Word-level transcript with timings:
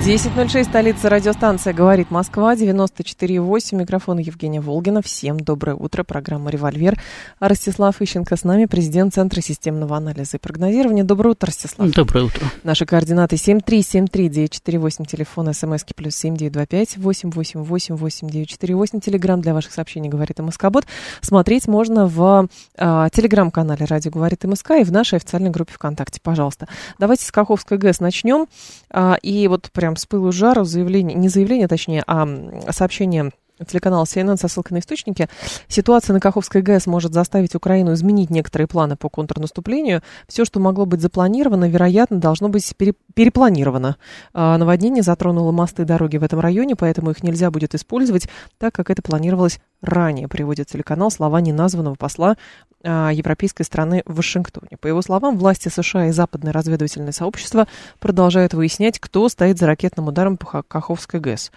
10.06, 0.00 0.64
столица 0.64 1.10
радиостанция 1.10 1.74
«Говорит 1.74 2.10
Москва», 2.10 2.54
94.8, 2.54 3.76
микрофон 3.76 4.16
Евгения 4.16 4.62
Волгина. 4.62 5.02
Всем 5.02 5.38
доброе 5.38 5.76
утро, 5.76 6.04
программа 6.04 6.50
«Револьвер». 6.50 6.98
Ростислав 7.38 8.00
Ищенко 8.00 8.34
с 8.34 8.44
нами, 8.44 8.64
президент 8.64 9.12
Центра 9.12 9.42
системного 9.42 9.98
анализа 9.98 10.38
и 10.38 10.40
прогнозирования. 10.40 11.04
Доброе 11.04 11.32
утро, 11.32 11.48
Ростислав. 11.48 11.90
Доброе 11.90 12.24
утро. 12.24 12.46
Наши 12.64 12.86
координаты 12.86 13.36
7373948, 13.36 15.06
телефон 15.06 15.52
смски 15.52 15.92
плюс 15.94 16.16
7925 16.16 16.96
8888948, 16.96 19.00
телеграмм 19.00 19.42
для 19.42 19.52
ваших 19.52 19.72
сообщений 19.72 20.08
«Говорит 20.08 20.38
МСК-бот». 20.38 20.86
Смотреть 21.20 21.68
можно 21.68 22.06
в 22.06 22.48
э, 22.78 23.08
телеграм-канале 23.12 23.84
«Радио 23.84 24.10
говорит 24.10 24.44
МСК» 24.44 24.70
и 24.80 24.84
в 24.84 24.90
нашей 24.90 25.16
официальной 25.16 25.50
группе 25.50 25.74
ВКонтакте, 25.74 26.20
пожалуйста. 26.22 26.68
Давайте 26.98 27.26
с 27.26 27.30
Каховской 27.30 27.76
ГЭС 27.76 28.00
начнем. 28.00 28.46
Э, 28.90 29.16
и 29.20 29.46
вот 29.46 29.70
прям 29.72 29.89
с 29.96 30.06
пылу 30.06 30.32
жару 30.32 30.64
заявление, 30.64 31.16
не 31.16 31.28
заявление, 31.28 31.68
точнее, 31.68 32.04
а 32.06 32.26
сообщение 32.70 33.32
телеканала 33.66 34.04
CNN 34.04 34.36
со 34.36 34.48
ссылкой 34.48 34.76
на 34.76 34.80
источники. 34.80 35.28
Ситуация 35.68 36.14
на 36.14 36.20
Каховской 36.20 36.62
ГЭС 36.62 36.86
может 36.86 37.12
заставить 37.12 37.54
Украину 37.54 37.92
изменить 37.94 38.30
некоторые 38.30 38.66
планы 38.66 38.96
по 38.96 39.08
контрнаступлению. 39.08 40.02
Все, 40.26 40.44
что 40.44 40.60
могло 40.60 40.86
быть 40.86 41.00
запланировано, 41.00 41.68
вероятно, 41.68 42.18
должно 42.18 42.48
быть 42.48 42.74
пере, 42.76 42.94
перепланировано. 43.14 43.96
А, 44.32 44.56
наводнение 44.58 45.02
затронуло 45.02 45.52
мосты 45.52 45.82
и 45.82 45.84
дороги 45.84 46.16
в 46.16 46.22
этом 46.22 46.40
районе, 46.40 46.76
поэтому 46.76 47.10
их 47.10 47.22
нельзя 47.22 47.50
будет 47.50 47.74
использовать 47.74 48.28
так, 48.58 48.74
как 48.74 48.90
это 48.90 49.02
планировалось 49.02 49.60
ранее, 49.82 50.28
приводит 50.28 50.68
телеканал 50.68 51.10
слова 51.10 51.40
неназванного 51.40 51.94
посла 51.94 52.36
а, 52.82 53.10
европейской 53.10 53.62
страны 53.62 54.02
в 54.06 54.16
Вашингтоне. 54.16 54.76
По 54.80 54.86
его 54.86 55.02
словам, 55.02 55.38
власти 55.38 55.68
США 55.68 56.06
и 56.06 56.12
западное 56.12 56.52
разведывательное 56.52 57.12
сообщество 57.12 57.66
продолжают 57.98 58.54
выяснять, 58.54 58.98
кто 58.98 59.28
стоит 59.28 59.58
за 59.58 59.66
ракетным 59.66 60.08
ударом 60.08 60.36
по 60.36 60.62
Каховской 60.62 61.20
ГЭС. 61.20 61.50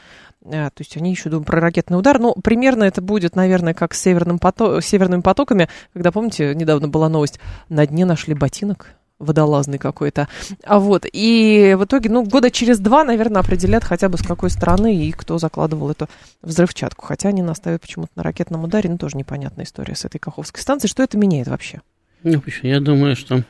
А, 0.45 0.69
то 0.69 0.81
есть 0.81 0.97
они 0.97 1.11
еще 1.11 1.29
думают 1.29 1.47
про 1.47 1.59
ракетный 1.59 1.97
удар. 1.97 2.19
Ну, 2.19 2.33
примерно 2.35 2.83
это 2.83 3.01
будет, 3.01 3.35
наверное, 3.35 3.73
как 3.73 3.93
с 3.93 4.01
северным 4.01 4.37
пото- 4.37 4.81
северными 4.81 5.21
потоками. 5.21 5.69
Когда, 5.93 6.11
помните, 6.11 6.53
недавно 6.55 6.87
была 6.87 7.09
новость, 7.09 7.39
на 7.69 7.85
дне 7.85 8.05
нашли 8.05 8.33
ботинок 8.33 8.87
водолазный 9.19 9.77
какой-то. 9.77 10.27
А 10.63 10.79
вот, 10.79 11.05
и 11.11 11.75
в 11.77 11.85
итоге, 11.85 12.09
ну, 12.09 12.23
года 12.23 12.51
через 12.51 12.79
два, 12.79 13.03
наверное, 13.03 13.41
определят 13.41 13.83
хотя 13.83 14.09
бы 14.09 14.17
с 14.17 14.21
какой 14.21 14.49
стороны 14.49 14.95
и 14.95 15.11
кто 15.11 15.37
закладывал 15.37 15.91
эту 15.91 16.09
взрывчатку. 16.41 17.05
Хотя 17.05 17.29
они 17.29 17.41
наставят 17.41 17.81
почему-то 17.81 18.11
на 18.15 18.23
ракетном 18.23 18.65
ударе, 18.65 18.89
ну, 18.89 18.97
тоже 18.97 19.17
непонятная 19.17 19.65
история 19.65 19.95
с 19.95 20.03
этой 20.03 20.19
Каховской 20.19 20.61
станцией. 20.61 20.89
Что 20.89 21.03
это 21.03 21.17
меняет 21.17 21.47
вообще? 21.47 21.81
Ну, 22.23 22.41
я 22.61 22.79
думаю, 22.79 23.15
что 23.15 23.43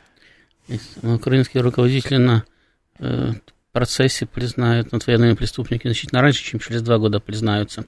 украинские 1.02 1.63
руководители 1.63 2.17
на 2.17 2.44
э, 3.00 3.31
процессе 3.73 4.25
признают 4.25 4.93
над 4.93 5.05
военными 5.05 5.33
преступниками 5.33 5.91
значительно 5.91 6.21
раньше, 6.21 6.43
чем 6.43 6.59
через 6.61 6.81
два 6.81 6.97
года 6.99 7.19
признаются. 7.19 7.85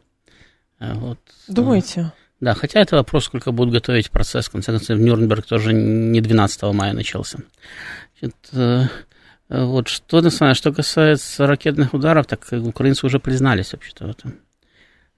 Э, 0.80 0.94
вот. 0.96 1.20
Думаете? 1.48 2.12
Да, 2.42 2.54
хотя 2.54 2.82
это 2.82 2.98
вопрос, 2.98 3.26
сколько 3.26 3.52
будут 3.52 3.74
готовить 3.74 4.12
процесс. 4.12 4.48
В 4.48 4.52
конце 4.52 4.74
концов, 4.74 5.00
Нюрнберг 5.00 5.46
тоже 5.46 5.74
не 5.74 6.20
12 6.20 6.64
мая 6.74 6.94
начался. 6.94 7.40
Значит, 8.20 8.36
э, 8.52 8.88
вот 9.48 9.88
что, 9.88 10.30
что 10.54 10.74
касается 10.74 11.48
ракетных 11.48 11.94
ударов, 11.94 12.26
так 12.26 12.46
украинцы 12.52 13.06
уже 13.06 13.20
признались 13.20 13.72
вообще-то 13.72 14.08
в 14.08 14.10
этом. 14.10 14.36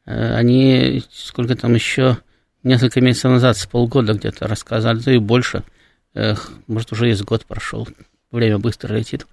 Э, 0.06 0.36
они, 0.36 1.02
сколько 1.12 1.56
там 1.56 1.74
еще, 1.74 2.18
несколько 2.64 3.02
месяцев 3.02 3.32
назад, 3.32 3.58
с 3.58 3.66
полгода 3.66 4.14
где-то 4.14 4.48
рассказали, 4.48 5.00
да 5.00 5.14
и 5.14 5.18
больше, 5.18 5.64
может, 6.66 6.92
уже 6.92 7.08
есть 7.08 7.24
год 7.24 7.46
прошел, 7.46 7.88
время 8.32 8.58
быстро 8.58 8.94
летит, 8.94 9.28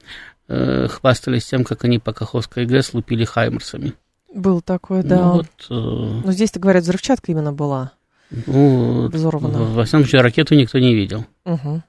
хвастались 0.47 1.47
тем, 1.47 1.65
как 1.65 1.84
они 1.84 1.99
по 1.99 2.12
Каховской 2.12 2.66
ГЭС 2.66 2.93
лупили 2.94 3.25
хаймерсами. 3.25 3.94
Был 4.34 4.60
такой, 4.60 5.03
да. 5.03 5.16
Ну, 5.16 5.32
вот, 5.32 5.47
э... 5.71 6.21
Но 6.25 6.32
здесь-то, 6.32 6.59
говорят, 6.59 6.82
взрывчатка 6.82 7.31
именно 7.31 7.53
была 7.53 7.93
ну, 8.31 9.09
взорвана. 9.09 9.59
Во 9.59 9.84
всяком 9.84 10.00
случае, 10.00 10.22
ракету 10.22 10.55
никто 10.55 10.78
не 10.78 10.94
видел. 10.94 11.25
Угу. 11.44 11.82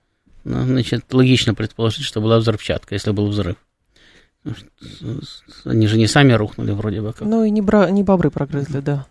Ну, 0.44 0.64
значит, 0.64 1.12
логично 1.12 1.56
предположить, 1.56 2.06
что 2.06 2.22
была 2.22 2.38
взрывчатка, 2.38 2.94
если 2.94 3.12
был 3.12 3.28
взрыв. 3.28 3.56
Они 5.64 5.88
же 5.88 5.98
не 5.98 6.08
сами 6.08 6.34
рухнули 6.34 6.72
вроде 6.72 7.02
бы 7.02 7.14
как. 7.14 7.28
Ну 7.28 7.44
и 7.44 7.50
не, 7.50 7.62
бра... 7.62 7.90
не 7.90 8.04
бобры 8.04 8.30
прогрызли, 8.30 8.80
да. 8.80 9.08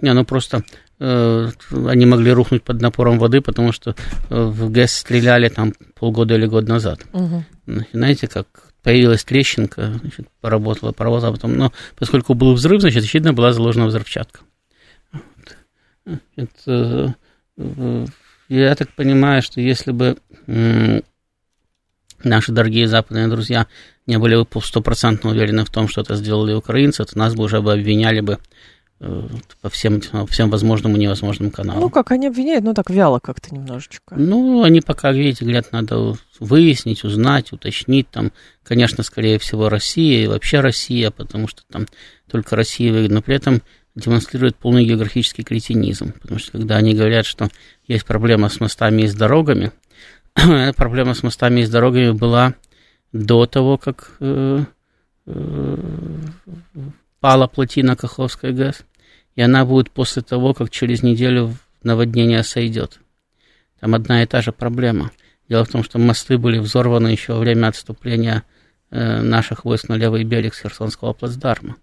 Не, 0.00 0.12
ну 0.12 0.24
просто 0.24 0.64
э, 0.98 1.50
они 1.70 2.06
могли 2.06 2.32
рухнуть 2.32 2.62
под 2.62 2.80
напором 2.80 3.18
воды, 3.18 3.40
потому 3.40 3.72
что 3.72 3.94
э, 4.30 4.40
в 4.40 4.70
ГЭС 4.70 4.92
стреляли 4.92 5.48
там 5.48 5.72
полгода 5.94 6.34
или 6.34 6.46
год 6.46 6.68
назад. 6.68 7.06
Угу. 7.12 7.44
Знаете, 7.92 8.28
как 8.28 8.67
появилась 8.82 9.24
трещинка, 9.24 9.92
значит, 10.00 10.28
поработала, 10.40 10.92
поработала 10.92 11.32
потом. 11.32 11.56
Но 11.56 11.72
поскольку 11.96 12.34
был 12.34 12.54
взрыв, 12.54 12.80
значит, 12.80 13.04
очевидно, 13.04 13.32
была 13.32 13.52
заложена 13.52 13.86
взрывчатка. 13.86 14.40
Значит, 16.04 16.52
э, 16.66 17.08
я 18.48 18.74
так 18.74 18.94
понимаю, 18.94 19.42
что 19.42 19.60
если 19.60 19.92
бы 19.92 20.16
наши 22.24 22.52
дорогие 22.52 22.88
западные 22.88 23.28
друзья 23.28 23.66
не 24.06 24.18
были 24.18 24.36
бы 24.36 24.46
стопроцентно 24.62 25.30
уверены 25.30 25.64
в 25.64 25.70
том, 25.70 25.88
что 25.88 26.00
это 26.00 26.16
сделали 26.16 26.54
украинцы, 26.54 27.04
то 27.04 27.18
нас 27.18 27.34
бы 27.34 27.44
уже 27.44 27.60
бы 27.60 27.72
обвиняли 27.72 28.20
бы 28.20 28.38
по 28.98 29.68
всем, 29.70 30.00
всем 30.28 30.50
возможным 30.50 30.96
и 30.96 30.98
невозможным 30.98 31.50
каналам. 31.50 31.82
Ну, 31.82 31.90
как 31.90 32.10
они 32.10 32.26
обвиняют, 32.26 32.64
ну, 32.64 32.74
так 32.74 32.90
вяло 32.90 33.20
как-то 33.20 33.54
немножечко. 33.54 34.16
Ну, 34.16 34.64
они 34.64 34.80
пока, 34.80 35.12
видите, 35.12 35.44
говорят, 35.44 35.70
надо 35.70 36.14
выяснить, 36.40 37.04
узнать, 37.04 37.52
уточнить, 37.52 38.10
там, 38.10 38.32
конечно, 38.64 39.04
скорее 39.04 39.38
всего, 39.38 39.68
Россия 39.68 40.24
и 40.24 40.26
вообще 40.26 40.60
Россия, 40.60 41.12
потому 41.12 41.46
что 41.46 41.62
там 41.70 41.86
только 42.28 42.56
Россия 42.56 42.92
выгодна, 42.92 43.16
но 43.16 43.22
при 43.22 43.36
этом 43.36 43.62
демонстрирует 43.94 44.56
полный 44.56 44.84
географический 44.84 45.44
кретинизм, 45.44 46.12
потому 46.20 46.40
что 46.40 46.52
когда 46.52 46.76
они 46.76 46.94
говорят, 46.94 47.24
что 47.24 47.48
есть 47.86 48.04
проблема 48.04 48.48
с 48.48 48.58
мостами 48.58 49.02
и 49.02 49.06
с 49.06 49.14
дорогами, 49.14 49.72
проблема 50.76 51.14
с 51.14 51.22
мостами 51.22 51.60
и 51.60 51.64
с 51.64 51.70
дорогами 51.70 52.10
была 52.10 52.54
до 53.12 53.46
того, 53.46 53.78
как 53.78 54.16
э, 54.20 54.64
э, 55.26 55.76
пала 57.20 57.46
плотина 57.46 57.96
Каховской 57.96 58.52
ГЭС, 58.52 58.82
и 59.34 59.42
она 59.42 59.64
будет 59.64 59.90
после 59.90 60.22
того, 60.22 60.54
как 60.54 60.70
через 60.70 61.02
неделю 61.02 61.54
наводнение 61.82 62.42
сойдет. 62.42 62.98
Там 63.80 63.94
одна 63.94 64.22
и 64.22 64.26
та 64.26 64.42
же 64.42 64.52
проблема. 64.52 65.10
Дело 65.48 65.64
в 65.64 65.68
том, 65.68 65.82
что 65.82 65.98
мосты 65.98 66.36
были 66.38 66.58
взорваны 66.58 67.08
еще 67.08 67.34
во 67.34 67.40
время 67.40 67.68
отступления 67.68 68.42
э, 68.90 69.22
наших 69.22 69.64
войск 69.64 69.88
на 69.88 69.94
левый 69.94 70.24
берег 70.24 70.54
с 70.54 70.60
Херсонского 70.60 71.12
плацдарма. 71.12 71.76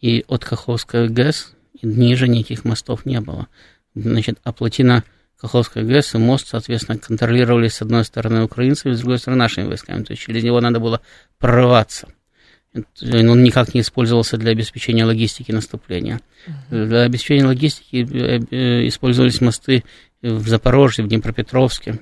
И 0.00 0.24
от 0.28 0.44
Каховской 0.44 1.08
ГЭС 1.08 1.54
ниже 1.82 2.28
никаких 2.28 2.64
мостов 2.64 3.04
не 3.04 3.20
было. 3.20 3.48
Значит, 3.94 4.38
а 4.44 4.52
плотина 4.52 5.04
Каховской 5.38 5.84
ГЭС 5.84 6.14
и 6.14 6.18
мост, 6.18 6.48
соответственно, 6.48 6.98
контролировались 6.98 7.74
с 7.74 7.82
одной 7.82 8.04
стороны 8.04 8.42
украинцами, 8.42 8.94
с 8.94 9.00
другой 9.00 9.18
стороны 9.18 9.42
нашими 9.42 9.66
войсками. 9.66 10.02
То 10.02 10.12
есть 10.12 10.22
через 10.22 10.42
него 10.42 10.60
надо 10.60 10.80
было 10.80 11.00
прорываться 11.38 12.08
он 13.02 13.42
никак 13.42 13.74
не 13.74 13.80
использовался 13.80 14.36
для 14.36 14.52
обеспечения 14.52 15.04
логистики 15.04 15.52
наступления. 15.52 16.20
Для 16.70 17.02
обеспечения 17.02 17.46
логистики 17.46 17.96
э, 17.96 18.40
э, 18.50 18.88
использовались 18.88 19.40
мосты 19.40 19.84
в 20.22 20.46
Запорожье, 20.48 21.04
в 21.04 21.08
Днепропетровске, 21.08 22.00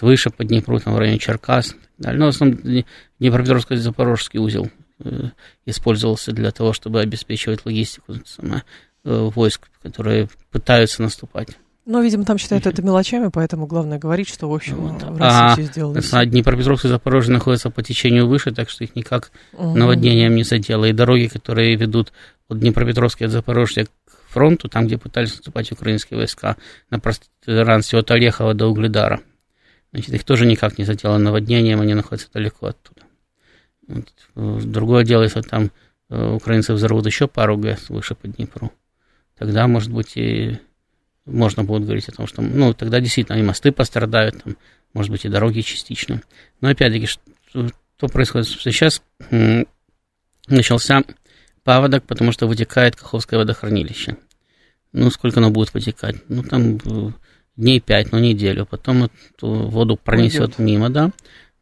выше 0.00 0.30
по 0.30 0.44
Днепру, 0.44 0.78
там 0.80 0.94
в 0.94 0.98
районе 0.98 1.18
Черкас. 1.18 1.74
Но 1.98 2.26
в 2.26 2.28
основном 2.28 2.84
Днепропетровско-Запорожский 3.20 4.38
узел 4.38 4.70
э, 5.00 5.30
использовался 5.66 6.32
для 6.32 6.50
того, 6.50 6.72
чтобы 6.72 7.00
обеспечивать 7.00 7.66
логистику 7.66 8.16
войск, 9.04 9.68
которые 9.82 10.28
пытаются 10.50 11.02
наступать. 11.02 11.56
Но, 11.88 12.02
видимо, 12.02 12.26
там 12.26 12.36
считают 12.36 12.66
это 12.66 12.82
мелочами, 12.82 13.30
поэтому 13.32 13.66
главное 13.66 13.98
говорить, 13.98 14.28
что, 14.28 14.46
в 14.46 14.52
общем, 14.52 14.76
вот. 14.76 15.02
в 15.02 15.18
России 15.18 15.40
а, 15.40 15.52
все 15.54 15.62
сделали. 15.62 16.02
А 16.12 16.26
Днепропетровск 16.26 16.84
и 16.84 16.88
Запорожье 16.88 17.32
находятся 17.32 17.70
по 17.70 17.82
течению 17.82 18.28
выше, 18.28 18.52
так 18.52 18.68
что 18.68 18.84
их 18.84 18.94
никак 18.94 19.32
угу. 19.54 19.74
наводнением 19.74 20.34
не 20.34 20.42
задело. 20.42 20.84
И 20.84 20.92
дороги, 20.92 21.28
которые 21.28 21.76
ведут 21.76 22.12
от 22.46 22.58
Днепропетровска 22.58 23.24
и 23.24 23.26
от 23.26 23.32
Запорожья 23.32 23.86
к 23.86 24.12
фронту, 24.28 24.68
там, 24.68 24.86
где 24.86 24.98
пытались 24.98 25.30
наступать 25.30 25.72
украинские 25.72 26.18
войска, 26.18 26.58
на 26.90 27.00
пространстве 27.00 28.00
от 28.00 28.10
Орехова 28.10 28.52
до 28.52 28.66
Угледара, 28.66 29.22
значит, 29.94 30.12
их 30.12 30.24
тоже 30.24 30.44
никак 30.44 30.76
не 30.76 30.84
задело 30.84 31.16
наводнением, 31.16 31.80
они 31.80 31.94
находятся 31.94 32.28
далеко 32.34 32.66
оттуда. 32.66 33.00
Вот. 33.86 34.66
Другое 34.66 35.04
дело, 35.04 35.22
если 35.22 35.40
там 35.40 35.70
э, 36.10 36.32
украинцы 36.34 36.74
взорвут 36.74 37.06
еще 37.06 37.28
пару 37.28 37.56
ГЭС 37.56 37.88
выше 37.88 38.14
по 38.14 38.28
Днепру, 38.28 38.72
тогда, 39.38 39.66
может 39.66 39.90
быть, 39.90 40.18
и 40.18 40.58
можно 41.28 41.64
будет 41.64 41.84
говорить 41.84 42.08
о 42.08 42.12
том, 42.12 42.26
что, 42.26 42.42
ну, 42.42 42.74
тогда 42.74 43.00
действительно 43.00 43.36
и 43.36 43.42
мосты 43.42 43.72
пострадают, 43.72 44.42
там, 44.42 44.56
может 44.94 45.10
быть, 45.10 45.24
и 45.24 45.28
дороги 45.28 45.60
частично. 45.60 46.22
Но 46.60 46.68
опять-таки, 46.68 47.06
что, 47.06 47.20
что 47.96 48.08
происходит? 48.08 48.48
Сейчас 48.48 49.02
начался 50.46 51.02
паводок, 51.64 52.04
потому 52.04 52.32
что 52.32 52.46
вытекает 52.46 52.96
Каховское 52.96 53.38
водохранилище. 53.38 54.16
Ну, 54.92 55.10
сколько 55.10 55.40
оно 55.40 55.50
будет 55.50 55.74
вытекать? 55.74 56.16
Ну, 56.28 56.42
там 56.42 56.76
э, 56.76 57.12
дней 57.56 57.80
пять, 57.80 58.10
ну, 58.10 58.18
неделю. 58.18 58.64
Потом 58.64 59.04
эту 59.04 59.46
воду 59.68 59.96
пронесет 59.96 60.58
мимо, 60.58 60.88
да. 60.88 61.10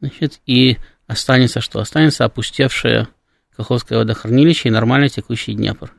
Значит, 0.00 0.40
и 0.46 0.76
останется 1.08 1.60
что? 1.60 1.80
Останется 1.80 2.24
опустевшее 2.24 3.08
Каховское 3.56 3.98
водохранилище 3.98 4.68
и 4.68 4.72
нормально 4.72 5.08
текущий 5.08 5.54
Днепр. 5.54 5.92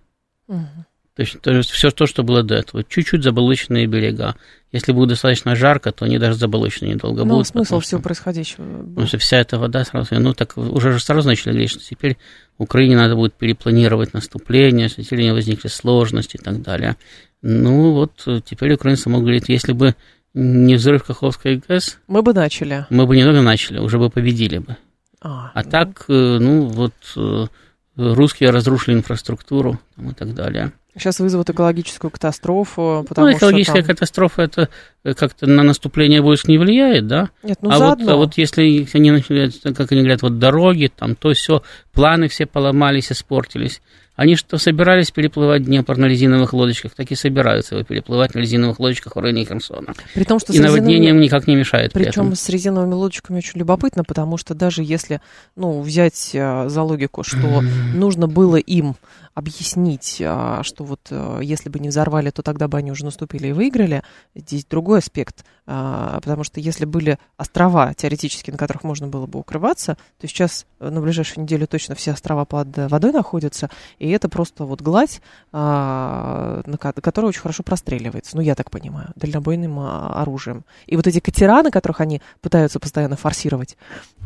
Угу. 0.48 0.86
То 1.18 1.24
есть, 1.24 1.42
то 1.42 1.52
есть 1.52 1.72
все 1.72 1.90
то, 1.90 2.06
что 2.06 2.22
было 2.22 2.44
до 2.44 2.54
этого. 2.54 2.84
Чуть-чуть 2.84 3.24
заболоченные 3.24 3.88
берега. 3.88 4.36
Если 4.72 4.92
будет 4.92 5.10
достаточно 5.10 5.56
жарко, 5.56 5.92
то 5.92 6.06
они 6.06 6.20
даже 6.20 6.38
заболоченные 6.38 6.94
недолго 6.94 7.24
ну, 7.24 7.34
будут. 7.34 7.48
смысл 7.48 7.80
всего 7.80 8.00
происходящего. 8.00 8.64
Потому 8.84 9.08
что 9.08 9.18
вся 9.18 9.38
эта 9.38 9.58
вода 9.58 9.84
сразу... 9.84 10.14
Ну, 10.20 10.36
так 10.36 10.56
уже 10.56 10.92
же 10.92 11.00
сразу 11.00 11.28
начали 11.28 11.54
говорить, 11.54 11.72
что 11.72 11.80
теперь 11.80 12.18
Украине 12.60 12.98
надо 12.98 13.16
будет 13.16 13.34
перепланировать 13.34 14.14
наступление, 14.14 14.90
что 14.90 15.04
теперь 15.04 15.22
не 15.22 15.34
возникли 15.34 15.70
сложности 15.70 16.38
и 16.38 16.40
так 16.40 16.62
далее. 16.62 16.98
Ну, 17.42 17.94
вот 17.94 18.24
теперь 18.46 18.74
украинцы 18.74 19.10
могут 19.10 19.24
говорить, 19.24 19.50
если 19.50 19.74
бы 19.74 19.96
не 20.36 20.76
взрыв 20.76 21.04
Каховской 21.04 21.64
ГЭС... 21.68 21.98
Мы 22.06 22.22
бы 22.22 22.32
начали. 22.32 22.86
Мы 22.92 23.08
бы 23.08 23.16
не 23.16 23.24
только 23.24 23.42
начали, 23.42 23.80
уже 23.80 23.98
бы 23.98 24.12
победили 24.12 24.60
бы. 24.60 24.78
А, 25.20 25.50
а 25.56 25.64
ну... 25.64 25.72
так, 25.72 26.06
э, 26.10 26.38
ну, 26.40 26.66
вот 26.66 26.94
э, 27.16 27.48
русские 27.96 28.52
разрушили 28.52 28.94
инфраструктуру 28.94 29.80
там, 29.96 30.12
и 30.12 30.14
так 30.14 30.36
далее. 30.36 30.74
Сейчас 30.98 31.20
вызовут 31.20 31.50
экологическую 31.50 32.12
катастрофу, 32.12 33.06
потому 33.08 33.28
ну, 33.28 33.38
экологическая 33.38 33.80
что 33.80 33.88
там... 33.88 33.96
катастрофа 33.96 34.42
это 34.42 34.70
как-то 35.14 35.48
на 35.48 35.64
наступление 35.64 36.22
войск 36.22 36.48
не 36.48 36.58
влияет, 36.58 37.08
да? 37.08 37.30
Нет, 37.44 37.60
ну 37.62 37.70
а 37.72 37.78
заодно. 37.78 38.06
вот, 38.06 38.12
а 38.12 38.16
вот 38.18 38.38
если 38.38 38.88
они 38.94 39.12
начинают, 39.12 39.56
как 39.64 39.92
они 39.92 40.02
говорят, 40.02 40.22
вот 40.22 40.40
дороги, 40.40 40.92
там 40.94 41.16
то 41.16 41.34
все, 41.34 41.64
планы 41.94 42.28
все 42.28 42.46
поломались, 42.46 43.12
испортились. 43.12 43.82
Они 44.18 44.36
что, 44.36 44.58
собирались 44.58 45.12
переплывать 45.12 45.64
Днепр 45.64 45.96
на 45.96 46.06
резиновых 46.06 46.52
лодочках, 46.52 46.96
так 46.96 47.12
и 47.12 47.16
собираются 47.16 47.76
его 47.76 47.86
переплывать 47.86 48.34
на 48.34 48.40
резиновых 48.40 48.80
лодочках 48.80 49.16
в 49.16 49.20
районе 49.20 49.46
Херсона. 49.46 49.94
При 50.16 50.24
том, 50.24 50.40
что 50.40 50.54
и 50.54 50.60
наводнением 50.60 51.20
резиновыми... 51.20 51.24
никак 51.24 51.48
не 51.48 51.56
мешает. 51.56 51.94
Причем 51.94 52.32
при 52.32 52.36
с 52.36 52.50
резиновыми 52.50 52.96
лодочками 52.96 53.38
очень 53.38 53.60
любопытно, 53.60 54.04
потому 54.04 54.38
что 54.38 54.56
даже 54.56 54.82
если, 54.82 55.22
ну, 55.56 55.82
взять 55.82 56.32
а, 56.34 56.68
за 56.68 56.82
логику, 56.82 57.22
что 57.22 57.62
нужно 57.94 58.28
было 58.28 58.56
им 58.56 58.96
объяснить, 59.36 60.20
а, 60.26 60.64
что 60.64 60.84
вот 60.84 61.12
если 61.44 61.70
бы 61.70 61.78
не 61.78 61.90
взорвали, 61.90 62.32
то 62.32 62.42
тогда 62.42 62.68
бы 62.68 62.80
они 62.80 62.92
уже 62.92 63.06
наступили 63.06 63.50
и 63.50 63.54
выиграли. 63.54 64.02
Здесь 64.34 64.66
другой 64.98 65.00
аспект, 65.00 65.46
а, 65.66 66.20
потому 66.22 66.44
что 66.44 66.60
если 66.60 66.86
были 66.86 67.18
острова 67.38 67.94
теоретически, 67.94 68.52
на 68.52 68.58
которых 68.58 68.84
можно 68.84 69.08
было 69.08 69.26
бы 69.26 69.40
укрываться, 69.40 69.98
то 70.20 70.28
сейчас 70.28 70.66
э, 70.80 70.90
на 70.90 71.02
ближайшую 71.02 71.44
неделю 71.44 71.68
точно 71.68 71.96
все 71.96 72.12
острова 72.12 72.46
под 72.46 72.68
водой 72.90 73.12
находятся, 73.12 73.70
и 74.00 74.10
это 74.10 74.30
просто 74.30 74.66
вот 74.66 74.82
гладь, 74.82 75.22
которая 75.52 77.30
очень 77.30 77.42
хорошо 77.42 77.64
простреливается, 77.64 78.36
ну 78.36 78.42
я 78.42 78.56
так 78.56 78.72
понимаю, 78.72 79.10
дальнобойным 79.16 79.80
оружием. 79.80 80.64
И 80.86 80.96
вот 80.96 81.08
эти 81.08 81.20
катера, 81.20 81.64
на 81.64 81.72
которых 81.72 82.02
они 82.02 82.22
пытаются 82.42 82.80
постоянно 82.80 83.16
форсировать, 83.16 83.78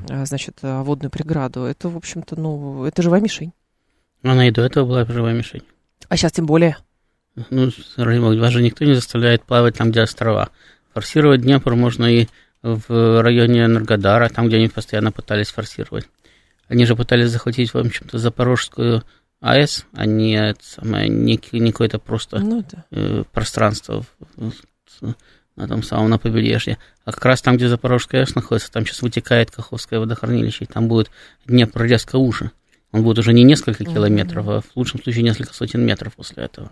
значит, 0.07 0.57
водную 0.61 1.11
преграду, 1.11 1.63
это, 1.63 1.89
в 1.89 1.97
общем-то, 1.97 2.39
ну, 2.39 2.85
это 2.85 3.01
живая 3.01 3.21
мишень. 3.21 3.53
Она 4.23 4.47
и 4.47 4.51
до 4.51 4.61
этого 4.61 4.85
была 4.85 5.05
живая 5.05 5.33
мишень. 5.33 5.63
А 6.09 6.17
сейчас 6.17 6.31
тем 6.31 6.45
более. 6.45 6.77
Ну, 7.49 7.69
вас 7.97 8.51
же 8.51 8.61
никто 8.61 8.85
не 8.85 8.93
заставляет 8.93 9.43
плавать 9.43 9.77
там, 9.77 9.91
где 9.91 10.01
острова. 10.01 10.49
Форсировать 10.93 11.41
Днепр 11.41 11.75
можно 11.75 12.05
и 12.05 12.27
в 12.61 13.21
районе 13.21 13.65
Энергодара, 13.65 14.29
там, 14.29 14.47
где 14.47 14.57
они 14.57 14.67
постоянно 14.67 15.11
пытались 15.11 15.49
форсировать. 15.49 16.07
Они 16.67 16.85
же 16.85 16.95
пытались 16.95 17.29
захватить, 17.29 17.73
в 17.73 17.77
общем-то, 17.77 18.17
Запорожскую 18.17 19.03
АЭС, 19.39 19.85
а 19.93 20.05
не, 20.05 20.55
самое, 20.61 21.09
не, 21.09 21.39
не 21.51 21.71
какое-то 21.71 21.99
просто 21.99 22.39
ну, 22.39 22.63
да. 22.69 22.85
э, 22.91 23.23
пространство 23.31 24.05
на 25.55 25.67
том 25.67 25.83
самом 25.83 26.09
на 26.09 26.19
побережье. 26.19 26.77
А 27.03 27.11
как 27.11 27.25
раз 27.25 27.41
там, 27.41 27.57
где 27.57 27.67
Запорожская 27.67 28.21
АЭС 28.21 28.35
находится, 28.35 28.71
там 28.71 28.85
сейчас 28.85 29.01
вытекает 29.01 29.51
Каховское 29.51 29.99
водохранилище, 29.99 30.65
и 30.65 30.67
там 30.67 30.87
будет 30.87 31.09
Днепр 31.45 31.83
резко 31.83 32.17
уже. 32.17 32.51
Он 32.91 33.03
будет 33.03 33.19
уже 33.19 33.33
не 33.33 33.43
несколько 33.43 33.83
километров, 33.83 34.47
а 34.47 34.61
в 34.61 34.75
лучшем 34.75 35.01
случае 35.01 35.23
несколько 35.23 35.53
сотен 35.53 35.83
метров 35.85 36.13
после 36.15 36.43
этого. 36.43 36.71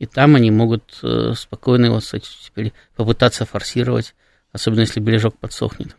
И 0.00 0.06
там 0.06 0.34
они 0.34 0.50
могут 0.50 0.98
э, 1.04 1.34
спокойно 1.36 1.92
вот, 1.92 2.02
кстати, 2.02 2.28
теперь 2.42 2.72
попытаться 2.96 3.44
форсировать, 3.44 4.16
особенно 4.50 4.80
если 4.80 4.98
бережок 4.98 5.38
подсохнет. 5.38 5.94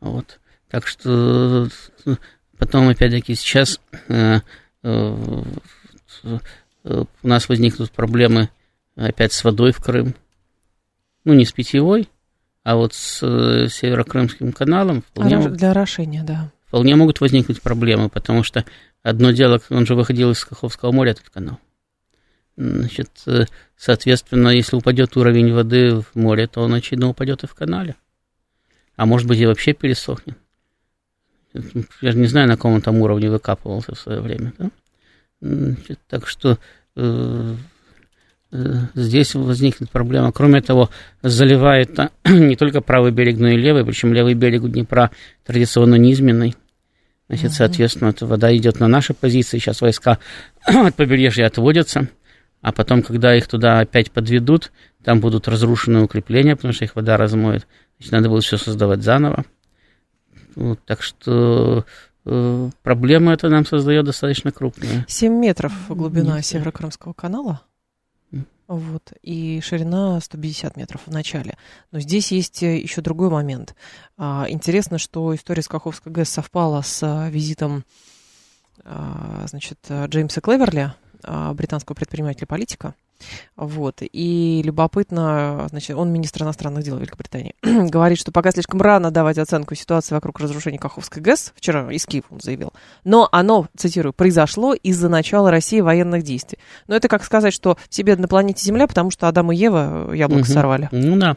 Вот. 0.00 0.40
Так 0.68 0.88
что 0.88 1.68
э, 2.06 2.16
потом, 2.58 2.88
опять-таки, 2.88 3.36
сейчас 3.36 3.80
э, 4.08 4.40
у 4.82 6.40
нас 7.22 7.48
возникнут 7.48 7.92
проблемы 7.92 8.48
опять 8.96 9.32
с 9.32 9.44
водой 9.44 9.70
в 9.70 9.78
Крым. 9.78 10.16
Ну, 11.24 11.34
не 11.34 11.44
с 11.44 11.52
питьевой, 11.52 12.08
а 12.64 12.74
вот 12.74 12.92
с 12.94 13.18
Северокрымским 13.20 14.52
каналом. 14.52 15.02
Вполне... 15.02 15.48
Для 15.50 15.70
орошения, 15.70 16.24
да 16.24 16.50
вполне 16.74 16.96
могут 16.96 17.20
возникнуть 17.20 17.62
проблемы, 17.62 18.08
потому 18.08 18.42
что 18.42 18.64
одно 19.04 19.30
дело, 19.30 19.60
он 19.70 19.86
же 19.86 19.94
выходил 19.94 20.32
из 20.32 20.44
Каховского 20.44 20.90
моря, 20.90 21.12
этот 21.12 21.30
канал. 21.30 21.60
Значит, 22.56 23.10
э, 23.26 23.44
соответственно, 23.76 24.48
если 24.48 24.76
упадет 24.76 25.16
уровень 25.16 25.52
воды 25.52 25.96
в 25.96 26.14
море, 26.14 26.46
то 26.46 26.62
он, 26.62 26.74
очевидно, 26.74 27.08
упадет 27.08 27.42
и 27.42 27.46
в 27.46 27.54
канале. 27.54 27.96
А 28.96 29.06
может 29.06 29.26
быть, 29.26 29.40
и 29.40 29.46
вообще 29.46 29.72
пересохнет. 29.72 30.38
Я 32.00 32.12
же 32.12 32.18
не 32.18 32.26
знаю, 32.26 32.48
на 32.48 32.56
каком 32.56 32.74
он 32.74 32.82
там 32.82 33.00
уровне 33.00 33.30
выкапывался 33.30 33.94
в 33.94 33.98
свое 33.98 34.20
время. 34.20 34.52
Да? 34.58 34.70
Значит, 35.40 35.98
так 36.08 36.26
что 36.26 36.58
э, 36.96 37.54
э, 38.52 38.74
здесь 38.94 39.34
возникнет 39.34 39.90
проблема. 39.90 40.32
Кроме 40.32 40.62
того, 40.62 40.90
заливает 41.22 41.96
не 42.24 42.56
только 42.56 42.80
правый 42.80 43.12
берег, 43.12 43.38
но 43.38 43.48
и 43.48 43.56
левый, 43.56 43.84
причем 43.84 44.12
левый 44.12 44.34
берег 44.34 44.62
Днепра 44.62 45.10
традиционно 45.44 45.96
низменный. 45.96 46.54
Значит, 47.28 47.52
соответственно, 47.52 48.10
эта 48.10 48.26
вода 48.26 48.54
идет 48.56 48.80
на 48.80 48.88
наши 48.88 49.14
позиции. 49.14 49.58
Сейчас 49.58 49.80
войска 49.80 50.18
от 50.66 50.94
побережья 50.94 51.46
отводятся. 51.46 52.08
А 52.64 52.72
потом, 52.72 53.02
когда 53.02 53.36
их 53.36 53.46
туда 53.46 53.80
опять 53.80 54.10
подведут, 54.10 54.72
там 55.02 55.20
будут 55.20 55.48
разрушены 55.48 56.02
укрепления, 56.02 56.56
потому 56.56 56.72
что 56.72 56.86
их 56.86 56.96
вода 56.96 57.18
размоет. 57.18 57.68
Значит, 57.98 58.12
надо 58.12 58.30
будет 58.30 58.44
все 58.44 58.56
создавать 58.56 59.02
заново. 59.02 59.44
Вот, 60.56 60.80
так 60.86 61.02
что 61.02 61.84
э, 62.24 62.70
проблема 62.82 63.34
это 63.34 63.50
нам 63.50 63.66
создает 63.66 64.06
достаточно 64.06 64.50
крупная. 64.50 65.04
7 65.06 65.30
метров 65.34 65.74
глубина 65.90 66.40
Северокрымского 66.40 67.12
канала. 67.12 67.60
Вот, 68.66 69.12
и 69.20 69.60
ширина 69.60 70.18
150 70.18 70.78
метров 70.78 71.02
в 71.04 71.10
начале. 71.10 71.58
Но 71.92 72.00
здесь 72.00 72.32
есть 72.32 72.62
э, 72.62 72.78
еще 72.78 73.02
другой 73.02 73.28
момент. 73.28 73.74
А, 74.16 74.46
интересно, 74.48 74.96
что 74.96 75.34
история 75.34 75.60
с 75.60 75.68
Каховской 75.68 76.10
ГЭС 76.10 76.30
совпала 76.30 76.80
с 76.80 77.02
а, 77.02 77.28
визитом 77.28 77.84
а, 78.84 79.44
значит, 79.48 79.80
Джеймса 80.06 80.40
Клеверли, 80.40 80.94
британского 81.54 81.94
предпринимателя-политика. 81.94 82.94
Вот. 83.56 83.98
И 84.00 84.62
любопытно, 84.64 85.66
значит, 85.70 85.96
он 85.96 86.12
министр 86.12 86.42
иностранных 86.42 86.82
дел 86.82 86.98
Великобритании, 86.98 87.54
говорит, 87.62 88.18
что 88.18 88.32
пока 88.32 88.50
слишком 88.50 88.82
рано 88.82 89.10
давать 89.10 89.38
оценку 89.38 89.74
ситуации 89.74 90.14
вокруг 90.14 90.40
разрушения 90.40 90.78
Каховской 90.78 91.22
ГЭС, 91.22 91.52
вчера 91.56 91.90
из 91.92 92.06
Киева 92.06 92.26
он 92.30 92.40
заявил, 92.40 92.72
но 93.04 93.28
оно, 93.32 93.68
цитирую, 93.76 94.12
произошло 94.12 94.74
из-за 94.74 95.08
начала 95.08 95.50
России 95.50 95.80
военных 95.80 96.22
действий. 96.22 96.58
Но 96.86 96.96
это 96.96 97.08
как 97.08 97.24
сказать, 97.24 97.54
что 97.54 97.78
все 97.88 98.02
беды 98.02 98.22
на 98.22 98.28
планете 98.28 98.64
Земля, 98.64 98.86
потому 98.86 99.10
что 99.10 99.28
Адам 99.28 99.52
и 99.52 99.56
Ева 99.56 100.12
яблоко 100.12 100.42
угу. 100.42 100.52
сорвали. 100.52 100.88
Ну 100.92 101.16
да. 101.16 101.36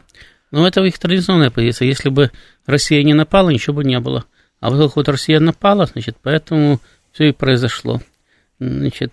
Ну 0.50 0.66
это 0.66 0.82
их 0.82 0.98
традиционная 0.98 1.50
позиция. 1.50 1.86
Если 1.86 2.08
бы 2.08 2.30
Россия 2.66 3.02
не 3.02 3.14
напала, 3.14 3.50
ничего 3.50 3.76
бы 3.76 3.84
не 3.84 4.00
было. 4.00 4.24
А 4.60 4.70
вот 4.70 4.96
вот 4.96 5.08
Россия 5.08 5.40
напала, 5.40 5.86
значит, 5.86 6.16
поэтому 6.22 6.80
все 7.12 7.28
и 7.28 7.32
произошло. 7.32 8.00
Значит, 8.60 9.12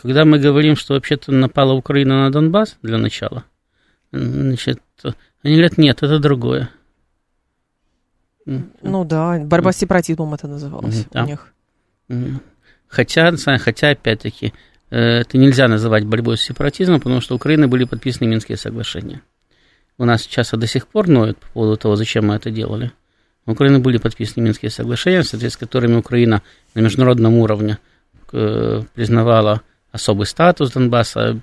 когда 0.00 0.24
мы 0.24 0.38
говорим, 0.38 0.76
что 0.76 0.94
вообще-то 0.94 1.32
напала 1.32 1.72
Украина 1.72 2.24
на 2.24 2.30
Донбасс 2.30 2.76
для 2.82 2.96
начала, 2.96 3.44
значит, 4.12 4.80
они 5.42 5.54
говорят, 5.54 5.78
нет, 5.78 6.02
это 6.02 6.18
другое. 6.20 6.70
Ну 8.46 9.04
да, 9.04 9.38
борьба 9.38 9.72
с 9.72 9.78
сепаратизмом 9.78 10.34
это 10.34 10.46
называлось 10.46 11.06
да. 11.10 11.24
у 11.24 11.26
них. 11.26 11.52
Хотя, 12.86 13.32
хотя, 13.58 13.90
опять-таки, 13.90 14.52
э, 14.90 14.96
это 14.96 15.38
нельзя 15.38 15.66
называть 15.66 16.04
борьбой 16.04 16.36
с 16.36 16.42
сепаратизмом, 16.42 17.00
потому 17.00 17.20
что 17.20 17.34
у 17.34 17.36
Украины 17.36 17.66
были 17.66 17.84
подписаны 17.84 18.28
Минские 18.28 18.56
соглашения. 18.56 19.22
У 19.98 20.04
нас 20.04 20.22
сейчас 20.22 20.50
до 20.50 20.66
сих 20.68 20.86
пор 20.86 21.08
ноют 21.08 21.38
по 21.38 21.48
поводу 21.48 21.76
того, 21.76 21.96
зачем 21.96 22.26
мы 22.26 22.36
это 22.36 22.50
делали. 22.50 22.92
У 23.46 23.52
Украины 23.52 23.80
были 23.80 23.98
подписаны 23.98 24.44
Минские 24.44 24.70
соглашения, 24.70 25.22
в 25.22 25.26
соответствии 25.26 25.64
с 25.64 25.66
которыми 25.66 25.96
Украина 25.96 26.42
на 26.74 26.80
международном 26.80 27.34
уровне– 27.38 27.78
признавала 28.30 29.62
особый 29.94 30.26
статус 30.26 30.72
Донбасса, 30.72 31.38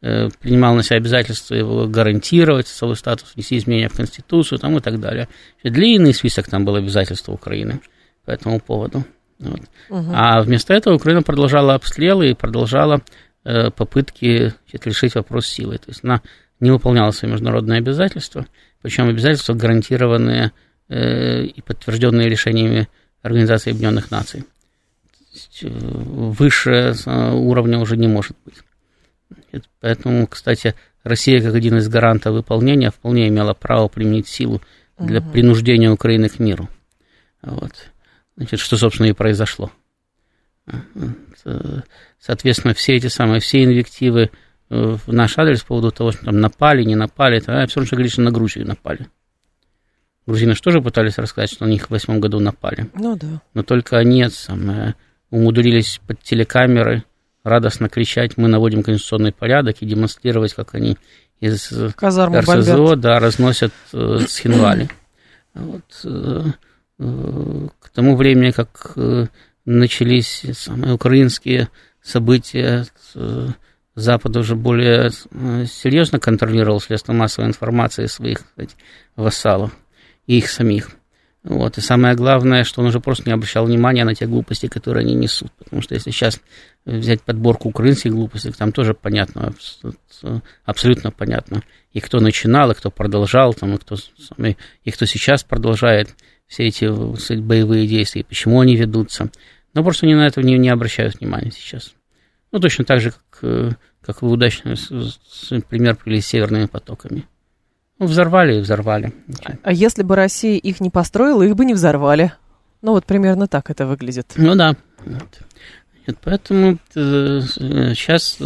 э, 0.00 0.28
принимал 0.40 0.74
на 0.74 0.82
себя 0.82 0.96
обязательство 0.96 1.54
его 1.54 1.86
гарантировать, 1.86 2.66
свой 2.66 2.96
статус, 2.96 3.34
внести 3.34 3.58
изменения 3.58 3.90
в 3.90 3.96
Конституцию 3.96 4.58
там, 4.58 4.76
и 4.78 4.80
так 4.80 4.98
далее. 5.00 5.28
Длинный 5.62 6.14
список 6.14 6.48
там 6.48 6.64
был 6.64 6.76
обязательств 6.76 7.28
Украины 7.28 7.80
по 8.24 8.30
этому 8.30 8.58
поводу. 8.58 9.04
Вот. 9.38 9.60
Угу. 9.90 10.12
А 10.14 10.40
вместо 10.40 10.72
этого 10.72 10.94
Украина 10.94 11.22
продолжала 11.22 11.74
обстрелы 11.74 12.30
и 12.30 12.34
продолжала 12.34 13.02
э, 13.44 13.70
попытки 13.70 14.54
значит, 14.70 14.86
решить 14.86 15.14
вопрос 15.14 15.46
силой. 15.46 15.78
То 15.78 15.88
есть 15.88 16.00
она 16.02 16.22
не 16.60 16.70
выполняла 16.70 17.10
свои 17.10 17.30
международные 17.30 17.78
обязательства, 17.78 18.46
причем 18.82 19.08
обязательства 19.08 19.54
гарантированные 19.54 20.52
э, 20.88 21.42
и 21.42 21.60
подтвержденные 21.60 22.28
решениями 22.28 22.88
Организации 23.22 23.70
Объединенных 23.70 24.10
Наций. 24.10 24.44
Есть, 25.38 25.62
э, 25.62 25.68
выше 25.68 26.94
э, 27.06 27.32
уровня 27.32 27.78
уже 27.78 27.96
не 27.96 28.08
может 28.08 28.36
быть. 28.44 29.62
Поэтому, 29.80 30.26
кстати, 30.26 30.74
Россия, 31.04 31.40
как 31.40 31.54
один 31.54 31.78
из 31.78 31.88
гарантов 31.88 32.34
выполнения, 32.34 32.90
вполне 32.90 33.28
имела 33.28 33.54
право 33.54 33.88
применить 33.88 34.26
силу 34.26 34.60
для 34.98 35.20
угу. 35.20 35.30
принуждения 35.30 35.90
Украины 35.90 36.28
к 36.28 36.40
миру. 36.40 36.68
Вот. 37.42 37.72
Значит, 38.36 38.58
что, 38.58 38.76
собственно, 38.76 39.06
и 39.06 39.12
произошло. 39.12 39.70
Соответственно, 42.20 42.74
все 42.74 42.96
эти 42.96 43.06
самые, 43.06 43.40
все 43.40 43.64
инвективы 43.64 44.30
э, 44.70 44.96
в 45.06 45.12
наш 45.12 45.38
адрес 45.38 45.62
по 45.62 45.68
поводу 45.68 45.92
того, 45.92 46.10
что 46.12 46.26
там 46.26 46.40
напали, 46.40 46.82
не 46.82 46.96
напали, 46.96 47.38
это 47.38 47.66
все 47.68 47.76
равно, 47.76 47.86
что 47.86 47.96
говорит, 47.96 48.12
что 48.12 48.22
на 48.22 48.32
Грузию 48.32 48.66
напали. 48.66 49.06
Грузины 50.26 50.54
же 50.54 50.60
тоже 50.60 50.82
пытались 50.82 51.16
рассказать, 51.16 51.50
что 51.52 51.64
на 51.64 51.70
них 51.70 51.86
в 51.86 51.90
восьмом 51.90 52.20
году 52.20 52.38
напали. 52.38 52.90
Ну 52.92 53.16
да. 53.16 53.40
Но 53.54 53.62
только 53.62 53.96
они 53.96 54.28
самое, 54.28 54.94
умудрились 55.30 56.00
под 56.06 56.22
телекамеры 56.22 57.04
радостно 57.44 57.88
кричать, 57.88 58.36
мы 58.36 58.48
наводим 58.48 58.82
конституционный 58.82 59.32
порядок 59.32 59.76
и 59.80 59.86
демонстрировать, 59.86 60.54
как 60.54 60.74
они 60.74 60.96
из 61.40 61.72
Казарму 61.96 62.40
РСЗО 62.40 62.76
бомбят. 62.76 63.00
да, 63.00 63.18
разносят 63.20 63.72
э, 63.92 64.18
Схинвали. 64.26 64.90
Вот, 65.54 65.84
э, 66.04 66.42
э, 66.98 67.68
к 67.80 67.88
тому 67.90 68.16
времени, 68.16 68.50
как 68.50 68.92
э, 68.96 69.26
начались 69.64 70.44
самые 70.54 70.94
украинские 70.94 71.68
события, 72.02 72.86
э, 73.14 73.48
Запад 73.98 74.36
уже 74.36 74.54
более 74.54 75.10
э, 75.32 75.64
серьезно 75.66 76.20
контролировал 76.20 76.80
средства 76.80 77.12
массовой 77.12 77.48
информации 77.48 78.06
своих 78.06 78.40
сказать, 78.40 78.76
вассалов 79.16 79.72
и 80.28 80.38
их 80.38 80.48
самих. 80.50 80.90
Вот. 81.48 81.78
И 81.78 81.80
самое 81.80 82.14
главное, 82.14 82.62
что 82.62 82.82
он 82.82 82.88
уже 82.88 83.00
просто 83.00 83.24
не 83.26 83.32
обращал 83.32 83.64
внимания 83.64 84.04
на 84.04 84.14
те 84.14 84.26
глупости, 84.26 84.66
которые 84.66 85.04
они 85.04 85.14
несут. 85.14 85.50
Потому 85.52 85.80
что 85.80 85.94
если 85.94 86.10
сейчас 86.10 86.42
взять 86.84 87.22
подборку 87.22 87.70
украинских 87.70 88.12
глупостей, 88.12 88.52
там 88.52 88.70
тоже 88.70 88.92
понятно, 88.92 89.54
абсолютно 90.66 91.10
понятно, 91.10 91.62
и 91.92 92.00
кто 92.00 92.20
начинал, 92.20 92.70
и 92.70 92.74
кто 92.74 92.90
продолжал, 92.90 93.54
там, 93.54 93.74
и, 93.74 93.78
кто, 93.78 93.96
и 94.84 94.90
кто 94.90 95.06
сейчас 95.06 95.42
продолжает 95.42 96.14
все 96.48 96.66
эти 96.66 96.84
сказать, 97.16 97.42
боевые 97.42 97.86
действия, 97.86 98.24
почему 98.24 98.60
они 98.60 98.76
ведутся. 98.76 99.30
Но 99.72 99.82
просто 99.82 100.04
они 100.04 100.14
на 100.14 100.26
это 100.26 100.42
не, 100.42 100.58
не 100.58 100.68
обращают 100.68 101.18
внимания 101.18 101.50
сейчас. 101.50 101.94
Ну, 102.52 102.60
точно 102.60 102.84
так 102.84 103.00
же, 103.00 103.12
как, 103.30 103.78
как 104.02 104.20
вы 104.20 104.30
удачно 104.30 104.74
пример 105.70 105.96
привели 105.96 106.20
с 106.20 106.26
северными 106.26 106.66
потоками. 106.66 107.26
Ну, 107.98 108.06
взорвали 108.06 108.58
и 108.58 108.60
взорвали. 108.60 109.12
А 109.62 109.72
если 109.72 110.02
бы 110.02 110.14
Россия 110.14 110.56
их 110.56 110.80
не 110.80 110.90
построила, 110.90 111.42
их 111.42 111.56
бы 111.56 111.64
не 111.64 111.74
взорвали. 111.74 112.32
Ну, 112.80 112.92
вот 112.92 113.06
примерно 113.06 113.48
так 113.48 113.70
это 113.70 113.86
выглядит. 113.86 114.32
Ну 114.36 114.54
да. 114.54 114.76
Вот. 115.04 115.40
Поэтому 116.22 116.78
э, 116.94 117.40
сейчас 117.42 118.38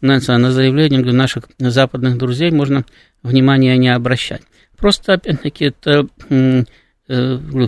на, 0.00 0.20
на 0.20 0.52
заявление 0.52 1.00
наших 1.12 1.44
западных 1.58 2.16
друзей 2.16 2.50
можно 2.50 2.84
внимания 3.22 3.76
не 3.76 3.88
обращать. 3.88 4.42
Просто, 4.76 5.14
опять-таки, 5.14 5.66
это 5.66 6.06
э, 6.30 6.64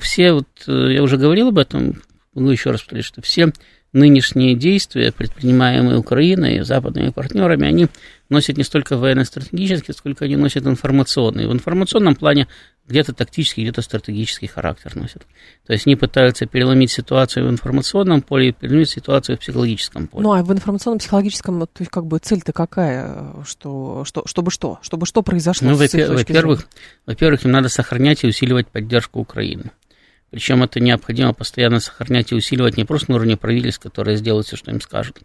все, 0.01 0.33
вот 0.33 0.49
э, 0.67 0.95
я 0.95 1.03
уже 1.03 1.19
говорил 1.19 1.49
об 1.49 1.59
этом, 1.59 2.01
могу 2.35 2.51
еще 2.51 2.71
раз 2.71 2.81
повторить, 2.81 3.05
что 3.05 3.21
все 3.21 3.53
нынешние 3.93 4.55
действия, 4.55 5.13
предпринимаемые 5.13 5.99
Украиной 5.99 6.57
и 6.57 6.63
западными 6.63 7.11
партнерами, 7.11 7.67
они 7.67 7.89
носят 8.29 8.57
не 8.57 8.65
столько 8.65 8.97
военно-стратегический, 8.97 9.93
сколько 9.93 10.25
они 10.25 10.37
носят 10.37 10.67
информационный. 10.67 11.47
В 11.47 11.53
информационном 11.53 12.15
плане 12.15 12.49
где-то 12.89 13.13
тактический, 13.13 13.63
где-то 13.63 13.83
стратегический 13.83 14.47
характер 14.47 14.97
носят. 14.97 15.27
То 15.67 15.73
есть 15.73 15.87
они 15.87 15.95
пытаются 15.95 16.47
переломить 16.47 16.91
ситуацию 16.91 17.47
в 17.47 17.51
информационном 17.51 18.23
поле 18.23 18.49
и 18.49 18.53
переломить 18.53 18.91
ситуацию 18.91 19.37
в 19.37 19.41
психологическом 19.41 20.09
поле. 20.09 20.23
Ну, 20.23 20.33
а 20.33 20.43
в 20.43 20.51
информационно-психологическом, 20.53 21.61
то 21.61 21.69
есть 21.79 21.91
как 21.91 22.07
бы 22.07 22.19
цель-то 22.19 22.53
какая? 22.53 23.45
Что, 23.47 24.05
что, 24.05 24.23
чтобы 24.27 24.51
что? 24.51 24.79
Чтобы 24.83 25.07
что 25.07 25.23
произошло? 25.23 25.69
Ну, 25.69 25.77
во-первых, 25.77 26.67
во-первых, 27.07 27.45
им 27.45 27.53
надо 27.53 27.69
сохранять 27.69 28.25
и 28.25 28.27
усиливать 28.27 28.67
поддержку 28.69 29.21
Украины. 29.21 29.71
Причем 30.33 30.63
это 30.63 30.81
необходимо 30.81 31.35
постоянно 31.35 31.79
сохранять 31.79 32.33
и 32.33 32.35
усиливать 32.35 32.79
не 32.79 32.87
просто 32.87 33.11
на 33.11 33.17
уровне 33.17 33.37
правительств, 33.37 33.83
которые 33.83 34.17
сделают 34.17 34.47
все, 34.47 34.57
что 34.57 34.71
им 34.71 34.81
скажут, 34.81 35.21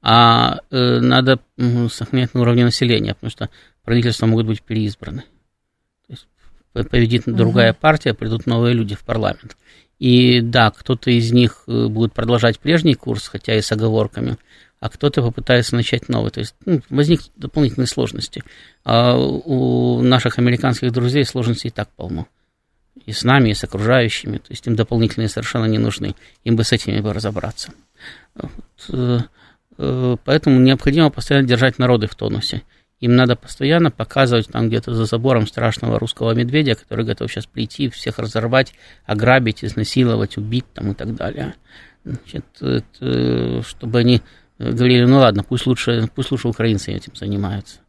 а 0.00 0.60
э, 0.70 0.98
надо 1.00 1.40
э, 1.58 1.88
сохранять 1.90 2.32
на 2.32 2.40
уровне 2.40 2.64
населения, 2.64 3.12
потому 3.12 3.30
что 3.30 3.50
правительства 3.84 4.24
могут 4.24 4.46
быть 4.46 4.62
переизбраны. 4.62 5.24
То 6.06 6.12
есть 6.12 6.26
победит 6.72 7.24
другая 7.26 7.72
угу. 7.72 7.80
партия, 7.82 8.14
придут 8.14 8.46
новые 8.46 8.72
люди 8.72 8.94
в 8.94 9.04
парламент. 9.04 9.58
И 9.98 10.40
да, 10.40 10.70
кто-то 10.70 11.10
из 11.10 11.32
них 11.32 11.64
э, 11.66 11.88
будет 11.88 12.14
продолжать 12.14 12.58
прежний 12.58 12.94
курс, 12.94 13.28
хотя 13.28 13.54
и 13.54 13.60
с 13.60 13.70
оговорками, 13.72 14.38
а 14.80 14.88
кто-то 14.88 15.20
попытается 15.20 15.76
начать 15.76 16.08
новый. 16.08 16.30
То 16.30 16.40
есть 16.40 16.54
ну, 16.64 16.80
возникнут 16.88 17.32
дополнительные 17.36 17.88
сложности. 17.88 18.42
А 18.84 19.18
у 19.18 20.00
наших 20.00 20.38
американских 20.38 20.92
друзей 20.92 21.26
сложностей 21.26 21.68
и 21.68 21.72
так 21.72 21.90
полно 21.94 22.26
и 23.06 23.12
с 23.12 23.22
нами, 23.24 23.50
и 23.50 23.54
с 23.54 23.64
окружающими, 23.64 24.38
то 24.38 24.50
есть 24.50 24.66
им 24.66 24.76
дополнительные 24.76 25.28
совершенно 25.28 25.64
не 25.64 25.78
нужны, 25.78 26.14
им 26.44 26.56
бы 26.56 26.64
с 26.64 26.72
этими 26.72 27.00
бы 27.00 27.12
разобраться. 27.12 27.72
Вот. 28.34 28.50
Э, 28.90 29.20
э, 29.78 30.16
поэтому 30.24 30.60
необходимо 30.60 31.10
постоянно 31.10 31.46
держать 31.46 31.78
народы 31.78 32.08
в 32.08 32.14
тонусе. 32.14 32.62
Им 33.00 33.14
надо 33.14 33.36
постоянно 33.36 33.90
показывать 33.90 34.48
там 34.48 34.68
где-то 34.68 34.94
за 34.94 35.04
забором 35.04 35.46
страшного 35.46 35.98
русского 35.98 36.32
медведя, 36.32 36.74
который 36.74 37.04
готов 37.04 37.30
сейчас 37.30 37.46
прийти, 37.46 37.88
всех 37.90 38.18
разорвать, 38.18 38.74
ограбить, 39.04 39.64
изнасиловать, 39.64 40.36
убить 40.38 40.64
там 40.72 40.92
и 40.92 40.94
так 40.94 41.14
далее. 41.14 41.54
Значит, 42.04 42.44
это, 42.60 43.62
чтобы 43.62 43.98
они 43.98 44.22
говорили, 44.58 45.04
ну 45.04 45.18
ладно, 45.18 45.44
пусть 45.44 45.66
лучше, 45.66 46.08
пусть 46.14 46.30
лучше 46.30 46.48
украинцы 46.48 46.92
этим 46.92 47.14
занимаются 47.14 47.80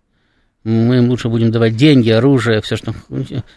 мы 0.67 0.97
им 0.97 1.09
лучше 1.09 1.29
будем 1.29 1.49
давать 1.49 1.77
деньги, 1.77 2.09
оружие, 2.09 2.61
все, 2.61 2.75
что, 2.75 2.93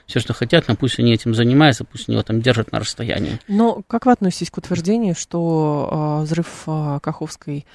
все, 0.06 0.20
что 0.20 0.32
хотят, 0.32 0.68
но 0.68 0.76
пусть 0.76 0.98
они 1.00 1.12
этим 1.12 1.34
занимаются, 1.34 1.84
пусть 1.84 2.08
они 2.08 2.14
его 2.14 2.22
там 2.22 2.40
держат 2.40 2.70
на 2.70 2.78
расстоянии. 2.78 3.40
Но 3.48 3.82
как 3.88 4.06
вы 4.06 4.12
относитесь 4.12 4.50
к 4.50 4.58
утверждению, 4.58 5.16
что 5.16 6.20
э, 6.20 6.22
взрыв 6.22 6.62
э, 6.66 6.98
Каховской 7.02 7.66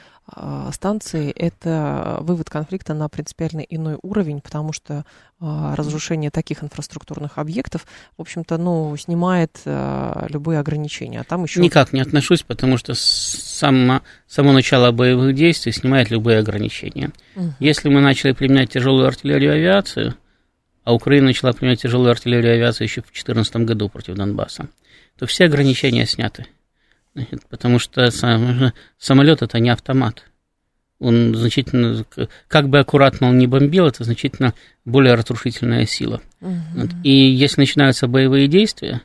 станции– 0.71 1.31
это 1.35 2.17
вывод 2.21 2.49
конфликта 2.49 2.93
на 2.93 3.09
принципиально 3.09 3.59
иной 3.59 3.97
уровень, 4.01 4.41
потому 4.41 4.73
что 4.73 5.05
э, 5.39 5.73
разрушение 5.75 6.31
таких 6.31 6.63
инфраструктурных 6.63 7.37
объектов, 7.37 7.85
в 8.17 8.21
общем-то, 8.21 8.57
ну, 8.57 8.95
снимает 8.97 9.59
э, 9.65 10.25
любые 10.29 10.59
ограничения. 10.59 11.21
А 11.21 11.23
там 11.23 11.43
еще... 11.43 11.61
Никак 11.61 11.93
не 11.93 12.01
отношусь, 12.01 12.41
потому 12.41 12.77
что 12.77 12.93
само, 12.95 14.01
само 14.27 14.51
начало 14.51 14.91
боевых 14.91 15.35
действий 15.35 15.71
снимает 15.71 16.09
любые 16.09 16.39
ограничения. 16.39 17.11
Угу. 17.35 17.53
Если 17.59 17.89
мы 17.89 18.01
начали 18.01 18.31
применять 18.31 18.71
тяжелую 18.71 19.07
артиллерию 19.07 19.53
и 19.53 19.57
авиацию, 19.57 20.15
а 20.83 20.93
Украина 20.93 21.27
начала 21.27 21.53
применять 21.53 21.81
тяжелую 21.81 22.11
артиллерию 22.11 22.53
и 22.53 22.55
авиацию 22.55 22.87
еще 22.87 23.01
в 23.01 23.05
2014 23.05 23.55
году 23.57 23.89
против 23.89 24.15
Донбасса, 24.15 24.69
то 25.17 25.25
все 25.27 25.45
ограничения 25.45 26.05
сняты. 26.05 26.47
Потому 27.49 27.79
что 27.79 28.09
самолет 28.97 29.41
это 29.41 29.59
не 29.59 29.69
автомат. 29.69 30.23
Он 30.99 31.35
значительно, 31.35 32.05
как 32.47 32.69
бы 32.69 32.79
аккуратно 32.79 33.27
он 33.27 33.37
не 33.37 33.47
бомбил, 33.47 33.85
это 33.87 34.03
значительно 34.03 34.53
более 34.85 35.13
разрушительная 35.15 35.85
сила. 35.85 36.21
Угу. 36.41 36.89
И 37.03 37.11
если 37.11 37.61
начинаются 37.61 38.07
боевые 38.07 38.47
действия, 38.47 39.01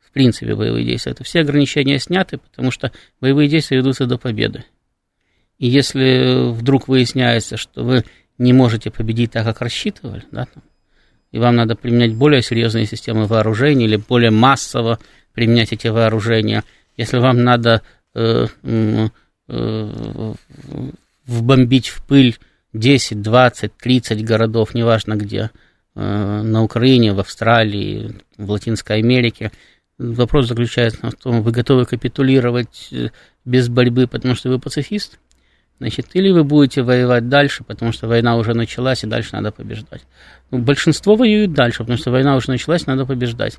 в 0.00 0.10
принципе, 0.12 0.56
боевые 0.56 0.84
действия, 0.84 1.14
то 1.14 1.22
все 1.22 1.40
ограничения 1.40 2.00
сняты, 2.00 2.38
потому 2.38 2.72
что 2.72 2.90
боевые 3.20 3.48
действия 3.48 3.76
ведутся 3.76 4.06
до 4.06 4.18
победы. 4.18 4.64
И 5.58 5.68
если 5.68 6.50
вдруг 6.52 6.88
выясняется, 6.88 7.56
что 7.56 7.84
вы 7.84 8.04
не 8.38 8.52
можете 8.52 8.90
победить 8.90 9.32
так, 9.32 9.44
как 9.44 9.60
рассчитывали, 9.60 10.24
да, 10.32 10.46
там, 10.46 10.64
и 11.30 11.38
вам 11.38 11.54
надо 11.54 11.76
применять 11.76 12.14
более 12.14 12.42
серьезные 12.42 12.86
системы 12.86 13.26
вооружений 13.26 13.84
или 13.84 13.96
более 13.96 14.32
массово 14.32 14.98
применять 15.32 15.72
эти 15.72 15.86
вооружения, 15.86 16.64
если 17.00 17.18
вам 17.18 17.44
надо 17.44 17.80
э, 18.14 18.46
э, 18.62 20.34
вбомбить 21.26 21.88
в 21.88 22.04
пыль 22.06 22.36
10, 22.74 23.22
20, 23.22 23.72
30 23.74 24.22
городов, 24.22 24.74
неважно 24.74 25.16
где, 25.16 25.50
э, 25.94 26.42
на 26.42 26.62
Украине, 26.62 27.14
в 27.14 27.20
Австралии, 27.20 28.16
в 28.36 28.50
Латинской 28.50 28.98
Америке, 28.98 29.50
вопрос 29.96 30.48
заключается 30.48 31.08
в 31.08 31.14
том, 31.14 31.42
вы 31.42 31.52
готовы 31.52 31.86
капитулировать 31.86 32.88
э, 32.92 33.08
без 33.46 33.70
борьбы, 33.70 34.06
потому 34.06 34.34
что 34.34 34.50
вы 34.50 34.58
пацифист? 34.58 35.18
Значит, 35.78 36.08
или 36.12 36.30
вы 36.30 36.44
будете 36.44 36.82
воевать 36.82 37.30
дальше, 37.30 37.64
потому 37.64 37.92
что 37.92 38.08
война 38.08 38.36
уже 38.36 38.52
началась, 38.52 39.04
и 39.04 39.06
дальше 39.06 39.30
надо 39.32 39.52
побеждать. 39.52 40.02
Ну, 40.50 40.58
большинство 40.58 41.16
воюют 41.16 41.54
дальше, 41.54 41.78
потому 41.78 41.96
что 41.96 42.10
война 42.10 42.36
уже 42.36 42.50
началась, 42.50 42.86
надо 42.86 43.06
побеждать. 43.06 43.58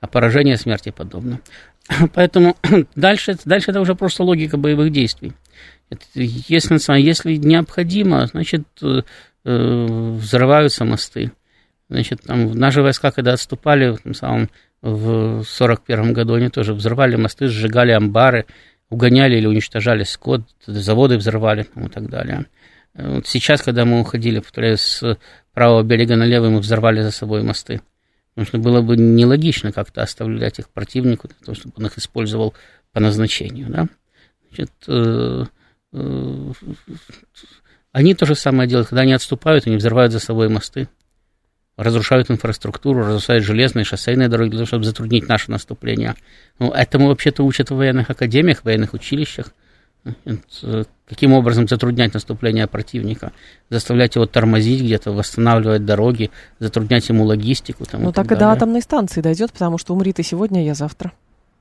А 0.00 0.06
поражение 0.06 0.56
смерти 0.56 0.90
подобно. 0.90 1.40
Поэтому 2.14 2.56
дальше, 2.94 3.36
дальше 3.44 3.70
это 3.70 3.80
уже 3.80 3.94
просто 3.94 4.22
логика 4.22 4.56
боевых 4.56 4.92
действий. 4.92 5.32
Если, 6.14 7.00
если 7.00 7.36
необходимо, 7.36 8.26
значит, 8.26 8.62
э, 8.82 9.02
э, 9.44 9.86
взрываются 9.86 10.84
мосты. 10.84 11.32
Значит, 11.88 12.20
там 12.22 12.52
наши 12.52 12.80
войска, 12.82 13.10
когда 13.10 13.32
отступали, 13.32 13.96
в, 14.04 14.14
самом, 14.14 14.48
в 14.80 15.42
41 15.42 16.12
году, 16.12 16.34
они 16.34 16.48
тоже 16.48 16.72
взрывали 16.72 17.16
мосты, 17.16 17.48
сжигали 17.48 17.90
амбары, 17.90 18.46
угоняли 18.88 19.36
или 19.36 19.46
уничтожали 19.46 20.04
скот, 20.04 20.42
заводы 20.66 21.16
взрывали 21.16 21.66
и 21.74 21.88
так 21.88 22.08
далее. 22.08 22.46
Вот 22.94 23.26
сейчас, 23.26 23.62
когда 23.62 23.84
мы 23.84 24.00
уходили, 24.00 24.38
повторяю, 24.38 24.78
с 24.78 25.18
правого 25.52 25.82
берега 25.82 26.16
на 26.16 26.24
левый, 26.24 26.50
мы 26.50 26.60
взорвали 26.60 27.02
за 27.02 27.10
собой 27.10 27.42
мосты. 27.42 27.80
Потому 28.34 28.46
что 28.46 28.58
было 28.58 28.80
бы 28.80 28.96
нелогично 28.96 29.72
как-то 29.72 30.02
оставлять 30.02 30.58
их 30.58 30.68
противнику, 30.68 31.28
для 31.28 31.36
того, 31.44 31.54
чтобы 31.54 31.74
он 31.76 31.86
их 31.86 31.98
использовал 31.98 32.54
по 32.92 33.00
назначению. 33.00 33.68
Да? 33.68 33.88
Значит, 34.48 34.70
э, 34.86 35.44
э, 35.92 36.52
они 37.92 38.14
то 38.14 38.26
же 38.26 38.34
самое 38.34 38.68
делают, 38.68 38.88
когда 38.88 39.02
они 39.02 39.12
отступают, 39.12 39.66
они 39.66 39.76
взрывают 39.76 40.12
за 40.12 40.20
собой 40.20 40.48
мосты, 40.48 40.88
разрушают 41.76 42.30
инфраструктуру, 42.30 43.00
разрушают 43.00 43.44
железные, 43.44 43.84
шоссейные 43.84 44.28
дороги 44.28 44.50
для 44.50 44.58
того, 44.58 44.66
чтобы 44.66 44.84
затруднить 44.84 45.28
наше 45.28 45.50
наступление. 45.50 46.14
Ну, 46.58 46.70
этому 46.70 47.08
вообще-то 47.08 47.42
учат 47.44 47.70
в 47.70 47.76
военных 47.76 48.10
академиях, 48.10 48.60
в 48.60 48.64
военных 48.64 48.94
училищах. 48.94 49.52
Э, 50.04 50.84
каким 51.06 51.32
образом 51.32 51.68
затруднять 51.68 52.14
наступление 52.14 52.66
противника, 52.66 53.32
заставлять 53.68 54.14
его 54.14 54.26
тормозить 54.26 54.82
где-то, 54.82 55.12
восстанавливать 55.12 55.84
дороги, 55.84 56.30
затруднять 56.58 57.08
ему 57.08 57.24
логистику. 57.24 57.84
Там, 57.84 58.02
ну, 58.02 58.10
и 58.10 58.12
так, 58.12 58.26
так 58.26 58.36
и 58.36 58.40
до 58.40 58.50
атомной 58.50 58.80
станции 58.80 59.20
дойдет, 59.20 59.52
потому 59.52 59.76
что 59.76 59.92
умри 59.92 60.12
ты 60.12 60.22
сегодня, 60.22 60.60
а 60.60 60.62
я 60.62 60.74
завтра. 60.74 61.12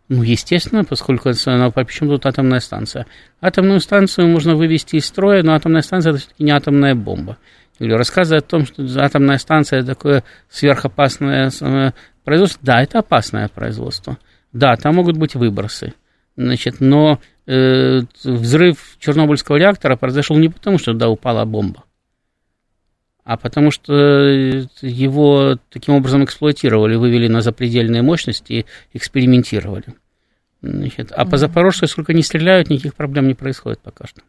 Ну, 0.07 0.23
естественно, 0.23 0.83
поскольку 0.83 1.29
это, 1.29 1.69
почему 1.71 2.11
тут 2.11 2.25
атомная 2.25 2.59
станция? 2.61 3.05
Атомную 3.41 3.79
станцию 3.79 4.27
можно 4.27 4.55
вывести 4.55 4.95
из 4.95 5.05
строя, 5.05 5.43
но 5.43 5.53
атомная 5.53 5.81
станция 5.81 6.11
это 6.11 6.19
все-таки 6.19 6.43
не 6.43 6.51
атомная 6.51 6.95
бомба. 6.95 7.37
Или 7.79 7.93
рассказы 7.93 8.37
о 8.37 8.41
том, 8.41 8.65
что 8.65 8.83
атомная 8.97 9.37
станция 9.37 9.83
такое 9.83 10.23
сверхопасное 10.49 11.93
производство, 12.23 12.59
да, 12.63 12.81
это 12.81 12.99
опасное 12.99 13.47
производство. 13.49 14.17
Да, 14.51 14.75
там 14.77 14.95
могут 14.95 15.17
быть 15.17 15.35
выбросы. 15.35 15.93
Значит, 16.39 16.79
но 16.79 17.13
э, 17.13 17.17
взрыв 17.49 18.97
Чернобыльского 18.99 19.57
реактора 19.57 19.95
произошел 19.95 20.37
не 20.37 20.49
потому, 20.49 20.77
что 20.77 20.91
туда 20.93 21.09
упала 21.09 21.45
бомба, 21.45 21.83
а 23.23 23.37
потому 23.37 23.71
что 23.71 23.93
его 24.81 25.57
таким 25.69 25.95
образом 25.95 26.23
эксплуатировали, 26.23 26.95
вывели 26.95 27.27
на 27.27 27.41
запредельные 27.41 28.03
мощности 28.03 28.53
и 28.53 28.65
экспериментировали. 28.93 29.95
Значит, 30.61 31.11
а 31.11 31.25
по 31.25 31.37
Запорожской, 31.37 31.87
сколько 31.87 32.13
не 32.13 32.21
стреляют, 32.21 32.69
никаких 32.69 32.93
проблем 32.93 33.27
не 33.27 33.33
происходит 33.33 33.79
пока 33.79 34.05
что. 34.05 34.21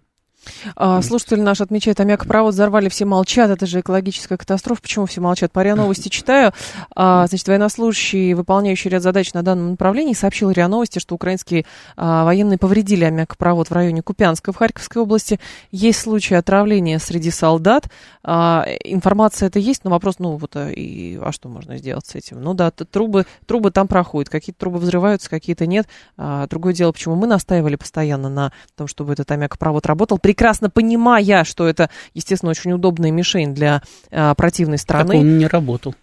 А, 0.76 1.02
слушатель 1.02 1.40
наш 1.40 1.61
отмечает, 1.61 2.00
аммиакопровод 2.00 2.54
взорвали, 2.54 2.88
все 2.88 3.04
молчат, 3.04 3.50
это 3.50 3.66
же 3.66 3.80
экологическая 3.80 4.37
катастрофа. 4.37 4.82
Почему 4.82 5.06
все 5.06 5.20
молчат? 5.20 5.52
По 5.52 5.62
РИА 5.62 5.76
Новости 5.76 6.09
читаю. 6.09 6.52
А, 6.94 7.26
значит, 7.26 7.47
военнослужащий, 7.49 8.35
выполняющий 8.35 8.90
ряд 8.90 9.02
задач 9.02 9.32
на 9.32 9.42
данном 9.42 9.70
направлении, 9.70 10.14
сообщил 10.14 10.50
РИА 10.50 10.68
Новости, 10.68 10.99
что 10.99 11.14
украинские 11.14 11.66
а, 11.97 12.25
военные 12.25 12.59
повредили 12.59 13.04
аммиакопровод 13.04 13.68
в 13.68 13.73
районе 13.73 14.02
Купянска 14.02 14.52
в 14.52 14.56
Харьковской 14.56 15.02
области. 15.02 15.40
Есть 15.70 16.00
случаи 16.00 16.35
отравления 16.35 16.99
среди 16.99 17.30
солдат. 17.30 17.88
А, 18.23 18.66
информация 18.85 19.49
это 19.49 19.59
есть, 19.59 19.85
но 19.85 19.90
вопрос, 19.90 20.18
ну 20.18 20.37
вот, 20.37 20.56
а, 20.56 20.70
и, 20.70 21.16
а 21.16 21.32
что 21.32 21.49
можно 21.49 21.76
сделать 21.76 22.06
с 22.06 22.14
этим? 22.14 22.42
Ну 22.42 22.54
да, 22.54 22.70
трубы, 22.70 23.26
трубы 23.47 23.70
там 23.70 23.88
проходят, 23.88 24.28
какие-то 24.28 24.61
трубы 24.61 24.79
взрываются, 24.79 25.31
какие-то 25.31 25.66
нет. 25.66 25.87
А, 26.16 26.46
другое 26.46 26.72
дело, 26.72 26.92
почему 26.92 27.14
мы 27.14 27.26
настаивали 27.26 27.76
постоянно 27.76 28.29
на 28.29 28.53
том, 28.76 28.87
чтобы 28.87 29.12
этот 29.12 29.31
аммиакопровод 29.31 29.87
работал 29.87 30.18
прекрасно 30.31 30.71
понимая, 30.71 31.43
что 31.43 31.66
это, 31.66 31.90
естественно, 32.14 32.51
очень 32.51 32.71
удобная 32.71 33.11
мишень 33.11 33.53
для 33.53 33.83
а, 34.12 34.37
противной 34.37 34.79
страны. 34.79 35.14
Так 35.14 35.21
он 35.23 35.38
не 35.38 35.49
работал. 35.49 35.97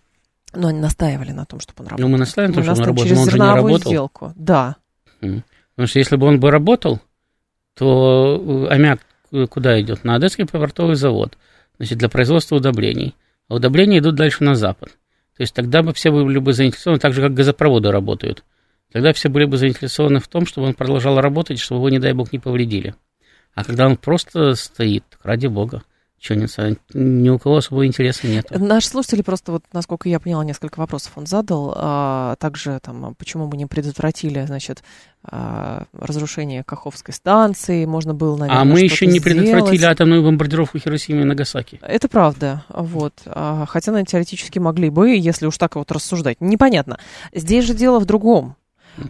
Но 0.53 0.67
они 0.67 0.79
настаивали 0.79 1.31
на 1.31 1.45
том, 1.45 1.61
чтобы 1.61 1.83
он 1.83 1.87
работал. 1.87 2.05
Ну, 2.05 2.11
мы 2.11 2.17
настаиваем, 2.17 2.53
мы 2.53 2.63
что 2.63 2.73
он 2.73 2.79
работал, 2.79 3.03
через 3.05 3.15
но 3.15 3.23
он 3.23 3.29
же 3.29 3.39
не 3.39 3.45
работал. 3.45 3.91
сделку. 3.91 4.33
Да. 4.35 4.75
Потому 5.21 5.87
что 5.87 5.99
если 5.99 6.17
бы 6.17 6.27
он 6.27 6.41
бы 6.41 6.51
работал, 6.51 6.99
то 7.77 8.67
э, 8.69 8.73
аммиак 8.73 8.99
куда 9.49 9.79
идет? 9.79 10.03
На 10.03 10.15
Одесский 10.15 10.45
портовый 10.45 10.95
завод, 10.95 11.37
значит, 11.77 11.97
для 11.97 12.09
производства 12.09 12.57
удобрений. 12.57 13.15
А 13.47 13.55
удобрения 13.55 13.99
идут 13.99 14.15
дальше 14.15 14.43
на 14.43 14.55
запад. 14.55 14.89
То 15.37 15.43
есть 15.43 15.53
тогда 15.53 15.83
бы 15.83 15.93
все 15.93 16.11
были 16.11 16.39
бы 16.39 16.51
заинтересованы, 16.51 16.99
так 16.99 17.13
же, 17.13 17.21
как 17.21 17.33
газопроводы 17.33 17.91
работают. 17.91 18.43
Тогда 18.91 19.13
все 19.13 19.29
были 19.29 19.45
бы 19.45 19.57
заинтересованы 19.57 20.19
в 20.19 20.27
том, 20.27 20.45
чтобы 20.45 20.67
он 20.67 20.73
продолжал 20.73 21.21
работать, 21.21 21.59
чтобы 21.59 21.79
его, 21.79 21.89
не 21.89 21.99
дай 21.99 22.11
бог, 22.11 22.33
не 22.33 22.39
повредили. 22.39 22.93
А 23.57 23.63
когда 23.63 23.87
он 23.87 23.97
просто 23.97 24.53
стоит, 24.53 25.03
ради 25.23 25.47
бога, 25.47 25.81
что 26.19 26.35
нет, 26.35 26.51
ни 26.93 27.27
у 27.29 27.39
кого 27.39 27.57
особого 27.57 27.87
интереса 27.87 28.27
нет. 28.27 28.45
Наш 28.51 28.85
слушатель 28.85 29.23
просто, 29.23 29.51
вот, 29.51 29.63
насколько 29.73 30.07
я 30.07 30.19
поняла, 30.19 30.45
несколько 30.45 30.79
вопросов 30.79 31.13
он 31.15 31.25
задал. 31.25 31.73
А, 31.75 32.35
также, 32.35 32.79
там, 32.83 33.15
почему 33.15 33.47
мы 33.47 33.57
не 33.57 33.65
предотвратили, 33.65 34.45
значит, 34.45 34.83
а, 35.23 35.85
разрушение 35.91 36.63
Каховской 36.63 37.15
станции, 37.15 37.85
можно 37.85 38.13
было, 38.13 38.37
наверное, 38.37 38.61
А 38.61 38.63
мы 38.63 38.81
еще 38.81 39.07
не 39.07 39.19
сделать. 39.19 39.23
предотвратили 39.23 39.85
атомную 39.85 40.21
бомбардировку 40.21 40.77
Хиросимы 40.77 41.21
и 41.21 41.25
Нагасаки. 41.25 41.79
Это 41.81 42.07
правда, 42.07 42.63
вот. 42.69 43.13
А, 43.25 43.65
хотя, 43.67 43.91
наверное, 43.91 44.07
теоретически 44.11 44.59
могли 44.59 44.91
бы, 44.91 45.15
если 45.15 45.47
уж 45.47 45.57
так 45.57 45.75
вот 45.75 45.91
рассуждать. 45.91 46.37
Непонятно. 46.41 46.99
Здесь 47.33 47.65
же 47.65 47.73
дело 47.73 47.99
в 47.99 48.05
другом. 48.05 48.55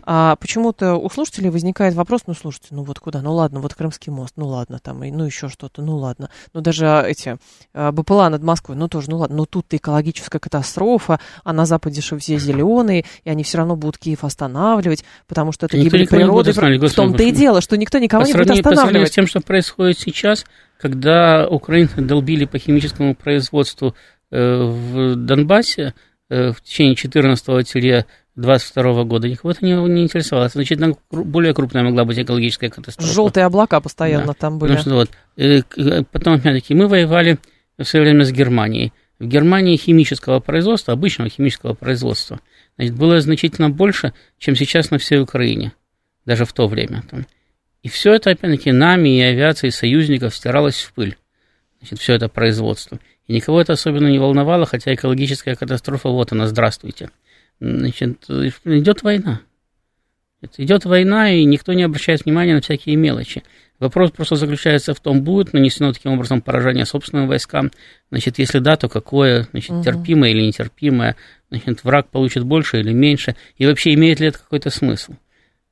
А 0.04 0.36
почему-то 0.38 0.96
у 0.96 1.10
слушателей 1.10 1.50
возникает 1.50 1.94
вопрос, 1.94 2.22
ну, 2.28 2.34
слушайте, 2.34 2.70
ну 2.72 2.84
вот 2.84 3.00
куда, 3.00 3.22
ну 3.22 3.34
ладно, 3.34 3.60
вот 3.60 3.74
Крымский 3.74 4.12
мост, 4.12 4.34
ну 4.36 4.48
ладно, 4.48 4.80
там, 4.80 5.04
и, 5.04 5.12
ну 5.12 5.26
еще 5.26 5.50
что-то, 5.50 5.82
ну 5.82 5.98
ладно. 5.98 6.30
Ну 6.54 6.62
даже 6.62 7.04
эти 7.08 7.38
а, 7.74 7.92
БПЛА 7.92 8.30
над 8.30 8.44
Москвой, 8.44 8.78
ну 8.78 8.88
тоже, 8.88 9.10
ну 9.10 9.18
ладно, 9.18 9.38
но 9.38 9.46
тут-то 9.46 9.78
экологическая 9.78 10.40
катастрофа, 10.40 11.20
а 11.44 11.54
на 11.54 11.66
Западе 11.66 12.02
же 12.02 12.18
все 12.18 12.38
зеленые, 12.38 13.06
и 13.24 13.30
они 13.30 13.44
все 13.44 13.60
равно 13.60 13.76
будут 13.76 13.98
Киев 13.98 14.24
останавливать, 14.24 15.04
потому 15.28 15.52
что 15.52 15.66
это 15.66 15.78
гибель 15.78 16.08
природы. 16.08 16.52
В 16.52 16.94
том-то 16.94 17.24
и 17.24 17.32
дело, 17.32 17.62
что 17.62 17.78
никто 17.78 18.00
никого 18.00 18.24
не 18.24 18.34
будет 18.34 18.42
останавливать. 18.42 18.64
По 18.64 18.82
сравнению 18.82 19.08
с 19.08 19.12
тем, 19.12 19.28
что 19.28 19.42
происходит 19.42 20.00
сейчас, 20.00 20.46
когда 20.80 21.48
украинцы 21.48 22.02
долбили 22.02 22.46
по 22.46 22.58
химическому 22.58 23.16
производству 23.16 23.96
э, 24.32 24.64
в 24.64 25.16
Донбассе 25.16 25.94
э, 26.30 26.52
в 26.52 26.62
течение 26.62 26.96
14 26.96 27.68
22 28.38 29.04
года 29.06 29.28
никого 29.28 29.52
это 29.52 29.66
не, 29.66 29.74
не 29.74 30.04
интересовало. 30.04 30.48
Значительно 30.48 30.96
более 31.12 31.54
крупная 31.56 31.84
могла 31.84 32.06
быть 32.06 32.20
экологическая 32.20 32.70
катастрофа. 32.70 33.12
Желтые 33.12 33.46
облака 33.46 33.82
постоянно 33.82 34.28
да. 34.28 34.34
там 34.34 34.60
были. 34.60 34.76
Потому 34.76 34.82
что, 34.82 34.96
вот, 34.96 35.10
э, 35.38 36.04
потом, 36.12 36.36
опять-таки, 36.36 36.76
мы 36.76 36.88
воевали 36.88 37.40
в 37.78 37.84
свое 37.84 38.06
время 38.06 38.24
с 38.24 38.32
Германией. 38.32 38.94
В 39.18 39.26
Германии 39.26 39.76
химического 39.76 40.40
производства, 40.40 40.94
обычного 40.94 41.32
химического 41.32 41.74
производства, 41.74 42.40
значит, 42.78 42.96
было 42.96 43.20
значительно 43.20 43.72
больше, 43.72 44.14
чем 44.38 44.56
сейчас 44.56 44.92
на 44.92 45.00
всей 45.00 45.20
Украине, 45.20 45.74
даже 46.26 46.46
в 46.46 46.54
то 46.54 46.68
время. 46.68 47.04
Там. 47.10 47.26
И 47.82 47.90
все 47.90 48.14
это, 48.14 48.30
опять-таки, 48.30 48.72
нами 48.72 49.18
и 49.18 49.22
авиацией 49.22 49.72
союзников 49.72 50.36
стиралось 50.36 50.84
в 50.84 50.94
пыль. 50.94 51.18
Значит, 51.80 52.00
все 52.00 52.14
это 52.14 52.30
производство. 52.30 53.00
И 53.26 53.34
никого 53.34 53.60
это 53.60 53.74
особенно 53.74 54.08
не 54.08 54.20
волновало, 54.20 54.68
хотя 54.68 54.94
экологическая 54.94 55.56
катастрофа, 55.56 56.10
вот 56.10 56.32
она, 56.32 56.48
здравствуйте. 56.48 57.10
Значит, 57.60 58.26
идет 58.30 59.04
война. 59.04 59.42
Идет 60.58 60.86
война, 60.86 61.32
и 61.32 61.44
никто 61.46 61.74
не 61.74 61.84
обращает 61.84 62.24
внимания 62.24 62.54
на 62.54 62.62
всякие 62.62 62.96
мелочи. 62.96 63.44
Вопрос 63.80 64.12
просто 64.12 64.36
заключается 64.36 64.94
в 64.94 65.00
том, 65.00 65.22
будет 65.24 65.54
нанесено 65.54 65.94
таким 65.94 66.14
образом 66.14 66.42
поражение 66.42 66.86
собственным 66.86 67.28
войскам. 67.28 67.72
Значит, 68.12 68.38
если 68.40 68.60
да, 68.60 68.76
то 68.76 68.88
какое, 68.88 69.48
значит, 69.52 69.72
угу. 69.72 69.84
терпимое 69.84 70.32
или 70.32 70.42
нетерпимое, 70.42 71.16
значит, 71.50 71.84
враг 71.84 72.10
получит 72.10 72.44
больше 72.44 72.80
или 72.80 72.94
меньше, 72.94 73.36
и 73.58 73.66
вообще 73.66 73.94
имеет 73.94 74.20
ли 74.20 74.28
это 74.28 74.40
какой-то 74.40 74.70
смысл. 74.70 75.14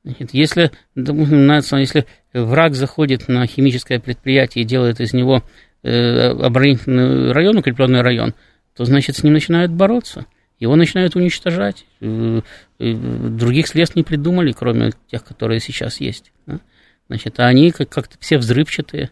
Значит, 0.03 0.33
если, 0.33 0.71
если 0.95 2.05
враг 2.33 2.75
заходит 2.75 3.27
на 3.27 3.47
химическое 3.47 3.99
предприятие 3.99 4.63
и 4.63 4.67
делает 4.67 4.99
из 4.99 5.13
него 5.13 5.43
э, 5.81 6.29
оборонительный 6.29 7.31
район, 7.31 7.57
укрепленный 7.57 8.01
район, 8.01 8.35
то 8.75 8.85
значит 8.85 9.15
с 9.15 9.23
ним 9.23 9.33
начинают 9.33 9.71
бороться 9.71 10.25
его 10.59 10.75
начинают 10.75 11.15
уничтожать. 11.15 11.85
Э, 12.01 12.41
э, 12.79 12.93
других 12.93 13.67
средств 13.67 13.95
не 13.95 14.03
придумали, 14.03 14.51
кроме 14.51 14.91
тех, 15.07 15.23
которые 15.23 15.59
сейчас 15.59 15.99
есть. 15.99 16.31
Значит, 17.07 17.39
а 17.39 17.45
они 17.45 17.71
как-то 17.71 18.17
все 18.19 18.37
взрывчатые, 18.37 19.11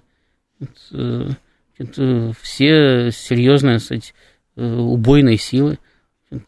э, 0.91 1.29
все 2.41 3.11
серьезные, 3.11 3.79
кстати, 3.79 4.13
убойные 4.55 5.37
силы, 5.37 5.79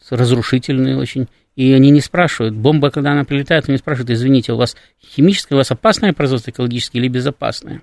разрушительные 0.09 0.97
очень. 0.97 1.27
И 1.55 1.71
они 1.71 1.89
не 1.89 2.01
спрашивают, 2.01 2.55
бомба, 2.55 2.91
когда 2.91 3.11
она 3.11 3.23
прилетает, 3.23 3.69
они 3.69 3.77
спрашивают, 3.77 4.11
извините, 4.11 4.53
у 4.53 4.57
вас 4.57 4.75
химическое, 5.01 5.55
у 5.55 5.57
вас 5.57 5.71
опасное 5.71 6.13
производство 6.13 6.51
экологическое 6.51 7.01
или 7.01 7.07
безопасное? 7.07 7.81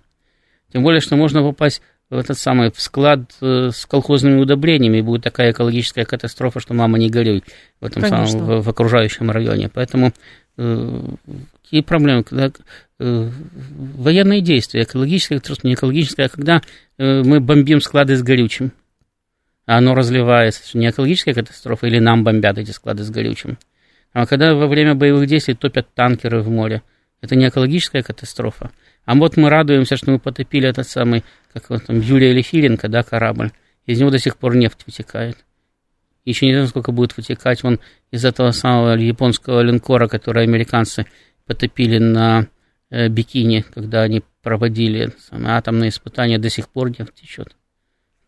Тем 0.73 0.83
более, 0.83 1.01
что 1.01 1.17
можно 1.17 1.43
попасть 1.43 1.83
этот 2.19 2.39
самый 2.39 2.71
в 2.71 2.81
склад 2.81 3.21
э, 3.41 3.71
с 3.73 3.87
колхозными 3.87 4.41
удобрениями, 4.41 4.99
и 4.99 5.03
будет 5.03 5.23
такая 5.23 5.53
экологическая 5.53 6.05
катастрофа, 6.05 6.61
что 6.61 6.75
мама 6.75 6.99
не 6.99 7.09
горюй 7.09 7.45
в 7.81 7.85
этом 7.85 8.03
Конечно. 8.03 8.27
самом 8.27 8.47
в, 8.47 8.63
в 8.63 8.69
окружающем 8.69 9.31
районе. 9.31 9.71
Поэтому 9.73 10.13
э, 10.59 11.01
какие 11.63 11.81
проблемы, 11.81 12.23
когда 12.25 12.53
э, 12.99 13.31
военные 13.97 14.41
действия, 14.41 14.83
экологическая 14.83 15.37
катастрофа, 15.37 15.67
не 15.67 15.75
экологическая, 15.75 16.25
а 16.25 16.29
когда 16.29 16.61
э, 16.99 17.23
мы 17.23 17.41
бомбим 17.41 17.81
склады 17.81 18.17
с 18.17 18.23
горючим, 18.23 18.73
а 19.67 19.79
оно 19.79 19.95
разливается, 19.95 20.77
не 20.77 20.91
экологическая 20.91 21.35
катастрофа, 21.35 21.87
или 21.87 21.99
нам 21.99 22.25
бомбят 22.25 22.59
эти 22.59 22.73
склады 22.73 23.05
с 23.05 23.11
горючим. 23.11 23.59
А 24.13 24.27
когда 24.27 24.55
во 24.55 24.67
время 24.67 24.95
боевых 24.95 25.27
действий 25.27 25.55
топят 25.55 25.89
танкеры 25.95 26.43
в 26.43 26.51
море, 26.51 26.83
это 27.23 27.37
не 27.37 27.49
экологическая 27.49 28.03
катастрофа. 28.03 28.71
А 29.05 29.15
вот 29.15 29.37
мы 29.37 29.51
радуемся, 29.51 29.97
что 29.97 30.11
мы 30.11 30.19
потопили 30.19 30.69
этот 30.69 30.89
самый, 30.89 31.25
как 31.53 31.71
вот 31.71 31.85
там, 31.87 32.01
Юлия 32.01 32.33
Лефиленко, 32.33 32.89
да, 32.89 33.03
корабль. 33.03 33.51
Из 33.87 33.99
него 33.99 34.11
до 34.11 34.19
сих 34.19 34.37
пор 34.37 34.55
нефть 34.55 34.85
вытекает. 34.87 35.39
Еще 36.25 36.47
не 36.47 36.53
знаю, 36.53 36.69
сколько 36.69 36.93
будет 36.93 37.17
вытекать 37.17 37.63
вон 37.65 37.81
из 38.13 38.25
этого 38.25 38.53
самого 38.53 38.95
японского 38.95 39.61
линкора, 39.63 40.07
который 40.07 40.45
американцы 40.45 41.07
потопили 41.47 41.99
на 41.99 42.47
э, 42.91 43.09
Бикини, 43.09 43.65
когда 43.75 44.03
они 44.03 44.23
проводили 44.43 45.13
самые 45.19 45.57
атомные 45.57 45.91
испытания, 45.91 46.39
до 46.39 46.49
сих 46.49 46.69
пор 46.69 46.91
нефть 46.91 47.15
течет 47.15 47.57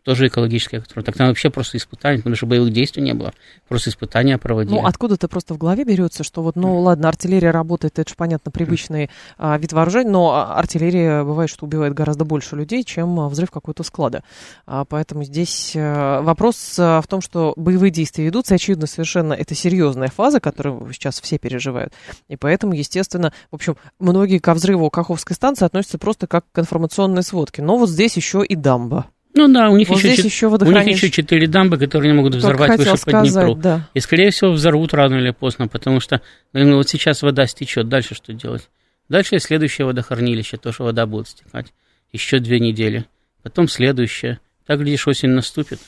тоже 0.04 0.28
экологическая 0.28 0.78
катастрофа. 0.78 1.06
Так 1.06 1.16
там 1.16 1.28
вообще 1.28 1.50
просто 1.50 1.78
испытания, 1.78 2.18
потому 2.18 2.36
что 2.36 2.46
боевых 2.46 2.72
действий 2.72 3.02
не 3.02 3.14
было, 3.14 3.32
просто 3.68 3.90
испытания 3.90 4.38
проводили. 4.38 4.74
Ну, 4.74 4.86
откуда-то 4.86 5.28
просто 5.28 5.54
в 5.54 5.58
голове 5.58 5.84
берется, 5.84 6.22
что 6.22 6.42
вот, 6.42 6.56
ну, 6.56 6.78
ладно, 6.80 7.08
артиллерия 7.08 7.50
работает, 7.50 7.98
это 7.98 8.10
же, 8.10 8.14
понятно, 8.16 8.50
привычный 8.50 9.10
а, 9.38 9.56
вид 9.56 9.72
вооружения, 9.72 10.10
но 10.10 10.52
артиллерия 10.54 11.24
бывает, 11.24 11.50
что 11.50 11.64
убивает 11.64 11.94
гораздо 11.94 12.24
больше 12.24 12.54
людей, 12.54 12.84
чем 12.84 13.18
а, 13.18 13.28
взрыв 13.28 13.50
какой-то 13.50 13.82
склада. 13.82 14.22
А, 14.66 14.84
поэтому 14.84 15.24
здесь 15.24 15.72
а, 15.74 16.20
вопрос 16.20 16.76
а, 16.78 17.00
в 17.00 17.06
том, 17.06 17.22
что 17.22 17.54
боевые 17.56 17.90
действия 17.90 18.26
ведутся, 18.26 18.56
очевидно, 18.56 18.86
совершенно 18.86 19.32
это 19.32 19.54
серьезная 19.54 20.08
фаза, 20.08 20.38
которую 20.38 20.92
сейчас 20.92 21.18
все 21.20 21.38
переживают. 21.38 21.94
И 22.28 22.36
поэтому, 22.36 22.74
естественно, 22.74 23.32
в 23.50 23.54
общем, 23.54 23.76
многие 23.98 24.38
ко 24.38 24.52
взрыву 24.52 24.90
Каховской 24.90 25.34
станции 25.34 25.64
относятся 25.64 25.96
просто 25.96 26.26
как 26.26 26.44
к 26.52 26.58
информационной 26.58 27.22
сводке. 27.22 27.62
Но 27.62 27.78
вот 27.78 27.88
здесь 27.88 28.16
еще 28.16 28.44
и 28.44 28.54
дамба. 28.54 29.06
Ну 29.36 29.52
да, 29.52 29.68
у 29.68 29.76
них, 29.76 29.88
вот 29.88 29.98
еще, 29.98 30.22
еще 30.22 30.46
у 30.46 30.56
них 30.56 30.86
еще 30.86 31.10
четыре 31.10 31.48
дамбы, 31.48 31.76
которые 31.76 32.12
не 32.12 32.16
могут 32.16 32.36
взорвать 32.36 32.78
выше 32.78 32.96
сказать, 32.96 33.32
по 33.32 33.40
Днепру. 33.40 33.54
Да. 33.56 33.88
И, 33.92 33.98
скорее 33.98 34.30
всего, 34.30 34.52
взорвут 34.52 34.94
рано 34.94 35.16
или 35.16 35.30
поздно, 35.30 35.66
потому 35.66 35.98
что 35.98 36.22
ну, 36.52 36.76
вот 36.76 36.88
сейчас 36.88 37.22
вода 37.22 37.46
стечет, 37.46 37.88
дальше 37.88 38.14
что 38.14 38.32
делать? 38.32 38.70
Дальше 39.08 39.40
следующее 39.40 39.86
водохранилище, 39.86 40.56
то, 40.56 40.70
что 40.70 40.84
вода 40.84 41.06
будет 41.06 41.28
стекать. 41.28 41.72
Еще 42.12 42.38
две 42.38 42.60
недели. 42.60 43.06
Потом 43.42 43.68
следующее. 43.68 44.38
Так, 44.66 44.78
глядишь, 44.78 45.06
осень 45.08 45.30
наступит. 45.30 45.80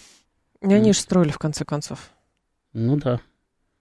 И 0.61 0.72
они 0.72 0.92
же 0.92 0.98
строили, 0.98 1.30
в 1.30 1.38
конце 1.38 1.64
концов. 1.64 2.11
Ну 2.72 2.96
да. 2.96 3.20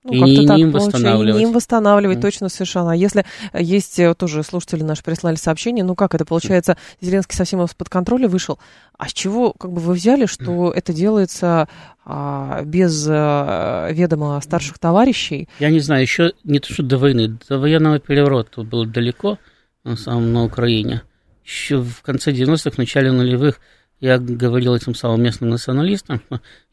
Ну, 0.06 0.14
и 0.14 0.22
не, 0.22 0.46
не 0.46 0.62
им 0.62 0.72
восстанавливать. 0.72 1.40
Не 1.40 1.48
им 1.48 1.52
восстанавливать, 1.52 2.20
mm. 2.20 2.22
точно 2.22 2.50
совершенно. 2.50 2.92
А 2.92 2.96
если 2.96 3.26
э, 3.54 3.64
есть, 3.64 3.98
э, 3.98 4.14
тоже 4.14 4.44
слушатели 4.44 4.84
наши 4.84 5.04
прислали 5.04 5.36
сообщение, 5.36 5.84
ну 5.84 5.96
как 5.96 6.14
это 6.14 6.26
получается, 6.26 6.78
Зеленский 7.02 7.36
совсем 7.36 7.64
из-под 7.64 7.90
контроля 7.90 8.28
вышел. 8.28 8.60
А 9.00 9.10
с 9.10 9.14
чего 9.14 9.54
как 9.54 9.72
бы 9.72 9.82
вы 9.82 9.94
взяли, 9.94 10.28
что 10.28 10.70
mm. 10.70 10.74
это 10.74 10.94
делается 10.94 11.68
а, 12.06 12.62
без 12.64 13.08
а, 13.10 13.90
ведома 13.92 14.40
старших 14.42 14.78
товарищей? 14.78 15.50
Я 15.60 15.72
не 15.72 15.80
знаю, 15.80 16.04
еще 16.04 16.34
не 16.44 16.60
то, 16.60 16.72
что 16.72 16.84
до 16.84 17.00
войны, 17.00 17.40
до 17.50 17.58
военного 17.58 17.98
переворота 18.00 18.62
было 18.62 18.86
далеко, 18.86 19.40
на 19.84 19.96
самом 19.96 20.32
на 20.32 20.44
Украине. 20.44 21.02
Еще 21.44 21.82
в 21.82 22.04
конце 22.04 22.32
90-х, 22.32 22.72
в 22.72 22.78
начале 22.78 23.12
нулевых 23.12 23.60
я 24.06 24.20
говорил 24.20 24.76
этим 24.76 24.94
самым 24.94 25.24
местным 25.24 25.50
националистам, 25.50 26.22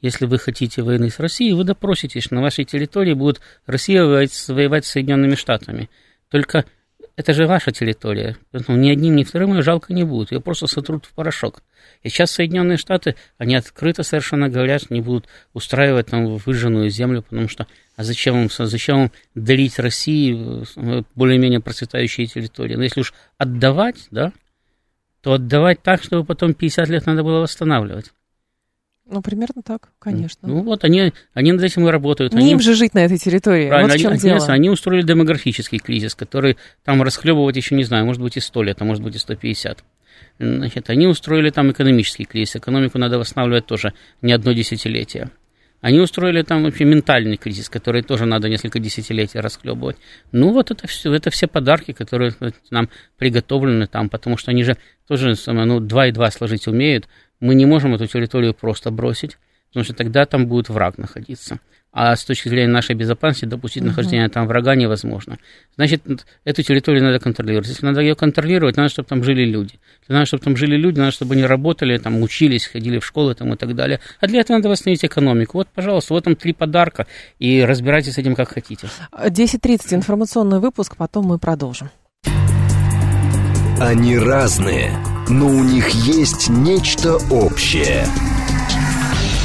если 0.03 0.27
вы 0.27 0.39
хотите 0.39 0.83
войны 0.83 1.09
с 1.09 1.19
Россией, 1.19 1.55
вы 1.55 1.65
допроситесь, 1.65 2.31
на 2.31 2.43
вашей 2.43 2.65
территории 2.65 3.15
будет 3.15 3.41
Россия 3.67 4.05
воевать, 4.05 4.49
воевать 4.49 4.85
с 4.85 4.91
Соединенными 4.91 5.35
Штатами. 5.35 5.89
Только 6.31 6.67
это 7.17 7.33
же 7.33 7.47
ваша 7.47 7.73
территория, 7.73 8.37
поэтому 8.51 8.77
ни 8.77 8.91
одним, 8.91 9.17
ни 9.17 9.25
вторым 9.25 9.55
ее 9.55 9.63
жалко 9.63 9.95
не 9.95 10.05
будет, 10.05 10.33
ее 10.33 10.41
просто 10.41 10.67
сотрут 10.67 11.07
в 11.07 11.13
порошок. 11.13 11.63
И 12.03 12.11
сейчас 12.11 12.33
Соединенные 12.33 12.77
Штаты, 12.77 13.17
они 13.39 13.55
открыто 13.55 14.03
совершенно 14.03 14.51
говорят, 14.51 14.91
не 14.91 15.01
будут 15.01 15.27
устраивать 15.55 16.09
там 16.09 16.37
выжженную 16.37 16.91
землю, 16.91 17.23
потому 17.23 17.49
что 17.49 17.67
а 17.97 18.05
зачем 18.05 18.35
вам, 18.35 18.49
зачем 18.51 18.97
вам 18.99 19.13
дарить 19.35 19.79
России 19.79 20.65
э, 20.77 21.03
более-менее 21.15 21.61
процветающие 21.61 22.27
территории? 22.27 22.75
Но 22.75 22.83
если 22.83 23.01
уж 23.01 23.15
отдавать, 23.39 24.09
да, 24.11 24.33
то 25.23 25.35
отдавать 25.35 25.83
так, 25.83 26.03
чтобы 26.03 26.25
потом 26.25 26.53
50 26.53 26.89
лет 26.89 27.07
надо 27.07 27.23
было 27.23 27.41
восстанавливать. 27.41 28.13
Ну, 29.07 29.21
примерно 29.21 29.63
так, 29.63 29.91
конечно. 29.99 30.49
Ну, 30.49 30.63
вот 30.63 30.85
они, 30.85 31.13
они 31.35 31.53
над 31.53 31.63
этим 31.63 31.87
и 31.87 31.91
работают. 31.91 32.33
Не 32.33 32.41
они, 32.41 32.53
им 32.53 32.61
же 32.61 32.75
жить 32.75 32.95
на 32.95 33.05
этой 33.05 33.19
территории. 33.19 33.69
Правильно, 33.69 33.93
вот 33.93 33.99
в 33.99 34.03
чем 34.03 34.13
они, 34.13 34.21
дело. 34.21 34.47
они 34.47 34.71
устроили 34.71 35.03
демографический 35.03 35.79
кризис, 35.79 36.15
который 36.15 36.57
там 36.85 37.03
расхлебывать 37.03 37.57
еще, 37.57 37.75
не 37.75 37.85
знаю, 37.85 38.07
может 38.07 38.23
быть 38.23 38.37
и 38.37 38.41
100 38.41 38.63
лет, 38.63 38.81
а 38.81 38.85
может 38.85 39.03
быть 39.03 39.15
и 39.17 39.19
150. 39.19 39.85
Значит, 40.39 40.89
они 40.89 41.07
устроили 41.07 41.51
там 41.51 41.71
экономический 41.73 42.25
кризис. 42.25 42.57
Экономику 42.57 42.99
надо 42.99 43.19
восстанавливать 43.19 43.67
тоже 43.67 43.93
не 44.23 44.33
одно 44.33 44.53
десятилетие. 44.53 45.31
Они 45.83 45.99
устроили 45.99 46.43
там 46.43 46.63
вообще 46.63 46.85
ментальный 46.85 47.37
кризис, 47.37 47.69
который 47.69 48.03
тоже 48.03 48.25
надо 48.25 48.49
несколько 48.49 48.79
десятилетий 48.79 49.41
расхлебывать. 49.41 49.97
Ну, 50.31 50.53
вот 50.53 50.71
это 50.71 50.87
все, 50.87 51.13
это 51.13 51.31
все 51.31 51.49
подарки, 51.49 51.93
которые 51.93 52.35
нам 52.71 52.89
приготовлены 53.19 53.89
там, 53.89 54.09
потому 54.09 54.37
что 54.37 54.53
они 54.53 54.63
же 54.63 54.79
тоже 55.09 55.35
ну, 55.47 55.81
два 55.81 56.07
и 56.07 56.13
два 56.13 56.31
сложить 56.31 56.69
умеют. 56.69 57.09
Мы 57.41 57.57
не 57.57 57.67
можем 57.67 57.95
эту 57.95 58.07
территорию 58.07 58.55
просто 58.55 58.93
бросить, 58.93 59.39
потому 59.69 59.85
что 59.85 59.93
тогда 59.95 60.25
там 60.25 60.47
будет 60.47 60.69
враг 60.69 60.99
находиться 60.99 61.59
а 61.93 62.17
с 62.17 62.25
точки 62.25 62.49
зрения 62.49 62.73
нашей 62.73 62.95
безопасности 62.95 63.45
допустить 63.45 63.83
нахождение 63.83 64.29
там 64.31 64.47
врага 64.47 64.75
невозможно. 64.75 65.39
Значит, 65.77 66.03
эту 66.45 66.63
территорию 66.63 67.05
надо 67.05 67.19
контролировать. 67.19 67.69
Если 67.69 67.85
надо 67.85 68.01
ее 68.01 68.15
контролировать, 68.15 68.79
надо, 68.79 68.89
чтобы 68.89 69.09
там 69.09 69.23
жили 69.23 69.45
люди. 69.45 69.79
Если 70.01 70.15
надо, 70.15 70.27
чтобы 70.27 70.43
там 70.43 70.57
жили 70.57 70.77
люди, 70.77 70.99
надо, 70.99 71.11
чтобы 71.11 71.35
они 71.35 71.45
работали, 71.45 71.99
там, 71.99 72.23
учились, 72.23 72.67
ходили 72.67 72.99
в 72.99 73.05
школы 73.05 73.35
там, 73.35 73.53
и 73.53 73.57
так 73.57 73.75
далее. 73.75 74.01
А 74.21 74.27
для 74.27 74.41
этого 74.41 74.57
надо 74.57 74.71
восстановить 74.71 75.05
экономику. 75.05 75.59
Вот, 75.59 75.69
пожалуйста, 75.69 76.15
вот 76.15 76.25
там 76.25 76.35
три 76.35 76.55
подарка, 76.55 77.07
и 77.39 77.63
разбирайтесь 77.63 78.15
с 78.15 78.19
этим 78.19 78.35
как 78.35 78.49
хотите. 78.49 78.89
10.30 79.13 79.95
информационный 79.95 80.61
выпуск, 80.61 80.97
потом 80.97 81.27
мы 81.27 81.39
продолжим. 81.39 81.91
Они 83.81 84.17
разные, 84.17 84.93
но 85.29 85.47
у 85.47 85.63
них 85.63 85.91
есть 85.91 86.49
нечто 86.49 87.17
общее– 87.31 88.07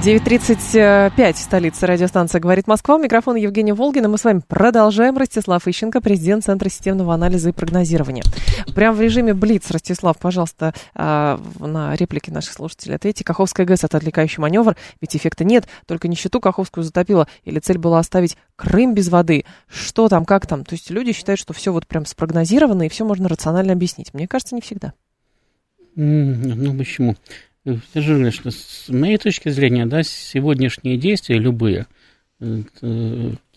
9.35, 0.00 1.36
столица 1.36 1.86
радиостанция 1.88 2.40
«Говорит 2.40 2.68
Москва». 2.68 2.98
Микрофон 2.98 3.34
Евгения 3.34 3.74
Волгина. 3.74 4.08
Мы 4.08 4.16
с 4.16 4.22
вами 4.22 4.42
продолжаем. 4.46 5.18
Ростислав 5.18 5.66
Ищенко, 5.66 6.00
президент 6.00 6.44
Центра 6.44 6.68
системного 6.68 7.14
анализа 7.14 7.48
и 7.48 7.52
прогнозирования. 7.52 8.22
Прямо 8.76 8.96
в 8.96 9.00
режиме 9.00 9.34
Блиц, 9.34 9.68
Ростислав, 9.72 10.16
пожалуйста, 10.16 10.72
а, 10.94 11.40
на 11.58 11.96
реплики 11.96 12.30
наших 12.30 12.52
слушателей 12.52 12.94
ответьте. 12.94 13.24
Каховская 13.24 13.66
ГЭС– 13.66 13.82
это 13.82 13.96
отвлекающий 13.96 14.40
маневр, 14.40 14.76
ведь 15.00 15.16
эффекта 15.16 15.42
нет. 15.42 15.66
Только 15.84 16.06
нищету 16.06 16.40
Каховскую 16.40 16.84
затопило. 16.84 17.26
Или 17.42 17.58
цель 17.58 17.78
была 17.78 17.98
оставить 17.98 18.36
Крым 18.54 18.94
без 18.94 19.08
воды. 19.08 19.46
Что 19.66 20.08
там, 20.08 20.24
как 20.24 20.46
там? 20.46 20.64
То 20.64 20.74
есть 20.74 20.90
люди 20.90 21.12
считают, 21.12 21.40
что 21.40 21.52
все 21.54 21.72
вот 21.72 21.88
прям 21.88 22.06
спрогнозировано 22.06 22.84
и 22.84 22.88
все 22.88 23.04
можно 23.04 23.28
рационально 23.28 23.72
объяснить. 23.72 24.14
Мне 24.14 24.28
кажется, 24.28 24.54
не 24.54 24.60
всегда. 24.60 24.92
Ну, 25.96 26.78
почему? 26.78 27.16
Скажи, 27.90 28.30
что 28.30 28.50
с 28.50 28.88
моей 28.88 29.18
точки 29.18 29.48
зрения, 29.50 29.84
да, 29.84 30.02
сегодняшние 30.02 30.96
действия, 30.96 31.38
любые, 31.38 31.86
э, 32.40 32.62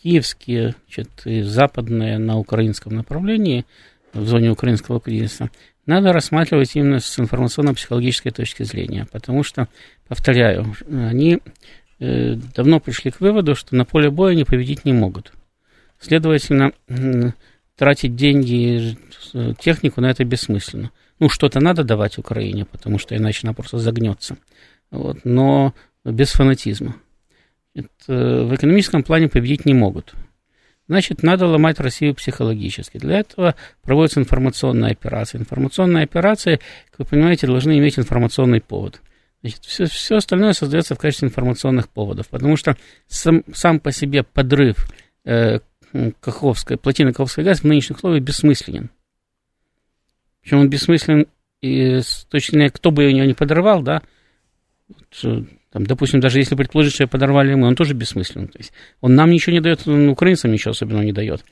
киевские, 0.01 0.75
значит, 0.85 1.09
и 1.25 1.41
западные 1.41 2.17
на 2.17 2.37
украинском 2.37 2.95
направлении, 2.95 3.65
в 4.13 4.25
зоне 4.27 4.49
украинского 4.51 4.99
кризиса, 4.99 5.49
надо 5.85 6.11
рассматривать 6.11 6.75
именно 6.75 6.99
с 6.99 7.17
информационно-психологической 7.17 8.31
точки 8.31 8.63
зрения, 8.63 9.07
потому 9.11 9.43
что, 9.43 9.67
повторяю, 10.07 10.75
они 10.89 11.39
э, 11.99 12.35
давно 12.55 12.79
пришли 12.79 13.11
к 13.11 13.21
выводу, 13.21 13.55
что 13.55 13.75
на 13.75 13.85
поле 13.85 14.09
боя 14.09 14.33
они 14.33 14.43
победить 14.43 14.83
не 14.83 14.93
могут. 14.93 15.31
Следовательно, 15.99 16.73
тратить 17.77 18.15
деньги, 18.15 18.97
э, 19.33 19.53
технику 19.59 20.01
на 20.01 20.09
это 20.09 20.25
бессмысленно 20.25 20.91
ну, 21.21 21.29
что-то 21.29 21.59
надо 21.59 21.83
давать 21.83 22.17
Украине, 22.17 22.65
потому 22.65 22.97
что 22.97 23.15
иначе 23.15 23.41
она 23.43 23.53
просто 23.53 23.77
загнется. 23.77 24.37
Вот, 24.89 25.19
но 25.23 25.75
без 26.03 26.31
фанатизма. 26.31 26.95
Это, 27.75 27.85
в 28.43 28.55
экономическом 28.55 29.03
плане 29.03 29.29
победить 29.29 29.65
не 29.65 29.75
могут. 29.75 30.15
значит, 30.87 31.21
надо 31.21 31.45
ломать 31.45 31.79
Россию 31.79 32.15
психологически. 32.15 32.97
Для 32.97 33.19
этого 33.19 33.53
проводится 33.83 34.19
информационная 34.19 34.91
операция. 34.93 35.39
Информационные 35.39 36.05
операции, 36.05 36.59
как 36.89 36.99
вы 36.99 37.05
понимаете, 37.05 37.45
должны 37.45 37.77
иметь 37.77 37.99
информационный 37.99 38.59
повод. 38.59 38.99
Значит, 39.43 39.63
все, 39.65 39.85
все 39.85 40.15
остальное 40.15 40.53
создается 40.53 40.95
в 40.95 40.97
качестве 40.97 41.27
информационных 41.27 41.87
поводов, 41.87 42.29
потому 42.29 42.57
что 42.57 42.75
сам, 43.05 43.43
сам 43.53 43.79
по 43.79 43.91
себе 43.91 44.23
подрыв 44.23 44.91
э, 45.25 45.59
Каховской, 46.19 46.77
плотины 46.77 47.13
Каховской 47.13 47.43
газ 47.43 47.59
в 47.59 47.65
нынешних 47.65 47.97
условиях 47.97 48.23
бессмысленен. 48.23 48.89
Причем 50.41 50.59
он 50.59 50.69
бессмыслен, 50.69 51.27
и 51.61 51.99
с 51.99 52.25
точки 52.29 52.51
зрения, 52.51 52.69
кто 52.69 52.91
бы 52.91 53.03
его 53.03 53.25
не 53.25 53.33
подорвал, 53.33 53.81
да, 53.81 54.01
вот, 54.87 55.45
там, 55.71 55.85
допустим, 55.85 56.19
даже 56.19 56.39
если 56.39 56.55
предположить, 56.55 56.93
что 56.93 57.07
подорвали 57.07 57.53
мы, 57.53 57.67
он 57.67 57.75
тоже 57.75 57.93
бессмыслен. 57.93 58.47
То 58.47 58.57
есть 58.57 58.73
он 58.99 59.15
нам 59.15 59.31
ничего 59.31 59.53
не 59.53 59.61
дает, 59.61 59.87
он 59.87 60.09
украинцам 60.09 60.51
ничего 60.51 60.71
особенного 60.71 61.03
не 61.03 61.13
дает. 61.13 61.45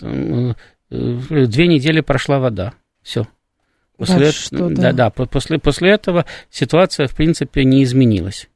Э, 0.00 0.54
две 0.90 1.66
недели 1.66 2.00
прошла 2.00 2.38
вода. 2.38 2.72
Все. 3.02 3.26
После 3.98 4.18
Дальше 4.18 4.46
что, 4.46 4.70
да, 4.70 4.92
да, 4.92 4.92
да, 4.92 5.10
после, 5.10 5.58
после 5.58 5.90
этого 5.90 6.24
ситуация, 6.50 7.08
в 7.08 7.14
принципе, 7.14 7.64
не 7.64 7.82
изменилась. 7.82 8.48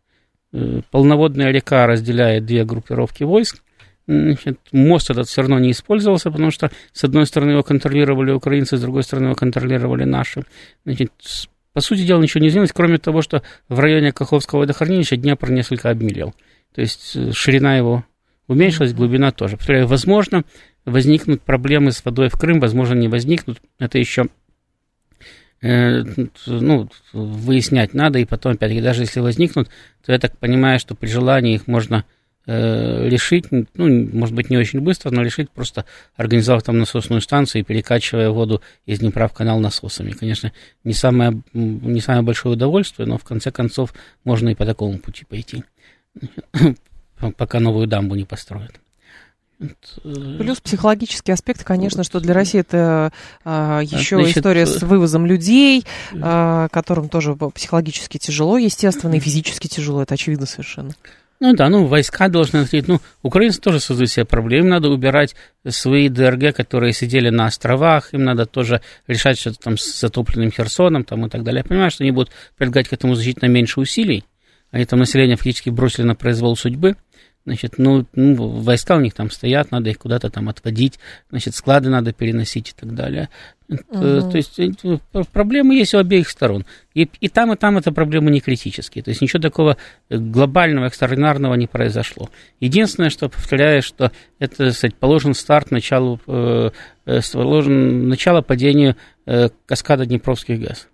Э, 0.52 0.80
полноводная 0.90 1.50
река 1.50 1.86
разделяет 1.86 2.46
две 2.46 2.64
группировки 2.64 3.24
войск. 3.24 3.62
Значит, 4.06 4.58
мост 4.72 5.10
этот 5.10 5.28
все 5.28 5.42
равно 5.42 5.58
не 5.58 5.70
использовался, 5.70 6.30
потому 6.30 6.50
что, 6.50 6.70
с 6.92 7.04
одной 7.04 7.26
стороны, 7.26 7.52
его 7.52 7.62
контролировали 7.62 8.32
украинцы, 8.32 8.76
с 8.76 8.80
другой 8.80 9.04
стороны, 9.04 9.26
его 9.26 9.34
контролировали 9.34 10.04
наши. 10.04 10.44
Значит, 10.84 11.12
по 11.72 11.80
сути 11.80 12.04
дела, 12.04 12.20
ничего 12.20 12.42
не 12.42 12.48
изменилось, 12.48 12.72
кроме 12.72 12.98
того, 12.98 13.22
что 13.22 13.42
в 13.68 13.78
районе 13.78 14.12
Каховского 14.12 14.60
водохранилища 14.60 15.16
Днепр 15.16 15.50
несколько 15.50 15.90
обмелел. 15.90 16.34
То 16.74 16.80
есть 16.80 17.16
э, 17.16 17.32
ширина 17.32 17.76
его 17.76 18.04
уменьшилась, 18.48 18.92
глубина 18.92 19.30
тоже. 19.30 19.56
Повторяю, 19.56 19.86
возможно, 19.86 20.44
возникнут 20.84 21.42
проблемы 21.42 21.92
с 21.92 22.04
водой 22.04 22.28
в 22.28 22.38
Крым, 22.38 22.60
возможно, 22.60 22.94
не 22.94 23.08
возникнут. 23.08 23.60
Это 23.78 23.98
еще 23.98 24.26
э, 25.62 26.02
ну, 26.46 26.90
выяснять 27.12 27.94
надо, 27.94 28.18
и 28.18 28.24
потом, 28.24 28.52
опять-таки, 28.52 28.82
даже 28.82 29.02
если 29.02 29.20
возникнут, 29.20 29.68
то 30.04 30.12
я 30.12 30.18
так 30.18 30.36
понимаю, 30.38 30.78
что 30.78 30.94
при 30.94 31.08
желании 31.08 31.54
их 31.54 31.66
можно 31.66 32.04
решить, 32.46 33.46
ну, 33.50 34.08
может 34.12 34.34
быть, 34.34 34.50
не 34.50 34.56
очень 34.56 34.80
быстро, 34.80 35.10
но 35.10 35.22
решить 35.22 35.50
просто 35.50 35.84
организовав 36.16 36.62
там 36.62 36.78
насосную 36.78 37.20
станцию 37.20 37.62
и 37.62 37.64
перекачивая 37.64 38.30
воду 38.30 38.62
из 38.84 38.98
Днепра 38.98 39.28
в 39.28 39.32
канал 39.32 39.60
насосами. 39.60 40.10
Конечно, 40.10 40.52
не 40.82 40.94
самое, 40.94 41.40
не 41.52 42.00
самое 42.00 42.22
большое 42.22 42.54
удовольствие, 42.54 43.06
но 43.06 43.18
в 43.18 43.24
конце 43.24 43.52
концов 43.52 43.94
можно 44.24 44.48
и 44.48 44.54
по 44.54 44.66
такому 44.66 44.98
пути 44.98 45.24
пойти, 45.24 45.64
пока 47.36 47.60
новую 47.60 47.86
дамбу 47.86 48.14
не 48.16 48.24
построят. 48.24 48.72
Э, 49.62 50.36
Плюс 50.38 50.60
психологический 50.60 51.32
аспект, 51.32 51.64
конечно, 51.64 52.04
что 52.04 52.20
для 52.20 52.34
России 52.34 52.60
это 52.60 53.12
а, 53.44 53.80
еще 53.80 54.16
Значит, 54.16 54.38
история 54.38 54.66
с 54.66 54.82
вывозом 54.82 55.26
людей, 55.26 55.84
а, 56.20 56.68
которым 56.68 57.08
тоже 57.08 57.34
психологически 57.34 58.18
тяжело, 58.18 58.58
естественно, 58.58 59.14
и 59.14 59.20
физически 59.20 59.68
тяжело, 59.68 60.02
это 60.02 60.14
очевидно 60.14 60.46
совершенно. 60.46 60.94
Ну 61.44 61.54
да, 61.54 61.68
ну 61.68 61.86
войска 61.86 62.28
должны 62.28 62.58
ответить. 62.58 62.86
Ну, 62.86 63.00
украинцы 63.20 63.60
тоже 63.60 63.80
создают 63.80 64.12
себе 64.12 64.24
проблемы. 64.24 64.66
Им 64.66 64.70
надо 64.70 64.90
убирать 64.90 65.34
свои 65.66 66.08
ДРГ, 66.08 66.54
которые 66.54 66.92
сидели 66.92 67.30
на 67.30 67.46
островах. 67.46 68.14
Им 68.14 68.22
надо 68.22 68.46
тоже 68.46 68.80
решать 69.08 69.40
что-то 69.40 69.58
там 69.58 69.76
с 69.76 69.98
затопленным 69.98 70.52
Херсоном 70.52 71.02
там, 71.02 71.26
и 71.26 71.28
так 71.28 71.42
далее. 71.42 71.62
Я 71.64 71.68
понимаю, 71.68 71.90
что 71.90 72.04
они 72.04 72.12
будут 72.12 72.30
прилагать 72.56 72.86
к 72.86 72.92
этому 72.92 73.16
значительно 73.16 73.48
меньше 73.48 73.80
усилий. 73.80 74.22
Они 74.70 74.84
там 74.84 75.00
население 75.00 75.34
фактически 75.34 75.70
бросили 75.70 76.04
на 76.04 76.14
произвол 76.14 76.54
судьбы. 76.54 76.94
Значит, 77.44 77.74
ну, 77.78 78.06
ну, 78.14 78.34
войска 78.34 78.96
у 78.96 79.00
них 79.00 79.14
там 79.14 79.28
стоят, 79.28 79.72
надо 79.72 79.90
их 79.90 79.98
куда-то 79.98 80.30
там 80.30 80.48
отводить, 80.48 81.00
значит, 81.30 81.56
склады 81.56 81.90
надо 81.90 82.12
переносить 82.12 82.68
и 82.68 82.72
так 82.72 82.94
далее. 82.94 83.30
Угу. 83.68 84.30
То 84.30 84.36
есть 84.36 84.60
э, 84.60 84.70
проблемы 85.32 85.74
есть 85.74 85.92
у 85.94 85.98
обеих 85.98 86.28
сторон. 86.28 86.66
И, 86.94 87.08
и 87.20 87.28
там, 87.28 87.52
и 87.52 87.56
там 87.56 87.78
это 87.78 87.90
проблемы 87.90 88.30
не 88.30 88.40
критические. 88.40 89.02
То 89.02 89.10
есть 89.10 89.22
ничего 89.22 89.40
такого 89.40 89.76
глобального, 90.08 90.86
экстраординарного 90.86 91.54
не 91.54 91.66
произошло. 91.66 92.30
Единственное, 92.60 93.10
что 93.10 93.28
повторяю, 93.28 93.82
что 93.82 94.12
это, 94.38 94.70
сказать, 94.70 94.94
положен 94.94 95.34
старт 95.34 95.72
началу, 95.72 96.20
э, 96.28 96.70
э 97.06 97.20
положен 97.32 98.08
начало 98.08 98.42
падению 98.42 98.96
э, 99.26 99.48
каскада 99.66 100.06
Днепровских 100.06 100.60
газ. 100.60 100.88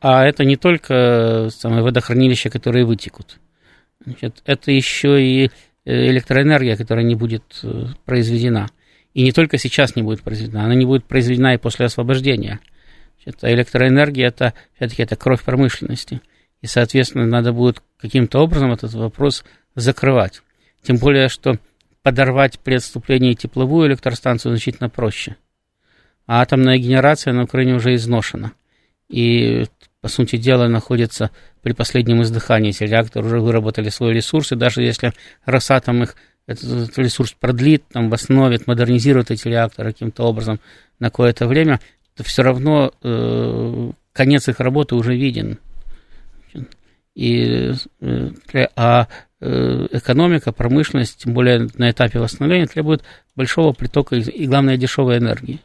А 0.00 0.26
это 0.26 0.44
не 0.44 0.56
только 0.56 1.48
самое 1.50 1.82
водохранилище, 1.82 2.50
которые 2.50 2.84
вытекут. 2.84 3.38
Значит, 4.04 4.42
это 4.44 4.70
еще 4.70 5.22
и 5.22 5.50
э, 5.84 6.10
электроэнергия, 6.10 6.76
которая 6.76 7.04
не 7.04 7.14
будет 7.14 7.60
э, 7.62 7.86
произведена. 8.04 8.68
И 9.12 9.22
не 9.22 9.32
только 9.32 9.58
сейчас 9.58 9.96
не 9.96 10.02
будет 10.02 10.22
произведена, 10.22 10.64
она 10.64 10.74
не 10.74 10.86
будет 10.86 11.04
произведена 11.04 11.54
и 11.54 11.58
после 11.58 11.86
освобождения. 11.86 12.60
Значит, 13.22 13.44
а 13.44 13.52
электроэнергия 13.52 14.28
это, 14.28 14.54
все-таки, 14.76 15.02
это 15.02 15.16
кровь 15.16 15.42
промышленности. 15.42 16.22
И, 16.62 16.66
соответственно, 16.66 17.26
надо 17.26 17.52
будет 17.52 17.82
каким-то 17.98 18.40
образом 18.40 18.72
этот 18.72 18.92
вопрос 18.94 19.44
закрывать. 19.74 20.42
Тем 20.82 20.96
более, 20.96 21.28
что 21.28 21.58
подорвать 22.02 22.58
при 22.60 22.74
отступлении 22.74 23.34
тепловую 23.34 23.88
электростанцию 23.88 24.52
значительно 24.52 24.88
проще. 24.88 25.36
А 26.26 26.40
атомная 26.40 26.78
генерация 26.78 27.32
на 27.32 27.44
Украине 27.44 27.74
уже 27.74 27.94
изношена. 27.94 28.52
И 29.08 29.64
по 30.00 30.08
сути 30.08 30.36
дела, 30.36 30.66
находится 30.68 31.30
при 31.62 31.72
последнем 31.72 32.22
издыхании. 32.22 32.70
Эти 32.70 32.84
реакторы 32.84 33.26
уже 33.26 33.40
выработали 33.40 33.90
свой 33.90 34.14
ресурс, 34.14 34.52
и 34.52 34.56
даже 34.56 34.82
если 34.82 35.12
Росатом 35.44 36.02
их 36.02 36.16
этот 36.46 36.98
ресурс 36.98 37.32
продлит, 37.38 37.84
там, 37.92 38.10
восстановит, 38.10 38.66
модернизирует 38.66 39.30
эти 39.30 39.46
реакторы 39.46 39.92
каким-то 39.92 40.24
образом 40.24 40.58
на 40.98 41.10
какое-то 41.10 41.46
время, 41.46 41.80
то 42.16 42.24
все 42.24 42.42
равно 42.42 42.92
э, 43.02 43.90
конец 44.12 44.48
их 44.48 44.58
работы 44.58 44.94
уже 44.96 45.14
виден. 45.16 45.58
И, 47.14 47.72
э, 48.00 48.30
а 48.74 49.06
э, 49.40 49.86
экономика, 49.92 50.52
промышленность, 50.52 51.22
тем 51.22 51.34
более 51.34 51.68
на 51.76 51.90
этапе 51.90 52.18
восстановления, 52.18 52.66
требует 52.66 53.02
большого 53.36 53.72
притока 53.72 54.16
и, 54.16 54.46
главное, 54.46 54.76
дешевой 54.76 55.18
энергии. 55.18 55.60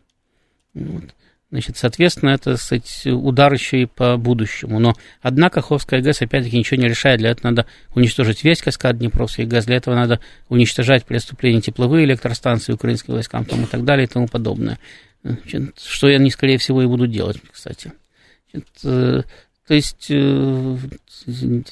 Вот. 0.73 1.03
Значит, 1.51 1.77
соответственно, 1.77 2.31
это 2.31 2.55
кстати, 2.55 3.09
удар 3.09 3.53
еще 3.53 3.83
и 3.83 3.85
по 3.85 4.17
будущему. 4.17 4.79
Но, 4.79 4.95
однако, 5.21 5.61
Каховская 5.61 6.01
ГЭС, 6.01 6.21
опять-таки, 6.21 6.57
ничего 6.57 6.81
не 6.81 6.89
решает. 6.89 7.19
Для 7.19 7.29
этого 7.29 7.51
надо 7.51 7.65
уничтожить 7.93 8.43
весь 8.43 8.61
каскад 8.61 8.97
Днепровской 8.97 9.45
ГЭС. 9.45 9.65
Для 9.65 9.75
этого 9.75 9.93
надо 9.93 10.19
уничтожать 10.49 11.05
преступления 11.05 11.61
тепловые 11.61 12.05
электростанции 12.05 12.73
украинским 12.73 13.13
войскам 13.13 13.45
там, 13.45 13.63
и 13.63 13.67
так 13.67 13.85
далее 13.85 14.05
и 14.05 14.09
тому 14.09 14.27
подобное. 14.27 14.79
Значит, 15.23 15.79
что 15.79 16.07
они, 16.07 16.31
скорее 16.31 16.57
всего, 16.57 16.81
и 16.81 16.87
будут 16.87 17.11
делать, 17.11 17.37
кстати. 17.51 17.93
Значит, 18.51 18.69
э, 18.83 19.21
то 19.67 19.73
есть, 19.73 20.07
э, 20.09 20.77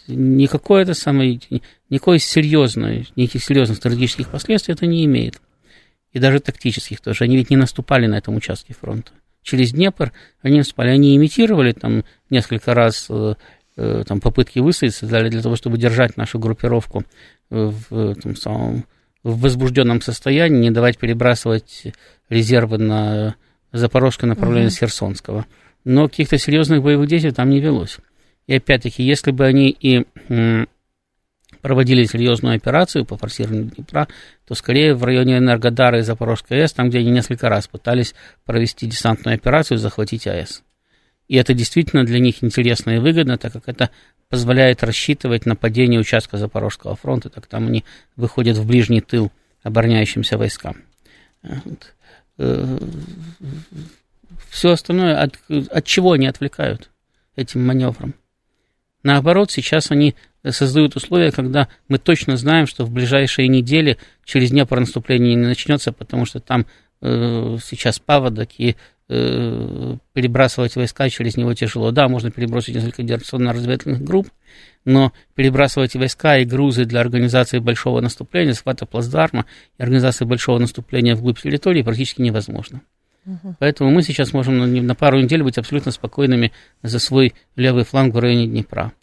никакой 0.07 0.83
это 0.83 0.93
самое, 0.93 1.39
никакой 1.89 2.19
серьезной, 2.19 3.07
никаких 3.15 3.43
серьезных 3.43 3.77
стратегических 3.77 4.29
последствий 4.29 4.75
это 4.75 4.86
не 4.86 5.03
имеет. 5.05 5.41
И 6.12 6.19
даже 6.19 6.39
тактических 6.39 7.01
тоже. 7.01 7.23
Они 7.23 7.36
ведь 7.36 7.49
не 7.49 7.57
наступали 7.57 8.05
на 8.05 8.15
этом 8.19 8.36
участке 8.36 8.75
фронта 8.79 9.12
через 9.43 9.71
Днепр, 9.71 10.12
они 10.41 10.63
спали, 10.63 10.89
они 10.89 11.15
имитировали 11.15 11.73
там 11.73 12.03
несколько 12.29 12.73
раз 12.73 13.08
э, 13.10 13.36
э, 13.77 14.03
там, 14.08 14.19
попытки 14.19 14.60
высадиться 14.60 15.06
для, 15.06 15.21
для 15.29 15.41
того, 15.41 15.56
чтобы 15.56 15.77
держать 15.77 16.17
нашу 16.17 16.39
группировку 16.39 17.03
в, 17.49 18.15
там, 18.15 18.36
самом, 18.36 18.86
в 19.23 19.39
возбужденном 19.41 20.01
состоянии, 20.01 20.62
не 20.62 20.71
давать 20.71 20.97
перебрасывать 20.97 21.93
резервы 22.29 22.77
на 22.77 23.36
запорожское 23.71 24.27
направление 24.27 24.69
с 24.69 24.77
Херсонского. 24.77 25.45
Но 25.84 26.08
каких-то 26.08 26.38
серьезных 26.38 26.82
боевых 26.82 27.08
действий 27.08 27.32
там 27.32 27.49
не 27.49 27.60
велось. 27.60 27.97
И 28.47 28.56
опять-таки, 28.56 29.03
если 29.03 29.32
бы 29.32 29.45
они 29.45 29.69
и 29.69 30.06
проводили 31.63 32.04
серьезную 32.04 32.58
операцию 32.58 33.06
по 33.06 33.17
форсированию 33.17 33.71
Днепра, 33.73 34.10
то 34.45 34.54
скорее 34.54 34.93
в 34.93 35.04
районе 35.04 35.38
Энергодара 35.38 35.97
и 35.97 36.02
Запорожской 36.02 36.62
АЭС, 36.62 36.73
там, 36.73 36.89
где 36.89 36.99
они 36.99 37.10
несколько 37.10 37.47
раз 37.47 37.67
пытались 37.67 38.13
провести 38.45 38.86
десантную 38.86 39.36
операцию, 39.36 39.78
захватить 39.78 40.28
АЭС. 40.28 40.62
И 41.30 41.38
это 41.38 41.54
действительно 41.54 42.04
для 42.04 42.19
них 42.19 42.43
интересно 42.43 42.91
и 42.91 42.99
выгодно, 42.99 43.38
так 43.38 43.54
как 43.54 43.63
это 43.67 43.91
позволяет 44.28 44.84
рассчитывать 44.84 45.45
нападение 45.45 46.02
участка 46.02 46.38
Запорожского 46.38 46.97
фронта, 46.97 47.30
так 47.30 47.47
там 47.47 47.67
они 47.67 47.86
выходят 48.17 48.58
в 48.58 48.67
ближний 48.67 48.99
тыл 48.99 49.32
обороняющимся 49.63 50.38
войскам. 50.38 50.84
Э, 52.38 52.78
Все 54.49 54.71
остальное, 54.71 55.21
от, 55.21 55.39
от 55.49 55.86
чего 55.86 56.12
они 56.12 56.28
отвлекают 56.28 56.89
этим 57.38 57.65
маневром? 57.65 58.15
Наоборот, 59.04 59.52
сейчас 59.52 59.92
они 59.92 60.16
создают 60.50 60.96
условия, 60.96 61.32
когда 61.32 61.68
мы 61.88 62.00
точно 62.00 62.38
знаем, 62.38 62.68
что 62.68 62.86
в 62.86 62.92
ближайшие 62.92 63.48
недели 63.48 63.98
через 64.26 64.52
Днепр 64.52 64.80
наступление 64.80 65.36
не 65.36 65.46
начнется, 65.46 65.92
потому 65.92 66.26
что 66.26 66.39
там 66.39 66.66
сейчас 67.02 68.00
паводок, 68.00 68.50
и 68.58 68.76
перебрасывать 69.08 70.76
войска 70.76 71.10
через 71.10 71.36
него 71.36 71.54
тяжело. 71.54 71.92
Да, 71.92 72.08
можно 72.08 72.32
перебросить 72.32 72.76
несколько 72.76 73.04
диверсионно-разведывательных 73.04 74.02
групп, 74.02 74.30
но 74.86 75.12
перебрасывать 75.36 75.96
войска 75.96 76.38
и 76.38 76.46
грузы 76.46 76.86
для 76.86 77.02
организации 77.02 77.60
большого 77.60 78.00
наступления, 78.00 78.54
схвата 78.54 78.86
плацдарма 78.86 79.46
и 79.78 79.84
организации 79.84 80.24
большого 80.26 80.58
наступления 80.58 81.16
вглубь 81.16 81.39
территории 81.39 81.84
практически 81.84 82.22
невозможно. 82.22 82.82
Угу. 83.25 83.55
Поэтому 83.59 83.89
мы 83.89 84.03
сейчас 84.03 84.33
можем 84.33 84.57
на, 84.57 84.65
на 84.65 84.95
пару 84.95 85.19
недель 85.19 85.43
быть 85.43 85.57
абсолютно 85.57 85.91
спокойными 85.91 86.51
за 86.81 86.99
свой 86.99 87.33
левый 87.55 87.83
фланг 87.83 88.13
в 88.13 88.19
районе 88.19 88.47
Днепра. 88.47 88.93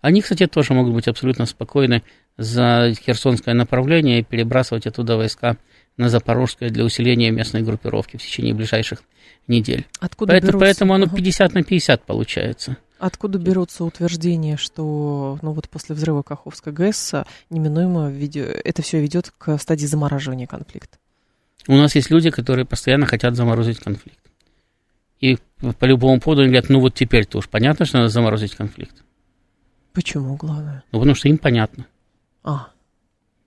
Они, 0.00 0.20
кстати, 0.20 0.46
тоже 0.46 0.74
могут 0.74 0.92
быть 0.92 1.08
абсолютно 1.08 1.46
спокойны 1.46 2.02
за 2.36 2.92
Херсонское 2.94 3.54
направление 3.54 4.20
и 4.20 4.22
перебрасывать 4.22 4.86
оттуда 4.86 5.16
войска 5.16 5.56
на 5.96 6.08
Запорожское 6.08 6.70
для 6.70 6.84
усиления 6.84 7.30
местной 7.30 7.62
группировки 7.62 8.16
в 8.16 8.22
течение 8.22 8.54
ближайших 8.54 9.02
недель. 9.46 9.86
Откуда 10.00 10.32
поэтому, 10.32 10.52
берутся? 10.52 10.66
поэтому 10.66 10.94
оно 10.94 11.06
50 11.06 11.54
на 11.54 11.62
50 11.62 12.02
получается. 12.02 12.76
Откуда 12.98 13.38
берутся 13.38 13.84
утверждения, 13.84 14.56
что 14.56 15.38
ну 15.42 15.52
вот 15.52 15.68
после 15.68 15.94
взрыва 15.94 16.22
Каховской 16.22 16.72
ГЭС 16.72 17.14
неминуемо 17.50 18.10
видео, 18.10 18.44
это 18.44 18.82
все 18.82 19.00
ведет 19.00 19.32
к 19.36 19.58
стадии 19.58 19.86
замораживания 19.86 20.46
конфликта? 20.46 20.98
У 21.66 21.74
нас 21.74 21.94
есть 21.94 22.10
люди, 22.10 22.30
которые 22.30 22.64
постоянно 22.64 23.06
хотят 23.06 23.36
заморозить 23.36 23.78
конфликт. 23.78 24.18
И 25.20 25.38
по 25.78 25.84
любому 25.84 26.20
поводу 26.20 26.42
они 26.42 26.50
говорят, 26.50 26.68
ну 26.68 26.80
вот 26.80 26.94
теперь-то 26.94 27.38
уж 27.38 27.48
понятно, 27.48 27.86
что 27.86 27.98
надо 27.98 28.10
заморозить 28.10 28.54
конфликт. 28.54 29.02
Почему, 29.92 30.36
главное? 30.36 30.82
Ну, 30.92 30.98
потому 30.98 31.14
что 31.14 31.28
им 31.28 31.38
понятно. 31.38 31.86
А, 32.42 32.68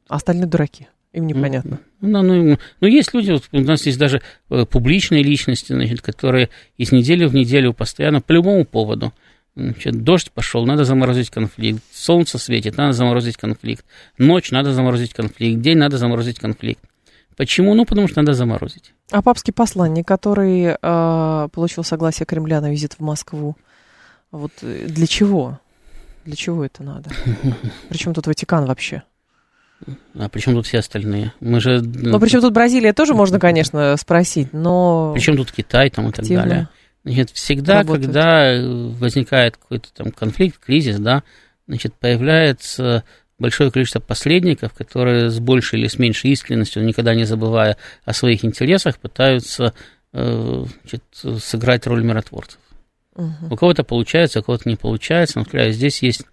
а 0.07 0.15
остальные 0.15 0.47
дураки. 0.47 0.87
Им 1.13 1.27
непонятно. 1.27 1.79
Ну, 2.01 2.21
ну, 2.21 2.43
ну, 2.43 2.59
ну 2.79 2.87
есть 2.87 3.13
люди, 3.13 3.31
вот 3.31 3.43
у 3.51 3.59
нас 3.61 3.85
есть 3.85 3.97
даже 3.97 4.21
э, 4.49 4.65
публичные 4.65 5.23
личности, 5.23 5.73
значит, 5.73 6.01
которые 6.01 6.49
из 6.77 6.91
недели 6.91 7.25
в 7.25 7.33
неделю 7.33 7.73
постоянно 7.73 8.21
по 8.21 8.31
любому 8.31 8.65
поводу. 8.65 9.13
Значит, 9.55 10.03
дождь 10.03 10.31
пошел, 10.31 10.65
надо 10.65 10.83
заморозить 10.83 11.31
конфликт. 11.31 11.83
Солнце 11.91 12.37
светит, 12.37 12.77
надо 12.77 12.93
заморозить 12.93 13.37
конфликт. 13.37 13.83
Ночь, 14.17 14.51
надо 14.51 14.73
заморозить 14.73 15.13
конфликт. 15.13 15.61
День, 15.61 15.77
надо 15.77 15.97
заморозить 15.97 16.39
конфликт. 16.39 16.86
Почему? 17.37 17.75
Ну, 17.75 17.85
потому 17.85 18.07
что 18.07 18.19
надо 18.19 18.33
заморозить. 18.33 18.93
А 19.11 19.21
папский 19.21 19.53
посланник, 19.53 20.07
который 20.07 20.75
э, 20.81 21.47
получил 21.51 21.83
согласие 21.83 22.25
Кремля 22.25 22.59
на 22.61 22.71
визит 22.71 22.95
в 22.95 22.99
Москву, 22.99 23.55
вот 24.31 24.51
э, 24.63 24.87
для 24.87 25.05
чего? 25.05 25.59
Для 26.25 26.35
чего 26.35 26.65
это 26.65 26.83
надо? 26.83 27.11
Причем 27.89 28.15
тут 28.15 28.25
Ватикан 28.25 28.65
вообще? 28.65 29.03
А 30.15 30.27
причем 30.27 30.55
тут 30.55 30.65
все 30.65 30.79
остальные? 30.79 31.33
Мы 31.39 31.61
же... 31.61 31.81
Ну, 31.81 32.19
причем 32.19 32.41
тут 32.41 32.51
Бразилия 32.51 32.93
тоже 32.93 33.13
можно, 33.13 33.39
конечно, 33.39 33.95
спросить, 33.97 34.51
но... 34.51 35.11
Причем 35.13 35.37
тут 35.37 35.51
Китай 35.51 35.91
там 35.91 36.09
и 36.09 36.11
так 36.11 36.27
далее. 36.27 36.67
Значит, 37.03 37.29
всегда, 37.29 37.83
работает. 37.83 38.07
когда 38.07 38.59
возникает 38.99 39.55
какой-то 39.57 39.89
там 39.93 40.11
конфликт, 40.11 40.57
кризис, 40.57 40.97
да, 40.97 41.21
значит, 41.67 41.93
появляется 41.93 43.03
большое 43.39 43.71
количество 43.71 43.99
посредников, 43.99 44.73
которые 44.73 45.29
с 45.29 45.39
большей 45.39 45.79
или 45.79 45.87
с 45.87 45.99
меньшей 45.99 46.31
искренностью, 46.31 46.83
никогда 46.83 47.13
не 47.13 47.25
забывая 47.25 47.77
о 48.05 48.13
своих 48.13 48.43
интересах, 48.43 48.97
пытаются 48.99 49.73
э, 50.13 50.65
значит, 50.81 51.03
сыграть 51.41 51.85
роль 51.87 52.03
миротворцев. 52.03 52.59
Угу. 53.15 53.51
У 53.51 53.55
кого-то 53.55 53.83
получается, 53.83 54.39
у 54.39 54.43
кого-то 54.43 54.69
не 54.69 54.75
получается. 54.75 55.39
Например, 55.39 55.71
здесь 55.71 56.01
есть 56.01 56.23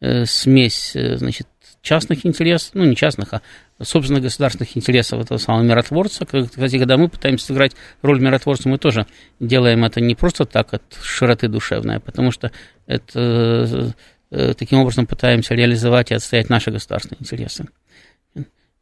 э, 0.00 0.24
смесь 0.26 0.94
э, 0.94 1.16
значит, 1.16 1.46
частных 1.82 2.26
интересов, 2.26 2.70
ну 2.74 2.84
не 2.84 2.96
частных, 2.96 3.32
а 3.32 3.42
собственно 3.82 4.20
государственных 4.20 4.76
интересов 4.76 5.20
этого 5.20 5.38
самого 5.38 5.62
миротворца. 5.62 6.26
Кстати, 6.26 6.78
когда 6.78 6.98
мы 6.98 7.08
пытаемся 7.08 7.46
сыграть 7.46 7.72
роль 8.02 8.20
миротворца, 8.20 8.68
мы 8.68 8.78
тоже 8.78 9.06
делаем 9.38 9.84
это 9.84 10.00
не 10.00 10.14
просто 10.14 10.44
так 10.44 10.74
от 10.74 10.82
широты 11.02 11.48
душевной, 11.48 11.96
а 11.96 12.00
потому 12.00 12.30
что 12.32 12.52
это 12.86 13.94
таким 14.30 14.78
образом 14.78 15.06
пытаемся 15.06 15.54
реализовать 15.54 16.10
и 16.10 16.14
отстоять 16.14 16.48
наши 16.48 16.70
государственные 16.70 17.20
интересы. 17.20 17.66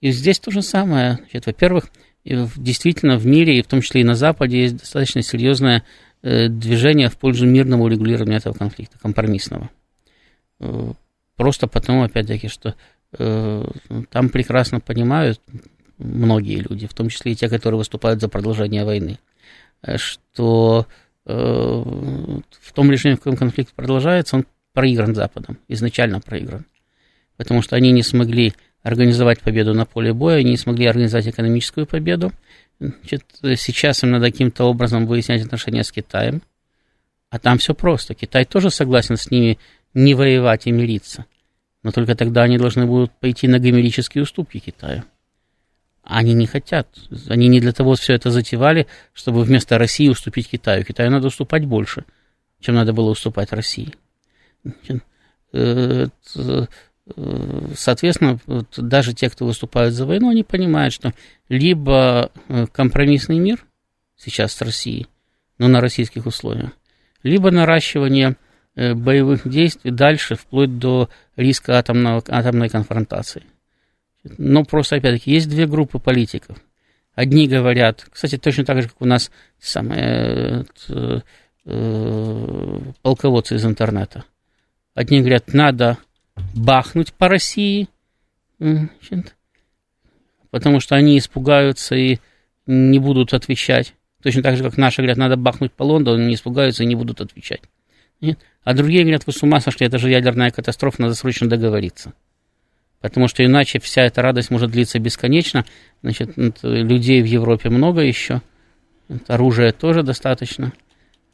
И 0.01 0.11
здесь 0.11 0.39
то 0.39 0.51
же 0.51 0.63
самое. 0.63 1.19
Во-первых, 1.33 1.87
действительно 2.25 3.17
в 3.17 3.27
мире, 3.27 3.59
и 3.59 3.63
в 3.63 3.67
том 3.67 3.81
числе 3.81 4.03
и 4.03 4.05
на 4.05 4.15
Западе, 4.15 4.61
есть 4.63 4.77
достаточно 4.77 5.23
серьезное 5.23 5.85
э, 6.23 6.49
движение 6.49 7.09
в 7.09 7.17
пользу 7.17 7.47
мирного 7.47 7.85
урегулирования 7.85 8.37
этого 8.37 8.53
конфликта, 8.53 8.99
компромиссного. 8.99 9.71
Э, 10.61 10.93
просто 11.37 11.67
потому, 11.67 12.03
опять-таки, 12.03 12.49
что 12.49 12.75
там 13.11 14.29
прекрасно 14.29 14.81
понимают 14.81 15.41
многие 15.97 16.57
люди, 16.57 16.87
в 16.87 16.93
том 16.93 17.09
числе 17.09 17.33
и 17.33 17.35
те, 17.35 17.49
которые 17.49 17.79
выступают 17.79 18.21
за 18.21 18.29
продолжение 18.29 18.85
войны, 18.85 19.19
что 19.97 20.87
в 21.25 22.73
том 22.75 22.91
режиме, 22.91 23.17
в 23.17 23.21
каком 23.21 23.39
конфликт 23.39 23.73
продолжается, 23.73 24.37
он 24.37 24.47
проигран 24.79 25.13
Западом, 25.13 25.59
изначально 25.67 26.21
проигран. 26.21 26.65
Потому 27.37 27.63
что 27.63 27.75
они 27.75 27.91
не 27.91 28.05
смогли 28.05 28.55
организовать 28.85 29.41
победу 29.41 29.75
на 29.75 29.87
поле 29.87 30.13
боя, 30.13 30.45
не 30.45 30.57
смогли 30.57 30.87
организовать 30.87 31.27
экономическую 31.27 31.85
победу. 31.85 32.33
Значит, 32.79 33.25
сейчас 33.57 34.05
им 34.05 34.13
надо 34.13 34.31
каким-то 34.31 34.67
образом 34.67 35.07
выяснять 35.07 35.43
отношения 35.45 35.83
с 35.83 35.91
Китаем. 35.91 36.43
А 37.29 37.41
там 37.41 37.59
все 37.59 37.75
просто. 37.75 38.15
Китай 38.15 38.45
тоже 38.45 38.71
согласен 38.71 39.17
с 39.17 39.33
ними 39.33 39.59
не 39.95 40.15
воевать 40.15 40.69
и 40.69 40.71
мириться. 40.71 41.25
Но 41.83 41.91
только 41.91 42.15
тогда 42.15 42.45
они 42.45 42.57
должны 42.57 42.87
будут 42.87 43.11
пойти 43.19 43.49
на 43.49 43.59
гомерические 43.59 44.23
уступки 44.23 44.61
Китаю. 44.61 45.03
Они 46.05 46.35
не 46.35 46.47
хотят. 46.47 46.87
Они 47.29 47.49
не 47.49 47.59
для 47.59 47.73
того 47.73 47.97
все 47.97 48.15
это 48.15 48.31
затевали, 48.31 48.87
чтобы 49.13 49.43
вместо 49.43 49.77
России 49.77 50.09
уступить 50.09 50.49
Китаю. 50.49 50.85
Китаю 50.85 51.11
надо 51.11 51.27
уступать 51.27 51.67
больше, 51.67 52.05
чем 52.61 52.77
надо 52.77 52.93
было 52.93 53.11
уступать 53.11 53.51
России. 53.51 53.93
Э, 55.53 56.07
э, 56.37 56.67
соответственно, 57.75 58.39
даже 58.77 59.15
те, 59.15 59.31
кто 59.31 59.47
выступают 59.47 59.95
за 59.95 60.05
войну, 60.05 60.29
они 60.29 60.45
понимают, 60.45 60.93
что 60.93 61.15
либо 61.49 62.31
э, 62.49 62.67
компромиссный 62.71 63.39
мир 63.39 63.65
сейчас 64.17 64.53
с 64.53 64.61
Россией, 64.61 65.07
но 65.57 65.69
на 65.69 65.81
российских 65.81 66.27
условиях, 66.27 66.73
либо 67.23 67.51
наращивание 67.51 68.37
боевых 68.77 69.49
действий 69.49 69.91
дальше, 69.91 70.37
вплоть 70.37 70.79
до 70.79 71.09
риска 71.35 71.79
атомного, 71.79 72.23
атомной 72.29 72.69
конфронтации. 72.69 73.43
Но 74.23 74.63
просто, 74.63 74.97
опять-таки, 74.97 75.33
есть 75.33 75.49
две 75.49 75.67
группы 75.67 75.99
политиков. 75.99 76.59
Одни 77.17 77.49
говорят, 77.49 78.07
кстати, 78.09 78.39
точно 78.39 78.65
так 78.65 78.83
же, 78.83 78.89
как 78.89 79.01
у 79.01 79.05
нас 79.05 79.33
самые 79.59 80.67
э, 80.91 81.21
э, 81.65 82.81
полководцы 83.03 83.57
из 83.57 83.65
интернета– 83.65 84.25
Одни 84.99 85.21
говорят, 85.21 85.55
надо 85.55 85.97
бахнуть 86.57 87.13
по 87.13 87.29
России, 87.29 87.87
потому 90.51 90.81
что 90.81 90.97
они 90.97 91.17
испугаются 91.19 91.95
и 91.95 92.19
не 92.67 92.99
будут 92.99 93.33
отвечать. 93.33 93.95
Точно 94.25 94.43
так 94.43 94.57
же, 94.57 94.65
как 94.65 94.77
наши 94.77 94.97
говорят, 94.97 95.17
надо 95.17 95.37
бахнуть 95.37 95.71
по 95.71 95.85
Лондону, 95.85 96.27
не 96.27 96.35
испугаются 96.35 96.83
и 96.83 96.87
не 96.87 96.97
будут 96.97 97.21
отвечать. 97.21 97.61
Нет? 98.21 98.41
А 98.65 98.75
другие 98.75 99.03
говорят, 99.03 99.25
вы 99.25 99.33
с 99.33 99.41
ума 99.41 99.61
сошли, 99.61 99.87
это 99.87 99.99
же 99.99 100.11
ядерная 100.11 100.51
катастрофа, 100.51 101.01
надо 101.03 101.15
срочно 101.15 101.49
договориться. 101.49 102.13
Потому 103.01 103.29
что 103.29 103.45
иначе 103.45 103.79
вся 103.79 104.03
эта 104.03 104.21
радость 104.21 104.51
может 104.51 104.73
длиться 104.73 104.99
бесконечно. 104.99 105.65
Значит, 106.03 106.33
людей 106.65 107.23
в 107.23 107.27
Европе 107.27 107.69
много 107.69 108.01
еще, 108.01 108.43
оружия 109.29 109.71
тоже 109.71 110.03
достаточно. 110.03 110.73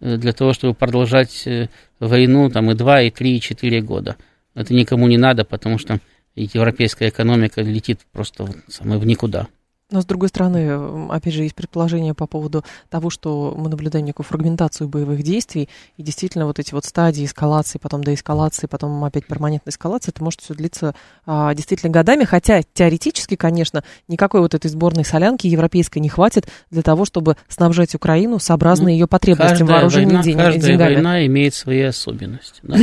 Э, 0.04 0.18
для 0.18 0.32
того, 0.32 0.52
чтобы 0.52 0.74
продолжать 0.74 1.46
э, 1.46 1.68
войну 1.98 2.50
там 2.50 2.70
и 2.70 2.74
2, 2.74 3.02
и 3.02 3.10
3, 3.10 3.36
и 3.36 3.40
4 3.40 3.80
года. 3.80 4.16
Это 4.54 4.74
никому 4.74 5.08
не 5.08 5.16
надо, 5.16 5.44
потому 5.44 5.78
что 5.78 5.98
европейская 6.36 7.08
экономика 7.08 7.62
летит 7.62 8.00
просто 8.12 8.44
в 8.44 9.06
никуда. 9.06 9.48
Но, 9.90 10.00
с 10.00 10.06
другой 10.06 10.30
стороны, 10.30 11.08
опять 11.10 11.34
же, 11.34 11.42
есть 11.42 11.54
предположение 11.54 12.14
по 12.14 12.26
поводу 12.26 12.64
того, 12.88 13.10
что 13.10 13.54
мы 13.56 13.68
наблюдаем 13.68 14.06
некую 14.06 14.24
фрагментацию 14.24 14.88
боевых 14.88 15.22
действий, 15.22 15.68
и 15.98 16.02
действительно 16.02 16.46
вот 16.46 16.58
эти 16.58 16.72
вот 16.72 16.86
стадии 16.86 17.26
эскалации, 17.26 17.78
потом 17.78 18.02
деэскалации, 18.02 18.66
потом 18.66 19.04
опять 19.04 19.26
перманентной 19.26 19.70
эскалации, 19.70 20.10
это 20.10 20.24
может 20.24 20.40
все 20.40 20.54
длиться 20.54 20.94
а, 21.26 21.54
действительно 21.54 21.92
годами, 21.92 22.24
хотя 22.24 22.62
теоретически, 22.62 23.36
конечно, 23.36 23.84
никакой 24.08 24.40
вот 24.40 24.54
этой 24.54 24.70
сборной 24.70 25.04
солянки 25.04 25.46
европейской 25.46 25.98
не 25.98 26.08
хватит 26.08 26.48
для 26.70 26.82
того, 26.82 27.04
чтобы 27.04 27.36
снабжать 27.48 27.94
Украину 27.94 28.38
сообразно 28.38 28.84
ну, 28.84 28.90
ее 28.90 29.06
потребностям 29.06 29.66
вооружения 29.66 30.06
война, 30.06 30.22
денег, 30.22 30.38
каждая 30.38 30.70
деньгами. 30.70 30.94
война 30.94 31.26
имеет 31.26 31.54
свои 31.54 31.82
особенности. 31.82 32.60
Да? 32.62 32.76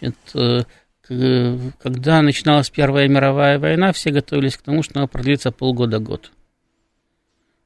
Это, 0.00 0.66
когда 1.10 2.22
начиналась 2.22 2.70
Первая 2.70 3.08
мировая 3.08 3.58
война, 3.58 3.92
все 3.92 4.12
готовились 4.12 4.56
к 4.56 4.62
тому, 4.62 4.84
что 4.84 5.00
она 5.00 5.08
продлится 5.08 5.50
полгода-год. 5.50 6.30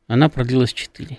Она 0.07 0.31
продлилась 0.31 0.73
четыре. 0.73 1.19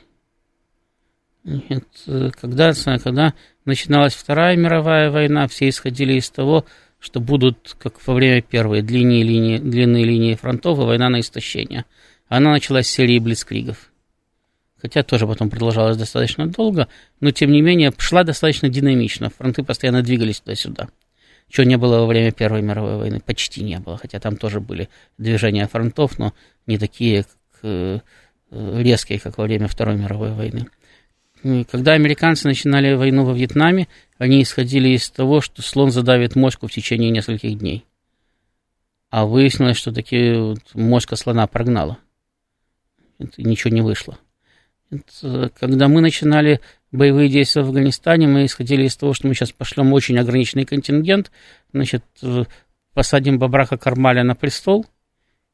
Когда, 2.39 2.73
когда 2.97 3.33
начиналась 3.65 4.15
Вторая 4.15 4.57
мировая 4.57 5.11
война, 5.11 5.47
все 5.47 5.69
исходили 5.69 6.13
из 6.13 6.31
того, 6.31 6.65
что 6.99 7.19
будут, 7.19 7.75
как 7.77 7.95
во 8.07 8.15
время 8.15 8.41
Первой, 8.41 8.81
длинные 8.81 9.21
линии, 9.21 9.59
длинные 9.59 10.03
линии 10.03 10.33
фронтов 10.33 10.79
и 10.79 10.81
война 10.81 11.09
на 11.09 11.19
истощение. 11.19 11.85
она 12.27 12.49
началась 12.51 12.87
с 12.87 12.91
серии 12.91 13.19
блицкригов. 13.19 13.91
Хотя 14.81 15.03
тоже 15.03 15.27
потом 15.27 15.51
продолжалась 15.51 15.97
достаточно 15.97 16.47
долго, 16.47 16.87
но 17.19 17.29
тем 17.29 17.51
не 17.51 17.61
менее 17.61 17.93
шла 17.99 18.23
достаточно 18.23 18.67
динамично. 18.67 19.29
Фронты 19.29 19.61
постоянно 19.61 20.01
двигались 20.01 20.39
туда-сюда. 20.39 20.89
Чего 21.49 21.65
не 21.65 21.77
было 21.77 21.99
во 21.99 22.07
время 22.07 22.31
Первой 22.31 22.61
мировой 22.61 22.97
войны, 22.97 23.21
почти 23.23 23.63
не 23.63 23.79
было, 23.79 23.97
хотя 23.97 24.19
там 24.19 24.35
тоже 24.35 24.59
были 24.59 24.89
движения 25.17 25.67
фронтов, 25.67 26.17
но 26.17 26.33
не 26.65 26.77
такие 26.77 27.23
как, 27.23 27.59
э, 27.63 27.99
резкие, 28.51 29.19
как 29.19 29.37
во 29.37 29.43
время 29.43 29.67
Второй 29.67 29.95
мировой 29.95 30.31
войны. 30.31 30.67
Когда 31.69 31.93
американцы 31.93 32.47
начинали 32.47 32.93
войну 32.93 33.23
во 33.23 33.33
Вьетнаме, 33.33 33.87
они 34.17 34.41
исходили 34.41 34.89
из 34.89 35.09
того, 35.11 35.41
что 35.41 35.61
слон 35.61 35.91
задавит 35.91 36.35
мошку 36.35 36.67
в 36.67 36.71
течение 36.71 37.11
нескольких 37.11 37.59
дней. 37.59 37.85
А 39.11 39.25
выяснилось, 39.25 39.77
что 39.77 39.93
таки 39.93 40.33
вот 40.33 40.59
мошка 40.73 41.15
слона 41.15 41.45
прогнала. 41.45 41.99
Это 43.19 43.43
ничего 43.43 43.73
не 43.73 43.81
вышло. 43.81 44.17
Это, 44.89 45.51
когда 45.59 45.87
мы 45.87 46.01
начинали 46.01 46.61
боевые 46.95 47.29
действия 47.29 47.61
в 47.61 47.67
Афганистане, 47.67 48.27
мы 48.27 48.45
исходили 48.45 48.85
из 48.85 48.95
того, 48.95 49.13
что 49.13 49.27
мы 49.27 49.33
сейчас 49.33 49.51
пошлем 49.51 49.93
очень 49.93 50.17
ограниченный 50.17 50.65
контингент, 50.65 51.31
значит, 51.73 52.03
посадим 52.93 53.37
Бабраха 53.37 53.77
Кармаля 53.77 54.23
на 54.23 54.35
престол, 54.35 54.85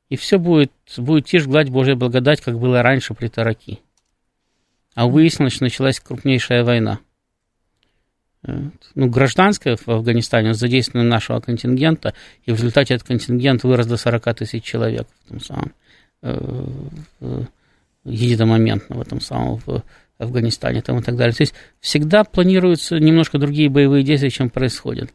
и 0.09 0.15
все 0.15 0.37
будет, 0.37 0.71
будет 0.97 1.25
тишь, 1.25 1.47
гладь, 1.47 1.69
Божья 1.69 1.95
благодать, 1.95 2.41
как 2.41 2.59
было 2.59 2.81
раньше 2.81 3.13
при 3.13 3.27
Тараки. 3.27 3.79
А 4.93 5.07
выяснилось, 5.07 5.53
что 5.53 5.63
началась 5.63 5.99
крупнейшая 5.99 6.63
война. 6.63 6.99
Ну, 8.43 9.07
гражданская 9.07 9.77
в 9.77 9.87
Афганистане 9.87 10.53
с 10.53 10.57
задействованием 10.57 11.09
нашего 11.09 11.39
контингента, 11.39 12.13
и 12.45 12.51
в 12.51 12.55
результате 12.55 12.95
этот 12.95 13.07
контингент 13.07 13.63
вырос 13.63 13.85
до 13.85 13.97
40 13.97 14.33
тысяч 14.35 14.63
человек 14.63 15.07
в 15.25 15.29
том 15.29 15.39
самом, 15.39 15.71
э, 16.23 16.65
единомоментно 18.03 18.95
в 18.95 19.01
этом 19.01 19.21
самом 19.21 19.61
в 19.65 19.83
Афганистане 20.21 20.81
там 20.81 20.99
и 20.99 21.01
так 21.01 21.15
далее. 21.15 21.33
То 21.33 21.41
есть 21.41 21.53
всегда 21.79 22.23
планируются 22.23 22.97
немножко 22.97 23.37
другие 23.37 23.69
боевые 23.69 24.03
действия, 24.03 24.29
чем 24.29 24.49
происходят. 24.49 25.09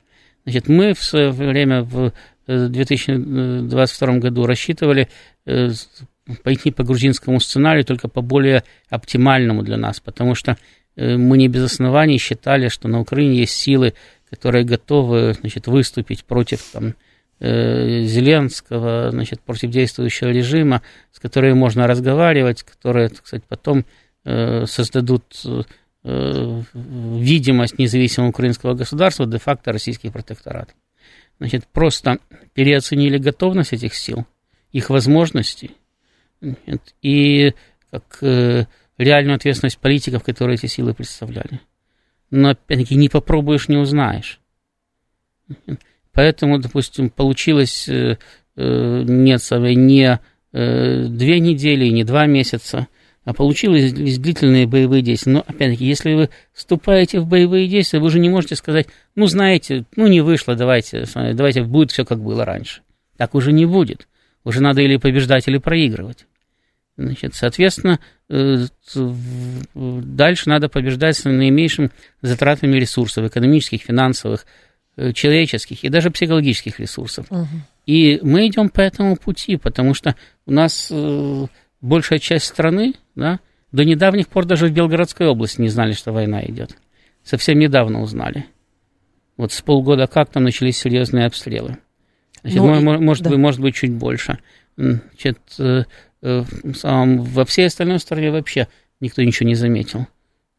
Значит, 0.44 0.68
мы 0.68 0.94
в 0.94 1.02
свое 1.02 1.30
время 1.30 1.82
в 1.82 2.12
2022 2.46 4.08
э, 4.14 4.18
году 4.18 4.46
рассчитывали 4.46 5.08
э, 5.44 5.70
пойти 6.42 6.70
по 6.70 6.84
грузинскому 6.84 7.40
сценарию, 7.40 7.84
только 7.84 8.08
по 8.08 8.20
более 8.20 8.62
оптимальному 8.88 9.62
для 9.62 9.76
нас, 9.76 10.00
потому 10.00 10.34
что 10.34 10.56
э, 10.96 11.16
мы 11.16 11.38
не 11.38 11.48
без 11.48 11.64
оснований 11.64 12.18
считали, 12.18 12.68
что 12.68 12.88
на 12.88 13.00
Украине 13.00 13.38
есть 13.38 13.54
силы, 13.54 13.94
которые 14.30 14.64
готовы 14.64 15.34
значит, 15.34 15.66
выступить 15.66 16.24
против 16.24 16.62
там, 16.72 16.94
Зеленского, 17.38 19.10
значит, 19.10 19.42
против 19.42 19.68
действующего 19.68 20.30
режима, 20.30 20.80
с 21.12 21.20
которыми 21.20 21.52
можно 21.52 21.86
разговаривать, 21.86 22.62
которые, 22.62 23.10
кстати, 23.10 23.44
потом 23.46 23.84
создадут 24.26 25.24
видимость 26.02 27.78
независимого 27.78 28.30
украинского 28.30 28.74
государства, 28.74 29.26
де-факто 29.26 29.72
российский 29.72 30.10
протекторат 30.10 30.74
значит, 31.38 31.66
просто 31.66 32.18
переоценили 32.54 33.18
готовность 33.18 33.72
этих 33.72 33.94
сил, 33.94 34.26
их 34.72 34.90
возможности 34.90 35.72
и 37.02 37.52
как 37.90 38.18
э, 38.22 38.66
реальную 38.98 39.36
ответственность 39.36 39.78
политиков, 39.78 40.22
которые 40.22 40.56
эти 40.56 40.66
силы 40.66 40.94
представляли. 40.94 41.60
Но, 42.30 42.50
опять-таки, 42.50 42.94
не 42.94 43.08
попробуешь, 43.08 43.68
не 43.68 43.76
узнаешь. 43.76 44.40
Поэтому, 46.12 46.58
допустим, 46.58 47.10
получилось 47.10 47.88
э, 47.88 48.18
э, 48.56 49.02
нет, 49.06 49.40
не 49.50 50.20
э, 50.52 51.06
две 51.08 51.40
недели, 51.40 51.88
не 51.88 52.04
два 52.04 52.26
месяца, 52.26 52.88
а 53.26 53.34
получились 53.34 53.92
длительные 53.92 54.68
боевые 54.68 55.02
действия. 55.02 55.32
Но, 55.32 55.40
опять-таки, 55.40 55.84
если 55.84 56.14
вы 56.14 56.30
вступаете 56.52 57.18
в 57.18 57.26
боевые 57.26 57.66
действия, 57.66 57.98
вы 57.98 58.06
уже 58.06 58.20
не 58.20 58.28
можете 58.28 58.54
сказать, 58.54 58.86
ну, 59.16 59.26
знаете, 59.26 59.84
ну, 59.96 60.06
не 60.06 60.20
вышло, 60.20 60.54
давайте, 60.54 61.04
давайте 61.14 61.64
будет 61.64 61.90
все, 61.90 62.04
как 62.04 62.20
было 62.20 62.44
раньше. 62.44 62.82
Так 63.16 63.34
уже 63.34 63.50
не 63.52 63.66
будет. 63.66 64.06
Уже 64.44 64.62
надо 64.62 64.80
или 64.80 64.96
побеждать, 64.96 65.48
или 65.48 65.58
проигрывать. 65.58 66.24
Значит, 66.96 67.34
соответственно, 67.34 67.98
э, 68.30 68.66
дальше 69.74 70.48
надо 70.48 70.68
побеждать 70.68 71.16
с 71.16 71.24
наименьшими 71.24 71.90
затратами 72.22 72.76
ресурсов, 72.76 73.26
экономических, 73.26 73.82
финансовых, 73.82 74.46
э, 74.96 75.12
человеческих 75.12 75.82
и 75.82 75.88
даже 75.88 76.12
психологических 76.12 76.78
ресурсов. 76.78 77.26
Угу. 77.28 77.48
И 77.86 78.20
мы 78.22 78.46
идем 78.46 78.68
по 78.68 78.80
этому 78.80 79.16
пути, 79.16 79.56
потому 79.56 79.94
что 79.94 80.14
у 80.46 80.52
нас 80.52 80.88
э, 80.92 81.46
большая 81.80 82.18
часть 82.18 82.46
страны, 82.46 82.94
да, 83.14 83.40
до 83.72 83.84
недавних 83.84 84.28
пор 84.28 84.46
даже 84.46 84.68
в 84.68 84.72
Белгородской 84.72 85.26
области 85.26 85.60
не 85.60 85.68
знали, 85.68 85.92
что 85.92 86.12
война 86.12 86.42
идет. 86.44 86.76
Совсем 87.22 87.58
недавно 87.58 88.02
узнали. 88.02 88.46
Вот 89.36 89.52
с 89.52 89.60
полгода 89.60 90.06
как 90.06 90.30
там 90.30 90.44
начались 90.44 90.78
серьезные 90.78 91.26
обстрелы. 91.26 91.78
Значит, 92.42 92.58
ну, 92.58 93.00
может, 93.00 93.24
да. 93.24 93.30
быть, 93.30 93.38
может 93.38 93.60
быть, 93.60 93.74
чуть 93.74 93.92
больше. 93.92 94.38
Значит, 94.76 95.38
э, 95.58 95.84
э, 96.22 96.44
во 96.82 97.44
всей 97.44 97.66
остальной 97.66 97.98
стране 97.98 98.30
вообще 98.30 98.68
никто 99.00 99.22
ничего 99.22 99.48
не 99.48 99.54
заметил. 99.54 100.06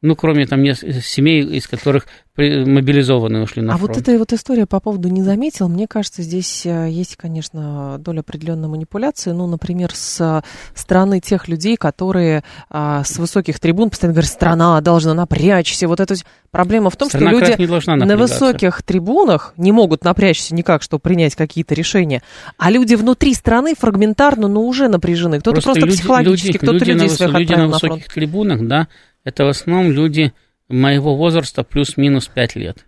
Ну, 0.04 0.16
кроме 0.16 0.46
там 0.46 0.64
семей, 0.64 1.44
из 1.44 1.68
которых 1.68 2.06
мобилизованные 2.38 3.42
ушли 3.42 3.64
на 3.64 3.74
а 3.74 3.78
фронт. 3.78 3.90
А 3.90 3.94
вот 3.94 4.02
эта 4.02 4.20
вот 4.20 4.32
история 4.32 4.68
по 4.68 4.80
поводу 4.80 5.10
«не 5.10 5.24
заметил», 5.24 5.68
мне 5.70 5.88
кажется, 5.88 6.22
здесь 6.22 6.68
э, 6.68 6.88
есть, 6.88 7.16
конечно, 7.16 7.98
доля 7.98 8.20
определенной 8.20 8.68
манипуляции. 8.68 9.32
Ну, 9.32 9.48
например, 9.48 9.92
с 9.96 10.44
стороны 10.76 11.20
тех 11.20 11.48
людей, 11.48 11.78
которые 11.78 12.44
а, 12.70 13.04
с 13.04 13.18
высоких 13.18 13.60
трибун 13.60 13.90
постоянно 13.90 14.14
говорят, 14.14 14.32
страна 14.32 14.80
должна 14.82 15.16
напрячься. 15.16 15.88
Вот 15.88 16.00
эта 16.00 16.14
проблема 16.52 16.92
в 16.92 16.96
том, 16.96 17.10
страна 17.10 17.32
что 17.32 17.40
люди 17.40 18.06
на 18.06 18.18
высоких 18.18 18.84
трибунах 18.84 19.56
не 19.58 19.72
могут 19.72 20.04
напрячься 20.04 20.54
никак, 20.54 20.84
чтобы 20.84 21.02
принять 21.02 21.36
какие-то 21.36 21.74
решения. 21.74 22.22
А 22.60 22.70
люди 22.70 22.94
внутри 22.94 23.34
страны 23.34 23.74
фрагментарно, 23.76 24.48
но 24.48 24.62
уже 24.62 24.90
напряжены. 24.90 25.40
Кто-то 25.40 25.56
просто, 25.56 25.72
просто 25.72 25.88
люди, 25.88 25.98
психологически, 25.98 26.58
кто-то 26.58 26.86
людей 26.86 27.08
на, 27.08 27.10
своих 27.10 27.34
люди 27.34 27.54
на 27.56 27.68
высоких 27.68 28.08
на 28.08 28.14
трибунах, 28.14 28.68
да, 28.68 28.88
это 29.28 29.44
в 29.44 29.50
основном 29.50 29.92
люди 29.92 30.32
моего 30.70 31.18
возраста 31.18 31.64
плюс-минус 31.64 32.30
5 32.30 32.56
лет. 32.56 32.86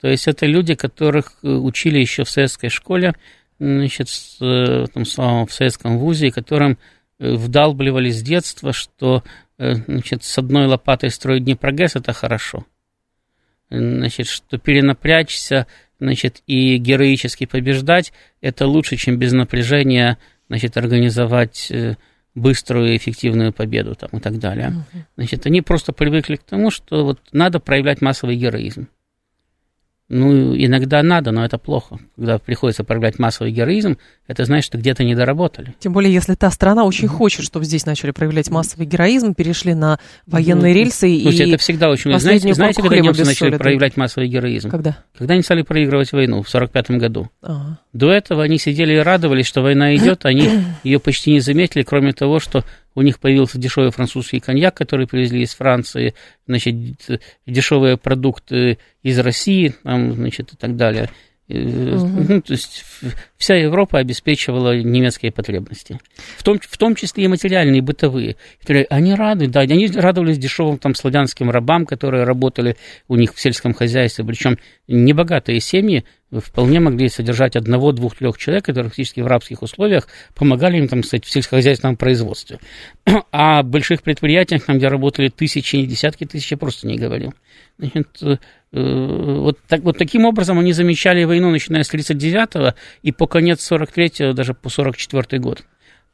То 0.00 0.06
есть 0.06 0.28
это 0.28 0.46
люди, 0.46 0.76
которых 0.76 1.32
э, 1.42 1.48
учили 1.48 1.98
еще 1.98 2.22
в 2.22 2.30
советской 2.30 2.68
школе, 2.68 3.12
значит, 3.58 4.06
э, 4.40 4.84
в, 4.84 4.86
том 4.86 5.04
самом, 5.04 5.48
в 5.48 5.52
советском 5.52 5.98
вузе, 5.98 6.30
которым 6.30 6.78
э, 7.18 7.34
вдалбливали 7.34 8.10
с 8.10 8.22
детства, 8.22 8.72
что 8.72 9.24
значит, 9.58 10.22
с 10.22 10.38
одной 10.38 10.66
лопатой 10.66 11.10
строить 11.10 11.44
Днепрогэс– 11.44 11.94
это 11.96 12.12
хорошо. 12.12 12.64
Значит, 13.68 14.26
что 14.28 14.58
перенапрячься 14.58 15.66
значит, 15.98 16.40
и 16.46 16.76
героически 16.76 17.46
побеждать– 17.46 18.12
это 18.40 18.68
лучше, 18.68 18.96
чем 18.96 19.18
без 19.18 19.32
напряжения 19.32 20.18
значит, 20.48 20.76
организовать 20.78 21.70
быструю 22.34 22.92
и 22.92 22.96
эффективную 22.96 23.52
победу 23.52 23.94
там, 23.94 24.10
и 24.12 24.20
так 24.20 24.38
далее. 24.38 24.84
Значит, 25.16 25.46
они 25.46 25.62
просто 25.62 25.92
привыкли 25.92 26.36
к 26.36 26.42
тому, 26.42 26.70
что 26.70 27.04
вот 27.04 27.20
надо 27.32 27.60
проявлять 27.60 28.00
массовый 28.00 28.36
героизм. 28.36 28.88
Ну, 30.12 30.56
иногда 30.56 31.04
надо, 31.04 31.30
но 31.30 31.44
это 31.44 31.56
плохо. 31.56 32.00
Когда 32.16 32.38
приходится 32.40 32.82
проявлять 32.82 33.20
массовый 33.20 33.52
героизм, 33.52 33.96
это 34.26 34.44
значит, 34.44 34.64
что 34.66 34.76
где-то 34.76 35.04
не 35.04 35.14
доработали. 35.14 35.76
Тем 35.78 35.92
более, 35.92 36.12
если 36.12 36.34
та 36.34 36.50
страна 36.50 36.84
очень 36.84 37.06
хочет, 37.06 37.44
чтобы 37.44 37.64
здесь 37.64 37.86
начали 37.86 38.10
проявлять 38.10 38.50
массовый 38.50 38.86
героизм, 38.86 39.34
перешли 39.34 39.72
на 39.72 40.00
военные 40.26 40.72
mm-hmm. 40.72 40.76
рельсы 40.76 41.20
Слушайте, 41.22 41.44
и... 41.44 41.48
это 41.50 41.58
всегда 41.58 41.90
очень... 41.90 42.18
Знаете, 42.18 42.52
знаете 42.52 42.82
когда 42.82 42.98
немцы 42.98 43.24
начали 43.24 43.56
проявлять 43.56 43.96
массовый 43.96 44.28
героизм? 44.28 44.68
Когда? 44.68 44.98
Когда 45.16 45.34
они 45.34 45.44
стали 45.44 45.62
проигрывать 45.62 46.10
войну 46.10 46.42
в 46.42 46.48
1945 46.48 47.00
году. 47.00 47.30
Ага. 47.40 47.78
До 47.92 48.10
этого 48.10 48.42
они 48.42 48.58
сидели 48.58 48.94
и 48.94 48.98
радовались, 48.98 49.46
что 49.46 49.62
война 49.62 49.94
идет, 49.94 50.26
они 50.26 50.48
ее 50.82 50.98
почти 50.98 51.30
не 51.30 51.40
заметили, 51.40 51.82
кроме 51.84 52.12
того, 52.12 52.40
что 52.40 52.64
у 52.94 53.02
них 53.02 53.18
появился 53.18 53.58
дешевый 53.58 53.90
французский 53.90 54.40
коньяк, 54.40 54.76
который 54.76 55.06
привезли 55.06 55.42
из 55.42 55.54
Франции, 55.54 56.14
значит, 56.46 56.74
дешевые 57.46 57.96
продукты 57.96 58.78
из 59.02 59.18
России, 59.18 59.74
там, 59.82 60.14
значит, 60.14 60.52
и 60.52 60.56
так 60.56 60.76
далее. 60.76 61.08
Угу. 61.48 62.24
Ну, 62.28 62.42
то 62.42 62.52
есть 62.52 62.84
вся 63.36 63.56
Европа 63.56 63.98
обеспечивала 63.98 64.78
немецкие 64.78 65.32
потребности, 65.32 65.98
в 66.36 66.44
том, 66.44 66.60
в 66.62 66.78
том 66.78 66.94
числе 66.94 67.24
и 67.24 67.28
материальные, 67.28 67.78
и 67.78 67.80
бытовые. 67.80 68.36
Они 68.88 69.14
рады, 69.14 69.48
да, 69.48 69.60
они 69.60 69.88
радовались 69.88 70.38
дешевым 70.38 70.78
там 70.78 70.94
славянским 70.94 71.50
рабам, 71.50 71.86
которые 71.86 72.22
работали 72.22 72.76
у 73.08 73.16
них 73.16 73.34
в 73.34 73.40
сельском 73.40 73.74
хозяйстве, 73.74 74.24
причем 74.24 74.58
небогатые 74.86 75.58
семьи 75.58 76.04
вполне 76.38 76.78
могли 76.78 77.08
содержать 77.08 77.56
одного, 77.56 77.90
двух, 77.92 78.14
трех 78.14 78.38
человек, 78.38 78.64
которые 78.64 78.90
фактически 78.90 79.20
в 79.20 79.26
рабских 79.26 79.62
условиях 79.62 80.06
помогали 80.34 80.78
им, 80.78 80.86
там, 80.86 81.02
кстати, 81.02 81.26
в 81.26 81.30
сельскохозяйственном 81.30 81.96
производстве. 81.96 82.58
А 83.32 83.60
о 83.60 83.62
больших 83.62 84.02
предприятиях, 84.02 84.64
там, 84.64 84.78
где 84.78 84.88
работали 84.88 85.28
тысячи, 85.28 85.76
не 85.76 85.86
десятки 85.86 86.24
тысяч, 86.24 86.50
я 86.52 86.56
просто 86.56 86.86
не 86.86 86.96
говорил. 86.96 87.34
Значит, 87.78 88.08
э, 88.22 88.36
вот, 88.72 89.58
так, 89.66 89.80
вот 89.80 89.98
таким 89.98 90.24
образом 90.24 90.58
они 90.58 90.72
замечали 90.72 91.24
войну, 91.24 91.50
начиная 91.50 91.82
с 91.82 91.88
1939 91.88 92.74
и 93.02 93.12
по 93.12 93.26
конец 93.26 93.62
43 93.62 94.32
даже 94.32 94.54
по 94.54 94.68
44 94.68 95.40
год. 95.40 95.64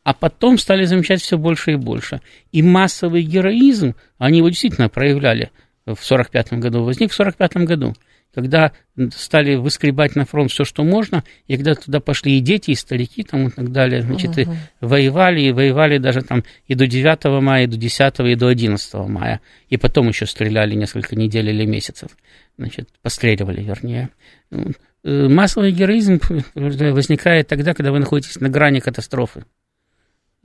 а 0.04 0.14
потом 0.14 0.56
стали 0.56 0.84
замечать 0.84 1.20
все 1.20 1.36
больше 1.36 1.72
и 1.72 1.76
больше. 1.76 2.20
И 2.52 2.62
массовый 2.62 3.22
героизм, 3.22 3.96
они 4.18 4.38
его 4.38 4.48
действительно 4.48 4.88
проявляли 4.88 5.50
в 5.84 5.98
1945 5.98 6.52
году, 6.60 6.84
возник 6.84 7.10
в 7.10 7.20
1945 7.20 7.66
году 7.66 7.94
когда 8.36 8.72
стали 9.14 9.54
выскребать 9.54 10.14
на 10.14 10.26
фронт 10.26 10.50
все, 10.50 10.66
что 10.66 10.84
можно, 10.84 11.24
и 11.46 11.56
когда 11.56 11.74
туда 11.74 12.00
пошли 12.00 12.36
и 12.36 12.40
дети, 12.40 12.72
и 12.72 12.74
старики 12.74 13.22
там 13.22 13.48
и 13.48 13.50
так 13.50 13.72
далее, 13.72 14.02
значит, 14.02 14.36
и 14.36 14.46
воевали, 14.82 15.40
и 15.40 15.52
воевали 15.52 15.96
даже 15.96 16.20
там 16.20 16.44
и 16.66 16.74
до 16.74 16.86
9 16.86 17.42
мая, 17.42 17.64
и 17.64 17.66
до 17.66 17.78
10, 17.78 18.20
и 18.20 18.34
до 18.34 18.48
11 18.48 18.94
мая, 19.08 19.40
и 19.70 19.78
потом 19.78 20.08
еще 20.08 20.26
стреляли 20.26 20.74
несколько 20.74 21.16
недель 21.16 21.48
или 21.48 21.64
месяцев, 21.64 22.10
значит, 22.58 22.90
постреливали, 23.00 23.62
вернее. 23.62 24.10
Э, 24.50 25.28
массовый 25.28 25.72
героизм 25.72 26.20
возникает 26.54 27.48
тогда, 27.48 27.72
когда 27.72 27.90
вы 27.90 28.00
находитесь 28.00 28.38
на 28.38 28.50
грани 28.50 28.80
катастрофы 28.80 29.44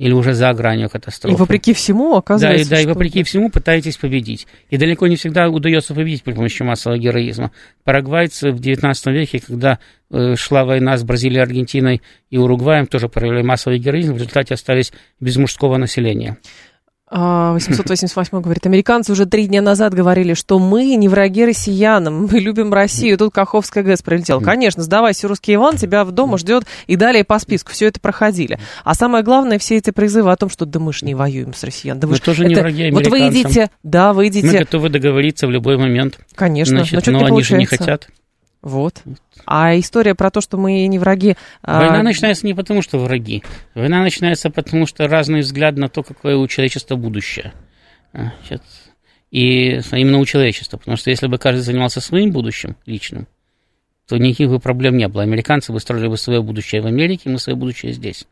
или 0.01 0.13
уже 0.13 0.33
за 0.33 0.51
гранью 0.53 0.89
катастрофы. 0.89 1.35
И 1.35 1.39
вопреки 1.39 1.75
всему 1.75 2.15
оказывается, 2.15 2.67
Да, 2.71 2.79
и, 2.79 2.83
да, 2.85 2.89
и 2.89 2.91
вопреки 2.91 3.21
всему 3.21 3.51
пытаетесь 3.51 3.97
победить. 3.97 4.47
И 4.71 4.77
далеко 4.77 5.05
не 5.05 5.15
всегда 5.15 5.47
удается 5.47 5.93
победить 5.93 6.23
при 6.23 6.33
помощи 6.33 6.63
массового 6.63 6.97
героизма. 6.97 7.51
Парагвайцы 7.83 8.49
в 8.49 8.59
XIX 8.59 8.95
веке, 9.13 9.39
когда 9.45 9.77
э, 10.09 10.35
шла 10.35 10.65
война 10.65 10.97
с 10.97 11.03
Бразилией, 11.03 11.43
Аргентиной 11.43 12.01
и 12.31 12.37
Уругваем, 12.39 12.87
тоже 12.87 13.09
проявили 13.09 13.43
массовый 13.43 13.77
героизм, 13.77 14.13
в 14.13 14.17
результате 14.17 14.55
остались 14.55 14.91
без 15.19 15.37
мужского 15.37 15.77
населения. 15.77 16.37
888 17.11 18.37
а, 18.37 18.41
говорит, 18.41 18.65
американцы 18.65 19.11
уже 19.11 19.25
три 19.25 19.47
дня 19.47 19.61
назад 19.61 19.93
говорили, 19.93 20.33
что 20.33 20.59
мы 20.59 20.95
не 20.95 21.09
враги 21.09 21.45
россиянам, 21.45 22.27
мы 22.31 22.39
любим 22.39 22.73
Россию. 22.73 23.17
Тут 23.17 23.33
Каховская 23.33 23.83
ГЭС 23.83 24.01
прилетел. 24.01 24.39
Конечно, 24.39 24.81
сдавайся, 24.81 25.27
русский 25.27 25.55
Иван, 25.55 25.75
тебя 25.75 26.05
в 26.05 26.11
дома 26.11 26.37
ждет 26.37 26.63
и 26.87 26.95
далее 26.95 27.25
по 27.25 27.37
списку. 27.39 27.71
Все 27.71 27.87
это 27.87 27.99
проходили. 27.99 28.59
А 28.85 28.93
самое 28.93 29.23
главное, 29.23 29.59
все 29.59 29.77
эти 29.77 29.91
призывы 29.91 30.31
о 30.31 30.35
том, 30.37 30.49
что 30.49 30.65
да 30.65 30.79
мы 30.79 30.93
же 30.93 31.05
не 31.05 31.13
воюем 31.13 31.53
с 31.53 31.63
россиян. 31.63 31.99
Да 31.99 32.07
мы 32.07 32.15
же 32.15 32.21
тоже 32.21 32.43
это... 32.43 32.49
не 32.49 32.55
враги 32.55 32.83
американцам. 32.83 33.11
Вот 33.11 33.19
вы 33.19 33.29
идите, 33.29 33.71
да, 33.83 34.13
вы 34.13 34.27
идите. 34.29 34.47
Мы 34.47 34.59
готовы 34.59 34.89
договориться 34.89 35.47
в 35.47 35.51
любой 35.51 35.77
момент. 35.77 36.19
Конечно, 36.35 36.77
Значит, 36.77 37.07
но, 37.07 37.19
но 37.19 37.25
они 37.25 37.43
же 37.43 37.57
не 37.57 37.65
хотят. 37.65 38.07
Вот. 38.61 39.01
А 39.45 39.77
история 39.79 40.13
про 40.13 40.29
то, 40.29 40.39
что 40.39 40.57
мы 40.57 40.85
не 40.85 40.99
враги... 40.99 41.35
А, 41.63 41.79
Война 41.79 42.01
а... 42.01 42.03
начинается 42.03 42.45
не 42.45 42.53
потому, 42.53 42.81
что 42.81 42.99
враги. 42.99 43.43
Война 43.73 44.01
начинается 44.01 44.49
потому, 44.51 44.85
что 44.85 45.07
разный 45.07 45.39
взгляд 45.39 45.77
на 45.77 45.89
то, 45.89 46.03
какое 46.03 46.37
у 46.37 46.47
человечества 46.47 46.95
будущее. 46.95 47.53
Значит, 48.13 48.61
и 49.31 49.79
именно 49.91 50.19
у 50.19 50.25
человечества. 50.25 50.77
Потому 50.77 50.97
что 50.97 51.09
если 51.09 51.27
бы 51.27 51.39
каждый 51.39 51.61
занимался 51.61 52.01
своим 52.01 52.31
будущим 52.31 52.75
личным, 52.85 53.27
то 54.07 54.17
никаких 54.17 54.49
бы 54.49 54.59
проблем 54.59 54.95
не 54.97 55.07
было. 55.07 55.23
Американцы 55.23 55.71
бы 55.71 55.79
строили 55.79 56.07
бы 56.07 56.17
свое 56.17 56.43
будущее 56.43 56.81
в 56.81 56.85
Америке, 56.85 57.29
мы 57.29 57.39
свое 57.39 57.57
будущее 57.57 57.93
здесь. 57.93 58.27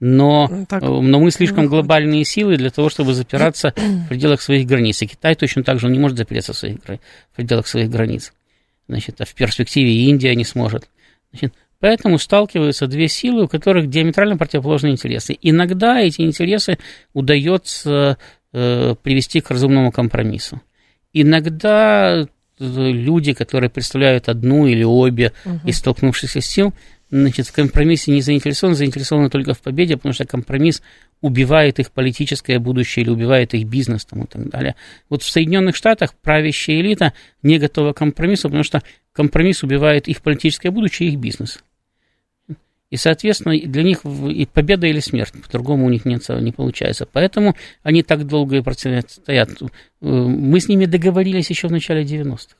Но, 0.00 0.48
ну, 0.50 0.66
так, 0.66 0.82
но 0.82 1.20
мы 1.20 1.30
слишком 1.30 1.68
глобальные 1.68 2.24
силы 2.24 2.56
для 2.56 2.68
того, 2.68 2.90
чтобы 2.90 3.14
запираться 3.14 3.72
в 3.76 4.08
пределах 4.08 4.42
своих 4.42 4.66
границ. 4.66 5.00
И 5.00 5.06
Китай 5.06 5.36
точно 5.36 5.62
так 5.62 5.78
же 5.78 5.88
не 5.88 5.98
может 5.98 6.18
запереться 6.18 6.52
в, 6.52 6.58
своих, 6.58 6.80
в 6.80 7.36
пределах 7.36 7.66
своих 7.66 7.88
границ 7.88 8.32
значит, 8.88 9.20
а 9.20 9.24
в 9.24 9.34
перспективе 9.34 10.08
Индия 10.08 10.34
не 10.34 10.44
сможет. 10.44 10.88
Значит, 11.32 11.54
поэтому 11.80 12.18
сталкиваются 12.18 12.86
две 12.86 13.08
силы, 13.08 13.44
у 13.44 13.48
которых 13.48 13.88
диаметрально 13.88 14.36
противоположные 14.36 14.92
интересы. 14.92 15.36
Иногда 15.40 16.00
эти 16.00 16.22
интересы 16.22 16.78
удается 17.12 18.18
э, 18.52 18.94
привести 19.02 19.40
к 19.40 19.50
разумному 19.50 19.92
компромиссу. 19.92 20.60
Иногда 21.12 22.22
э, 22.22 22.26
люди, 22.58 23.32
которые 23.32 23.70
представляют 23.70 24.28
одну 24.28 24.66
или 24.66 24.84
обе 24.84 25.32
угу. 25.44 25.60
из 25.64 25.78
столкнувшихся 25.78 26.40
сил, 26.40 26.74
значит, 27.10 27.46
в 27.46 27.52
компромиссе 27.52 28.10
не 28.10 28.20
заинтересованы, 28.20 28.76
заинтересованы 28.76 29.30
только 29.30 29.54
в 29.54 29.60
победе, 29.60 29.96
потому 29.96 30.12
что 30.12 30.26
компромисс 30.26 30.82
убивает 31.24 31.78
их 31.78 31.90
политическое 31.90 32.58
будущее 32.58 33.02
или 33.02 33.10
убивает 33.10 33.54
их 33.54 33.66
бизнес 33.66 34.04
там, 34.04 34.24
и 34.24 34.26
так 34.26 34.46
далее. 34.50 34.74
Вот 35.08 35.22
в 35.22 35.30
Соединенных 35.30 35.74
Штатах 35.74 36.12
правящая 36.12 36.80
элита 36.80 37.14
не 37.42 37.58
готова 37.58 37.94
к 37.94 37.96
компромиссу, 37.96 38.48
потому 38.48 38.62
что 38.62 38.82
компромисс 39.14 39.62
убивает 39.62 40.06
их 40.06 40.20
политическое 40.20 40.70
будущее 40.70 41.08
и 41.08 41.12
их 41.12 41.18
бизнес. 41.18 41.64
И, 42.90 42.98
соответственно, 42.98 43.58
для 43.58 43.82
них 43.82 44.04
и 44.04 44.44
победа 44.44 44.86
или 44.86 45.00
смерть, 45.00 45.32
по-другому 45.42 45.86
у 45.86 45.88
них 45.88 46.04
нет, 46.04 46.28
не 46.28 46.52
получается. 46.52 47.08
Поэтому 47.10 47.56
они 47.82 48.02
так 48.02 48.26
долго 48.26 48.56
и 48.56 48.60
противостоят. 48.60 49.48
Э, 49.62 49.66
мы 50.02 50.60
с 50.60 50.68
ними 50.68 50.84
договорились 50.84 51.48
еще 51.48 51.68
в 51.68 51.72
начале 51.72 52.02
90-х 52.02 52.54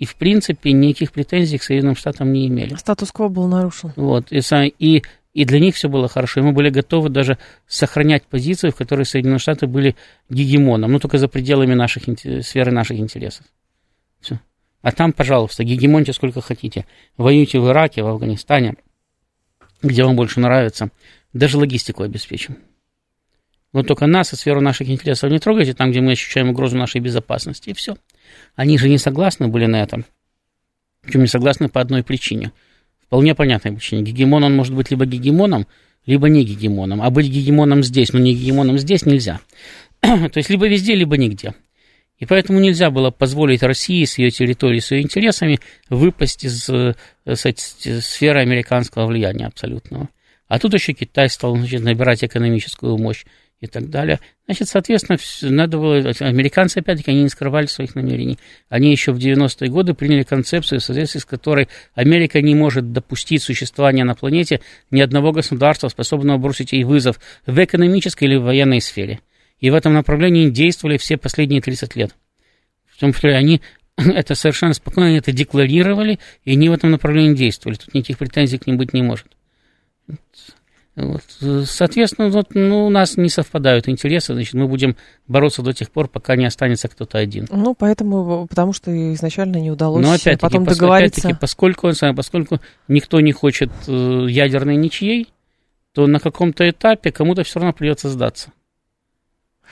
и, 0.00 0.06
в 0.06 0.16
принципе, 0.16 0.72
никаких 0.72 1.12
претензий 1.12 1.58
к 1.58 1.62
Соединенным 1.62 1.94
Штатам 1.94 2.32
не 2.32 2.48
имели. 2.48 2.74
Статус-кво 2.74 3.28
был 3.28 3.46
нарушен. 3.46 3.92
Вот, 3.96 4.32
и, 4.32 4.40
и, 4.78 5.02
и 5.34 5.44
для 5.44 5.60
них 5.60 5.74
все 5.74 5.90
было 5.90 6.08
хорошо, 6.08 6.40
и 6.40 6.42
мы 6.42 6.52
были 6.52 6.70
готовы 6.70 7.10
даже 7.10 7.36
сохранять 7.66 8.24
позицию, 8.24 8.72
в 8.72 8.76
которой 8.76 9.04
Соединенные 9.04 9.40
Штаты 9.40 9.66
были 9.66 9.96
гегемоном, 10.30 10.90
но 10.90 10.98
только 11.00 11.18
за 11.18 11.28
пределами 11.28 11.74
наших, 11.74 12.04
сферы 12.42 12.72
наших 12.72 12.98
интересов. 12.98 13.44
Все. 14.22 14.40
А 14.80 14.90
там, 14.90 15.12
пожалуйста, 15.12 15.64
гегемоньте 15.64 16.14
сколько 16.14 16.40
хотите. 16.40 16.86
Воюйте 17.18 17.60
в 17.60 17.68
Ираке, 17.68 18.02
в 18.02 18.06
Афганистане, 18.06 18.76
где 19.82 20.02
вам 20.02 20.16
больше 20.16 20.40
нравится. 20.40 20.88
Даже 21.34 21.58
логистику 21.58 22.04
обеспечим. 22.04 22.56
Вот 23.74 23.86
только 23.86 24.06
нас 24.06 24.32
и 24.32 24.36
сферу 24.36 24.62
наших 24.62 24.88
интересов 24.88 25.30
не 25.30 25.38
трогайте, 25.40 25.74
там, 25.74 25.90
где 25.90 26.00
мы 26.00 26.12
ощущаем 26.12 26.48
угрозу 26.48 26.78
нашей 26.78 27.02
безопасности, 27.02 27.68
и 27.68 27.74
все. 27.74 27.96
Они 28.54 28.78
же 28.78 28.88
не 28.88 28.98
согласны 28.98 29.48
были 29.48 29.66
на 29.66 29.82
этом. 29.82 30.04
Причем 31.02 31.20
не 31.20 31.26
согласны 31.26 31.68
по 31.68 31.80
одной 31.80 32.02
причине. 32.02 32.52
Вполне 33.02 33.34
понятной 33.34 33.72
причине. 33.72 34.02
Гегемон, 34.02 34.44
он 34.44 34.56
может 34.56 34.74
быть 34.74 34.90
либо 34.90 35.06
гегемоном, 35.06 35.66
либо 36.06 36.28
не 36.28 36.44
гегемоном. 36.44 37.02
А 37.02 37.10
быть 37.10 37.26
гегемоном 37.26 37.82
здесь, 37.82 38.12
но 38.12 38.18
не 38.18 38.34
гегемоном 38.34 38.78
здесь 38.78 39.06
нельзя. 39.06 39.40
То 40.00 40.32
есть 40.34 40.50
либо 40.50 40.68
везде, 40.68 40.94
либо 40.94 41.16
нигде. 41.16 41.54
И 42.18 42.26
поэтому 42.26 42.60
нельзя 42.60 42.90
было 42.90 43.10
позволить 43.10 43.62
России 43.62 44.04
с 44.04 44.18
ее 44.18 44.30
территорией, 44.30 44.80
с 44.82 44.90
ее 44.90 45.02
интересами 45.02 45.58
выпасть 45.88 46.44
из, 46.44 46.68
э, 46.68 46.94
из 47.24 48.04
сферы 48.04 48.40
американского 48.40 49.06
влияния 49.06 49.46
абсолютного. 49.46 50.10
А 50.46 50.58
тут 50.58 50.74
еще 50.74 50.92
Китай 50.92 51.30
стал 51.30 51.56
значит, 51.56 51.82
набирать 51.82 52.22
экономическую 52.22 52.98
мощь 52.98 53.24
и 53.60 53.66
так 53.66 53.90
далее. 53.90 54.20
Значит, 54.46 54.68
соответственно, 54.68 55.18
надо 55.54 55.78
было... 55.78 55.96
Американцы, 56.20 56.78
опять-таки, 56.78 57.10
они 57.10 57.24
не 57.24 57.28
скрывали 57.28 57.66
своих 57.66 57.94
намерений. 57.94 58.38
Они 58.68 58.90
еще 58.90 59.12
в 59.12 59.18
90-е 59.18 59.68
годы 59.68 59.94
приняли 59.94 60.22
концепцию, 60.22 60.80
в 60.80 60.84
соответствии 60.84 61.20
с 61.20 61.24
которой 61.26 61.68
Америка 61.94 62.40
не 62.40 62.54
может 62.54 62.92
допустить 62.92 63.42
существования 63.42 64.04
на 64.04 64.14
планете 64.14 64.60
ни 64.90 65.00
одного 65.00 65.32
государства, 65.32 65.88
способного 65.88 66.38
бросить 66.38 66.72
ей 66.72 66.84
вызов 66.84 67.20
в 67.46 67.62
экономической 67.62 68.24
или 68.24 68.36
в 68.36 68.44
военной 68.44 68.80
сфере. 68.80 69.20
И 69.58 69.68
в 69.68 69.74
этом 69.74 69.92
направлении 69.92 70.48
действовали 70.48 70.96
все 70.96 71.18
последние 71.18 71.60
30 71.60 71.96
лет. 71.96 72.14
В 72.86 72.98
том 72.98 73.12
числе 73.12 73.36
они 73.36 73.60
это 73.96 74.34
совершенно 74.34 74.72
спокойно 74.72 75.16
это 75.18 75.32
декларировали, 75.32 76.18
и 76.44 76.52
они 76.52 76.70
в 76.70 76.72
этом 76.72 76.90
направлении 76.90 77.34
действовали. 77.34 77.76
Тут 77.76 77.92
никаких 77.92 78.16
претензий 78.16 78.56
к 78.56 78.66
ним 78.66 78.78
быть 78.78 78.94
не 78.94 79.02
может. 79.02 79.26
Вот. 81.00 81.66
Соответственно, 81.66 82.28
вот, 82.28 82.54
ну, 82.54 82.86
у 82.86 82.90
нас 82.90 83.16
не 83.16 83.28
совпадают 83.28 83.88
интересы, 83.88 84.34
значит, 84.34 84.54
мы 84.54 84.66
будем 84.68 84.96
бороться 85.26 85.62
до 85.62 85.72
тех 85.72 85.90
пор, 85.90 86.08
пока 86.08 86.36
не 86.36 86.44
останется 86.44 86.88
кто-то 86.88 87.18
один. 87.18 87.46
Ну, 87.50 87.74
поэтому, 87.74 88.46
потому 88.48 88.72
что 88.72 88.90
изначально 89.14 89.56
не 89.56 89.70
удалось 89.70 90.04
Но 90.04 90.12
опять 90.12 90.40
потом 90.40 90.64
пос, 90.64 90.76
договориться. 90.76 91.20
Опять-таки, 91.20 91.40
поскольку, 91.40 91.92
поскольку 92.14 92.60
никто 92.88 93.20
не 93.20 93.32
хочет 93.32 93.70
э, 93.86 94.26
ядерной 94.28 94.76
ничьей, 94.76 95.28
то 95.94 96.06
на 96.06 96.20
каком-то 96.20 96.68
этапе 96.68 97.10
кому-то 97.12 97.42
все 97.44 97.58
равно 97.60 97.72
придется 97.72 98.08
сдаться. 98.08 98.52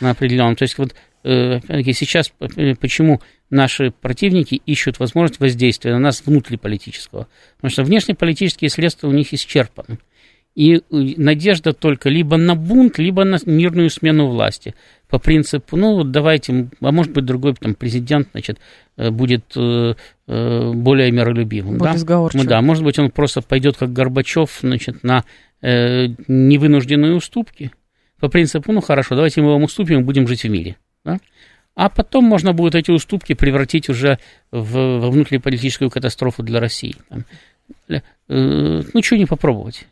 На 0.00 0.10
определенном. 0.10 0.56
То 0.56 0.62
есть, 0.62 0.78
вот, 0.78 0.94
э, 1.24 1.56
опять-таки, 1.56 1.92
сейчас 1.92 2.32
э, 2.40 2.74
почему 2.76 3.20
наши 3.50 3.90
противники 3.90 4.62
ищут 4.66 4.98
возможность 4.98 5.40
воздействия 5.40 5.92
на 5.92 5.98
нас 5.98 6.22
внутриполитического? 6.24 7.28
Потому 7.56 7.70
что 7.70 7.82
внешнеполитические 7.82 8.70
средства 8.70 9.08
у 9.08 9.12
них 9.12 9.34
исчерпаны. 9.34 9.98
И 10.58 10.74
э, 10.74 10.80
надежда 10.90 11.72
только 11.72 12.08
либо 12.08 12.36
на 12.36 12.56
бунт, 12.56 12.98
либо 12.98 13.22
на 13.22 13.38
мирную 13.46 13.90
смену 13.90 14.26
власти. 14.26 14.74
По 15.08 15.20
принципу, 15.20 15.76
ну, 15.76 16.02
давайте, 16.02 16.68
а 16.80 16.90
может 16.90 17.12
быть, 17.12 17.24
другой 17.24 17.54
там, 17.54 17.76
президент, 17.76 18.30
значит, 18.32 18.58
э, 18.96 19.10
будет 19.10 19.44
э, 19.54 19.94
более 20.26 21.12
миролюбивым. 21.12 21.78
Будет 21.78 21.92
да? 21.92 21.98
да, 22.44 22.60
может 22.60 22.82
быть, 22.82 22.98
он 22.98 23.12
просто 23.12 23.40
пойдет, 23.40 23.76
как 23.76 23.92
Горбачев, 23.92 24.58
значит, 24.60 25.04
на 25.04 25.22
э, 25.62 26.08
невынужденные 26.26 27.14
уступки. 27.14 27.70
По 28.18 28.28
принципу, 28.28 28.72
ну, 28.72 28.80
хорошо, 28.80 29.14
давайте 29.14 29.40
мы 29.40 29.52
вам 29.52 29.62
уступим, 29.62 30.02
будем 30.04 30.26
жить 30.26 30.42
в 30.42 30.48
мире. 30.48 30.74
Да? 31.04 31.18
А 31.76 31.88
потом 31.88 32.24
можно 32.24 32.52
будет 32.52 32.74
эти 32.74 32.90
уступки 32.90 33.34
превратить 33.34 33.88
уже 33.88 34.18
в, 34.50 34.98
во 34.98 35.08
внутриполитическую 35.08 35.88
катастрофу 35.88 36.42
для 36.42 36.58
России. 36.58 36.96
Там, 37.08 37.24
э, 37.88 38.00
ну, 38.92 39.02
что 39.04 39.16
не 39.16 39.26
попробовать? 39.26 39.86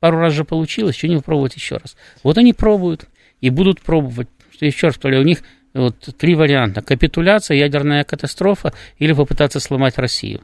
Пару 0.00 0.18
раз 0.18 0.32
же 0.32 0.44
получилось, 0.44 0.96
что 0.96 1.08
не 1.08 1.16
попробовать 1.16 1.54
еще 1.56 1.76
раз. 1.76 1.96
Вот 2.22 2.38
они 2.38 2.52
пробуют 2.52 3.06
и 3.40 3.50
будут 3.50 3.80
пробовать. 3.80 4.28
Что 4.52 4.66
еще 4.66 4.88
раз 4.88 4.94
повторяю, 4.96 5.22
у 5.22 5.26
них 5.26 5.42
вот 5.74 5.96
три 6.16 6.34
варианта. 6.34 6.80
Капитуляция, 6.82 7.56
ядерная 7.56 8.04
катастрофа 8.04 8.72
или 8.98 9.12
попытаться 9.12 9.60
сломать 9.60 9.98
Россию. 9.98 10.42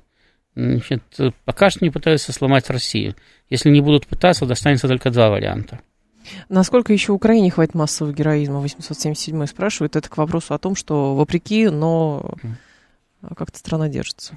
Значит, 0.55 1.03
пока 1.45 1.71
что 1.71 1.85
не 1.85 1.91
пытаются 1.91 2.33
сломать 2.33 2.71
Россию. 2.71 3.17
Если 3.51 3.71
не 3.71 3.81
будут 3.81 4.07
пытаться, 4.07 4.47
достанется 4.47 4.89
только 4.89 5.11
два 5.11 5.31
варианта. 5.31 5.81
Насколько 6.49 6.93
еще 6.93 7.13
Украине 7.13 7.51
хватит 7.51 7.75
массового 7.75 8.13
героизма? 8.13 8.61
877 8.61 9.47
спрашивает. 9.47 9.97
Это 9.97 10.09
к 10.09 10.17
вопросу 10.17 10.55
о 10.55 10.59
том, 10.59 10.75
что 10.75 11.15
вопреки, 11.15 11.69
но 11.69 12.35
как-то 13.37 13.59
страна 13.59 13.89
держится. 13.89 14.37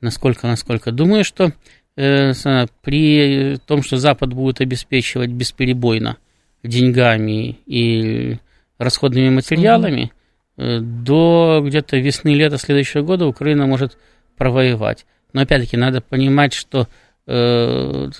Насколько, 0.00 0.46
насколько. 0.46 0.92
Думаю, 0.92 1.24
что 1.24 1.46
э, 1.46 1.52
при 1.94 3.56
том, 3.66 3.82
что 3.82 3.96
Запад 3.96 4.32
будет 4.32 4.60
обеспечивать 4.60 5.30
бесперебойно 5.30 6.16
деньгами 6.62 7.58
и 7.66 8.38
расходными 8.78 9.30
материалами, 9.30 10.12
mm-hmm. 10.56 10.80
до 10.80 11.62
где-то 11.64 11.98
весны-лета 11.98 12.58
следующего 12.58 13.02
года 13.02 13.26
Украина 13.26 13.66
может 13.66 13.98
провоевать. 14.36 15.06
Но 15.32 15.42
опять-таки 15.42 15.76
надо 15.76 16.00
понимать, 16.00 16.52
что 16.52 16.88
э, 17.26 18.10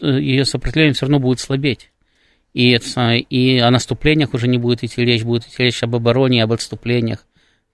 ее 0.00 0.44
сопротивление 0.44 0.94
все 0.94 1.06
равно 1.06 1.18
будет 1.18 1.40
слабеть. 1.40 1.90
И, 2.52 2.70
это, 2.70 3.14
и 3.14 3.58
о 3.58 3.70
наступлениях 3.70 4.34
уже 4.34 4.48
не 4.48 4.58
будет 4.58 4.82
идти 4.82 5.04
речь, 5.04 5.22
будет 5.22 5.46
идти 5.46 5.62
речь 5.62 5.82
об 5.82 5.94
обороне, 5.94 6.42
об 6.42 6.52
отступлениях 6.52 7.26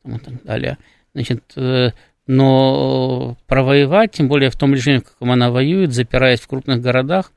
и 0.05 0.18
так 0.18 0.43
далее. 0.45 0.78
Значит, 1.14 1.45
э, 1.57 1.91
но 2.27 3.37
провоевать, 3.47 4.12
тем 4.12 4.29
более 4.29 4.51
в 4.51 4.57
том 4.57 4.74
режиме, 4.74 5.01
в 5.01 5.05
каком 5.05 5.31
она 5.31 5.51
воюет, 5.51 5.93
запираясь 5.93 6.41
в 6.41 6.49
крупных 6.49 6.81
городах, 6.81 7.33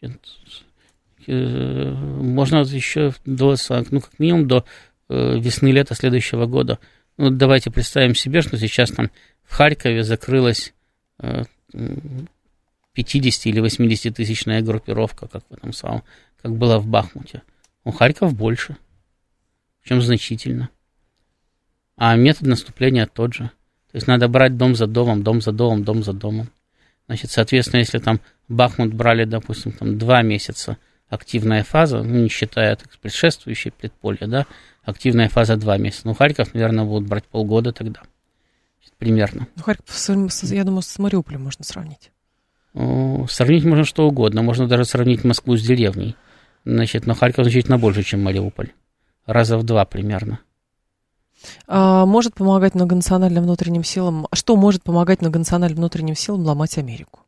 э, 0.00 0.08
можно 1.92 2.58
еще 2.58 3.12
до, 3.24 3.54
ну, 3.90 4.00
как 4.00 4.18
минимум 4.18 4.48
до 4.48 4.64
э, 5.08 5.38
весны-лета 5.38 5.94
следующего 5.94 6.46
года. 6.46 6.78
Ну, 7.16 7.30
давайте 7.30 7.70
представим 7.70 8.14
себе, 8.14 8.42
что 8.42 8.58
сейчас 8.58 8.90
там 8.90 9.10
в 9.44 9.54
Харькове 9.54 10.02
закрылась 10.02 10.74
50 12.96 13.46
или 13.46 13.60
80 13.60 14.16
тысячная 14.16 14.62
группировка, 14.62 15.28
как 15.28 15.44
в 15.48 15.54
этом 15.54 15.72
самом, 15.72 16.02
как 16.42 16.56
было 16.56 16.78
в 16.78 16.86
Бахмуте. 16.86 17.42
У 17.84 17.92
Харьков 17.92 18.34
больше, 18.34 18.76
чем 19.84 20.02
значительно. 20.02 20.70
А 21.96 22.16
метод 22.16 22.48
наступления 22.48 23.06
тот 23.06 23.34
же. 23.34 23.50
То 23.96 23.98
есть 23.98 24.08
надо 24.08 24.28
брать 24.28 24.58
дом 24.58 24.74
за 24.74 24.86
домом, 24.86 25.22
дом 25.22 25.40
за 25.40 25.52
домом, 25.52 25.82
дом 25.82 26.02
за 26.02 26.12
домом. 26.12 26.50
Значит, 27.06 27.30
соответственно, 27.30 27.80
если 27.80 27.98
там 27.98 28.20
Бахмут 28.46 28.92
брали, 28.92 29.24
допустим, 29.24 29.72
там 29.72 29.96
два 29.96 30.20
месяца 30.20 30.76
активная 31.08 31.64
фаза, 31.64 32.02
ну, 32.02 32.16
не 32.16 32.28
считая 32.28 32.76
так, 32.76 32.90
предшествующей 33.00 33.70
предполья, 33.70 34.26
да, 34.26 34.46
активная 34.84 35.30
фаза 35.30 35.56
два 35.56 35.78
месяца. 35.78 36.02
Ну, 36.04 36.12
Харьков, 36.12 36.52
наверное, 36.52 36.84
будут 36.84 37.08
брать 37.08 37.24
полгода 37.24 37.72
тогда. 37.72 38.02
Примерно. 38.98 39.48
Ну, 39.56 39.62
Харьков, 39.62 39.96
я 40.42 40.64
думаю, 40.64 40.82
с 40.82 40.98
Мариуполем 40.98 41.44
можно 41.44 41.64
сравнить. 41.64 42.10
Сравнить 42.74 43.64
можно 43.64 43.86
что 43.86 44.06
угодно. 44.06 44.42
Можно 44.42 44.68
даже 44.68 44.84
сравнить 44.84 45.24
Москву 45.24 45.56
с 45.56 45.62
деревней. 45.62 46.16
Значит, 46.66 47.06
но 47.06 47.14
Харьков 47.14 47.44
значительно 47.44 47.78
больше, 47.78 48.02
чем 48.02 48.22
Мариуполь. 48.22 48.74
Раза 49.24 49.56
в 49.56 49.62
два 49.62 49.86
примерно. 49.86 50.40
А, 51.66 52.06
может 52.06 52.34
помогать 52.34 52.74
многонациональным 52.74 53.44
внутренним 53.44 53.84
силам. 53.84 54.26
А 54.30 54.36
что 54.36 54.56
может 54.56 54.82
помогать 54.82 55.20
многонациональным 55.20 55.78
внутренним 55.78 56.14
силам 56.14 56.42
ломать 56.42 56.78
Америку? 56.78 57.20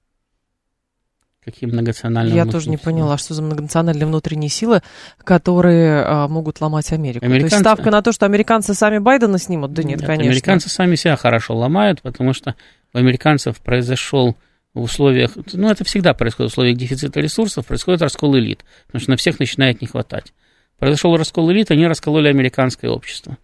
Какие 1.44 1.70
многонациональные 1.70 2.36
Я 2.36 2.44
тоже 2.44 2.68
не 2.68 2.76
силы? 2.76 2.84
поняла, 2.84 3.16
что 3.16 3.32
за 3.32 3.42
многонациональные 3.42 4.06
внутренние 4.06 4.50
силы, 4.50 4.82
которые 5.24 6.02
а, 6.04 6.28
могут 6.28 6.60
ломать 6.60 6.92
Америку. 6.92 7.24
Американцы... 7.24 7.50
То 7.50 7.56
есть 7.56 7.64
ставка 7.64 7.90
на 7.90 8.02
то, 8.02 8.12
что 8.12 8.26
американцы 8.26 8.74
сами 8.74 8.98
Байдена 8.98 9.38
снимут? 9.38 9.72
Да 9.72 9.82
нет, 9.82 10.00
нет 10.00 10.06
конечно. 10.06 10.30
Американцы 10.30 10.68
сами 10.68 10.94
себя 10.96 11.16
хорошо 11.16 11.56
ломают, 11.56 12.02
потому 12.02 12.34
что 12.34 12.54
у 12.92 12.98
американцев 12.98 13.60
произошел 13.60 14.36
в 14.74 14.82
условиях, 14.82 15.32
ну 15.54 15.70
это 15.70 15.84
всегда 15.84 16.12
происходит 16.12 16.50
в 16.50 16.52
условиях 16.52 16.76
дефицита 16.76 17.20
ресурсов, 17.20 17.66
происходит 17.66 18.02
раскол 18.02 18.36
элит, 18.36 18.64
потому 18.86 19.00
что 19.00 19.10
на 19.10 19.16
всех 19.16 19.38
начинает 19.38 19.80
не 19.80 19.86
хватать. 19.86 20.32
Произошел 20.78 21.16
раскол 21.16 21.50
элит, 21.50 21.70
они 21.70 21.86
раскололи 21.86 22.28
американское 22.28 22.90
общество. 22.90 23.38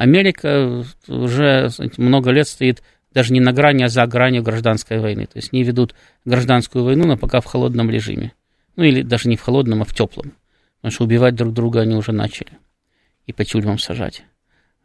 Америка 0.00 0.82
уже 1.08 1.68
много 1.98 2.30
лет 2.30 2.48
стоит 2.48 2.82
даже 3.12 3.34
не 3.34 3.40
на 3.40 3.52
грани, 3.52 3.82
а 3.82 3.88
за 3.88 4.06
гранью 4.06 4.42
гражданской 4.42 4.98
войны. 4.98 5.26
То 5.26 5.36
есть 5.36 5.52
не 5.52 5.62
ведут 5.62 5.94
гражданскую 6.24 6.86
войну, 6.86 7.06
но 7.06 7.18
пока 7.18 7.42
в 7.42 7.44
холодном 7.44 7.90
режиме. 7.90 8.32
Ну 8.76 8.84
или 8.84 9.02
даже 9.02 9.28
не 9.28 9.36
в 9.36 9.42
холодном, 9.42 9.82
а 9.82 9.84
в 9.84 9.94
теплом. 9.94 10.32
Потому 10.76 10.92
что 10.92 11.04
убивать 11.04 11.34
друг 11.34 11.52
друга 11.52 11.82
они 11.82 11.96
уже 11.96 12.12
начали. 12.12 12.52
И 13.26 13.34
по 13.34 13.44
тюрьмам 13.44 13.78
сажать. 13.78 14.22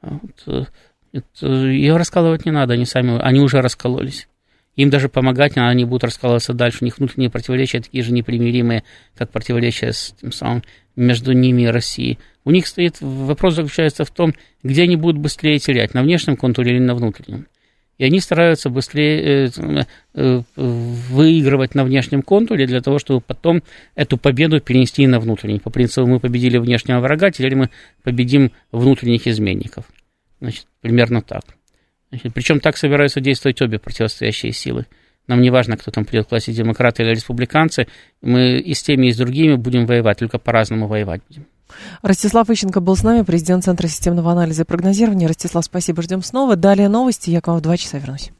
А 0.01 0.19
вот, 0.21 0.43
э, 0.47 0.65
это, 1.13 1.47
ее 1.47 1.95
раскалывать 1.95 2.43
не 2.43 2.51
надо, 2.51 2.73
они 2.73 2.85
сами, 2.85 3.17
они 3.17 3.39
уже 3.39 3.61
раскололись. 3.61 4.27
Им 4.75 4.89
даже 4.89 5.07
помогать, 5.07 5.55
а 5.55 5.69
они 5.69 5.85
будут 5.85 6.03
раскалываться 6.03 6.51
дальше. 6.51 6.79
У 6.81 6.85
них 6.85 6.97
внутренние 6.97 7.29
противоречия 7.29 7.79
такие 7.79 8.03
же 8.03 8.11
непримиримые, 8.11 8.83
как 9.15 9.31
противоречия 9.31 9.93
с 9.93 10.13
тем 10.19 10.33
самым 10.33 10.61
между 10.97 11.31
ними 11.31 11.61
и 11.61 11.67
Россией. 11.67 12.19
У 12.45 12.51
них 12.51 12.67
стоит 12.67 12.97
вопрос 13.01 13.55
заключается 13.55 14.05
в 14.05 14.11
том, 14.11 14.33
где 14.63 14.83
они 14.83 14.95
будут 14.95 15.17
быстрее 15.17 15.57
терять, 15.57 15.95
на 15.95 16.03
внешнем 16.03 16.37
контуре 16.37 16.73
или 16.73 16.79
на 16.79 16.93
внутреннем. 16.93 17.47
И 17.97 18.03
они 18.03 18.19
стараются 18.19 18.69
быстрее 18.69 19.47
э, 19.47 19.83
э, 20.13 20.41
выигрывать 20.55 21.75
на 21.75 21.83
внешнем 21.85 22.21
контуре 22.21 22.67
для 22.67 22.81
того, 22.81 22.99
чтобы 22.99 23.21
потом 23.21 23.63
эту 23.95 24.17
победу 24.17 24.59
перенести 24.59 25.07
на 25.07 25.19
внутренний. 25.19 25.59
По 25.59 25.69
принципу 25.69 26.05
мы 26.05 26.19
победили 26.19 26.57
внешнего 26.57 26.99
врага, 26.99 27.31
теперь 27.31 27.55
мы 27.55 27.69
победим 28.03 28.51
внутренних 28.71 29.27
изменников. 29.27 29.85
Значит, 30.41 30.67
примерно 30.81 31.21
так. 31.21 31.43
Значит, 32.09 32.33
причем 32.33 32.59
так 32.59 32.77
собираются 32.77 33.21
действовать 33.21 33.61
обе 33.61 33.79
противостоящие 33.79 34.51
силы. 34.51 34.85
Нам 35.27 35.41
не 35.41 35.49
важно, 35.49 35.77
кто 35.77 35.89
там 35.89 36.05
придет 36.05 36.27
к 36.27 36.31
власти, 36.31 36.51
демократы 36.51 37.01
или 37.01 37.11
республиканцы. 37.11 37.87
Мы 38.21 38.59
и 38.59 38.73
с 38.73 38.83
теми, 38.83 39.07
и 39.07 39.11
с 39.11 39.17
другими 39.17 39.55
будем 39.55 39.85
воевать, 39.85 40.19
только 40.19 40.37
по-разному 40.37 40.87
воевать 40.87 41.21
будем. 41.27 41.47
Ростислав 42.01 42.49
Ищенко 42.49 42.79
был 42.79 42.95
с 42.95 43.03
нами, 43.03 43.23
президент 43.23 43.63
Центра 43.63 43.87
системного 43.87 44.31
анализа 44.31 44.63
и 44.63 44.65
прогнозирования. 44.65 45.27
Ростислав, 45.27 45.65
спасибо, 45.65 46.01
ждем 46.01 46.21
снова. 46.21 46.55
Далее 46.55 46.89
новости, 46.89 47.29
я 47.29 47.41
к 47.41 47.47
вам 47.47 47.57
в 47.57 47.61
два 47.61 47.77
часа 47.77 47.97
вернусь. 47.97 48.31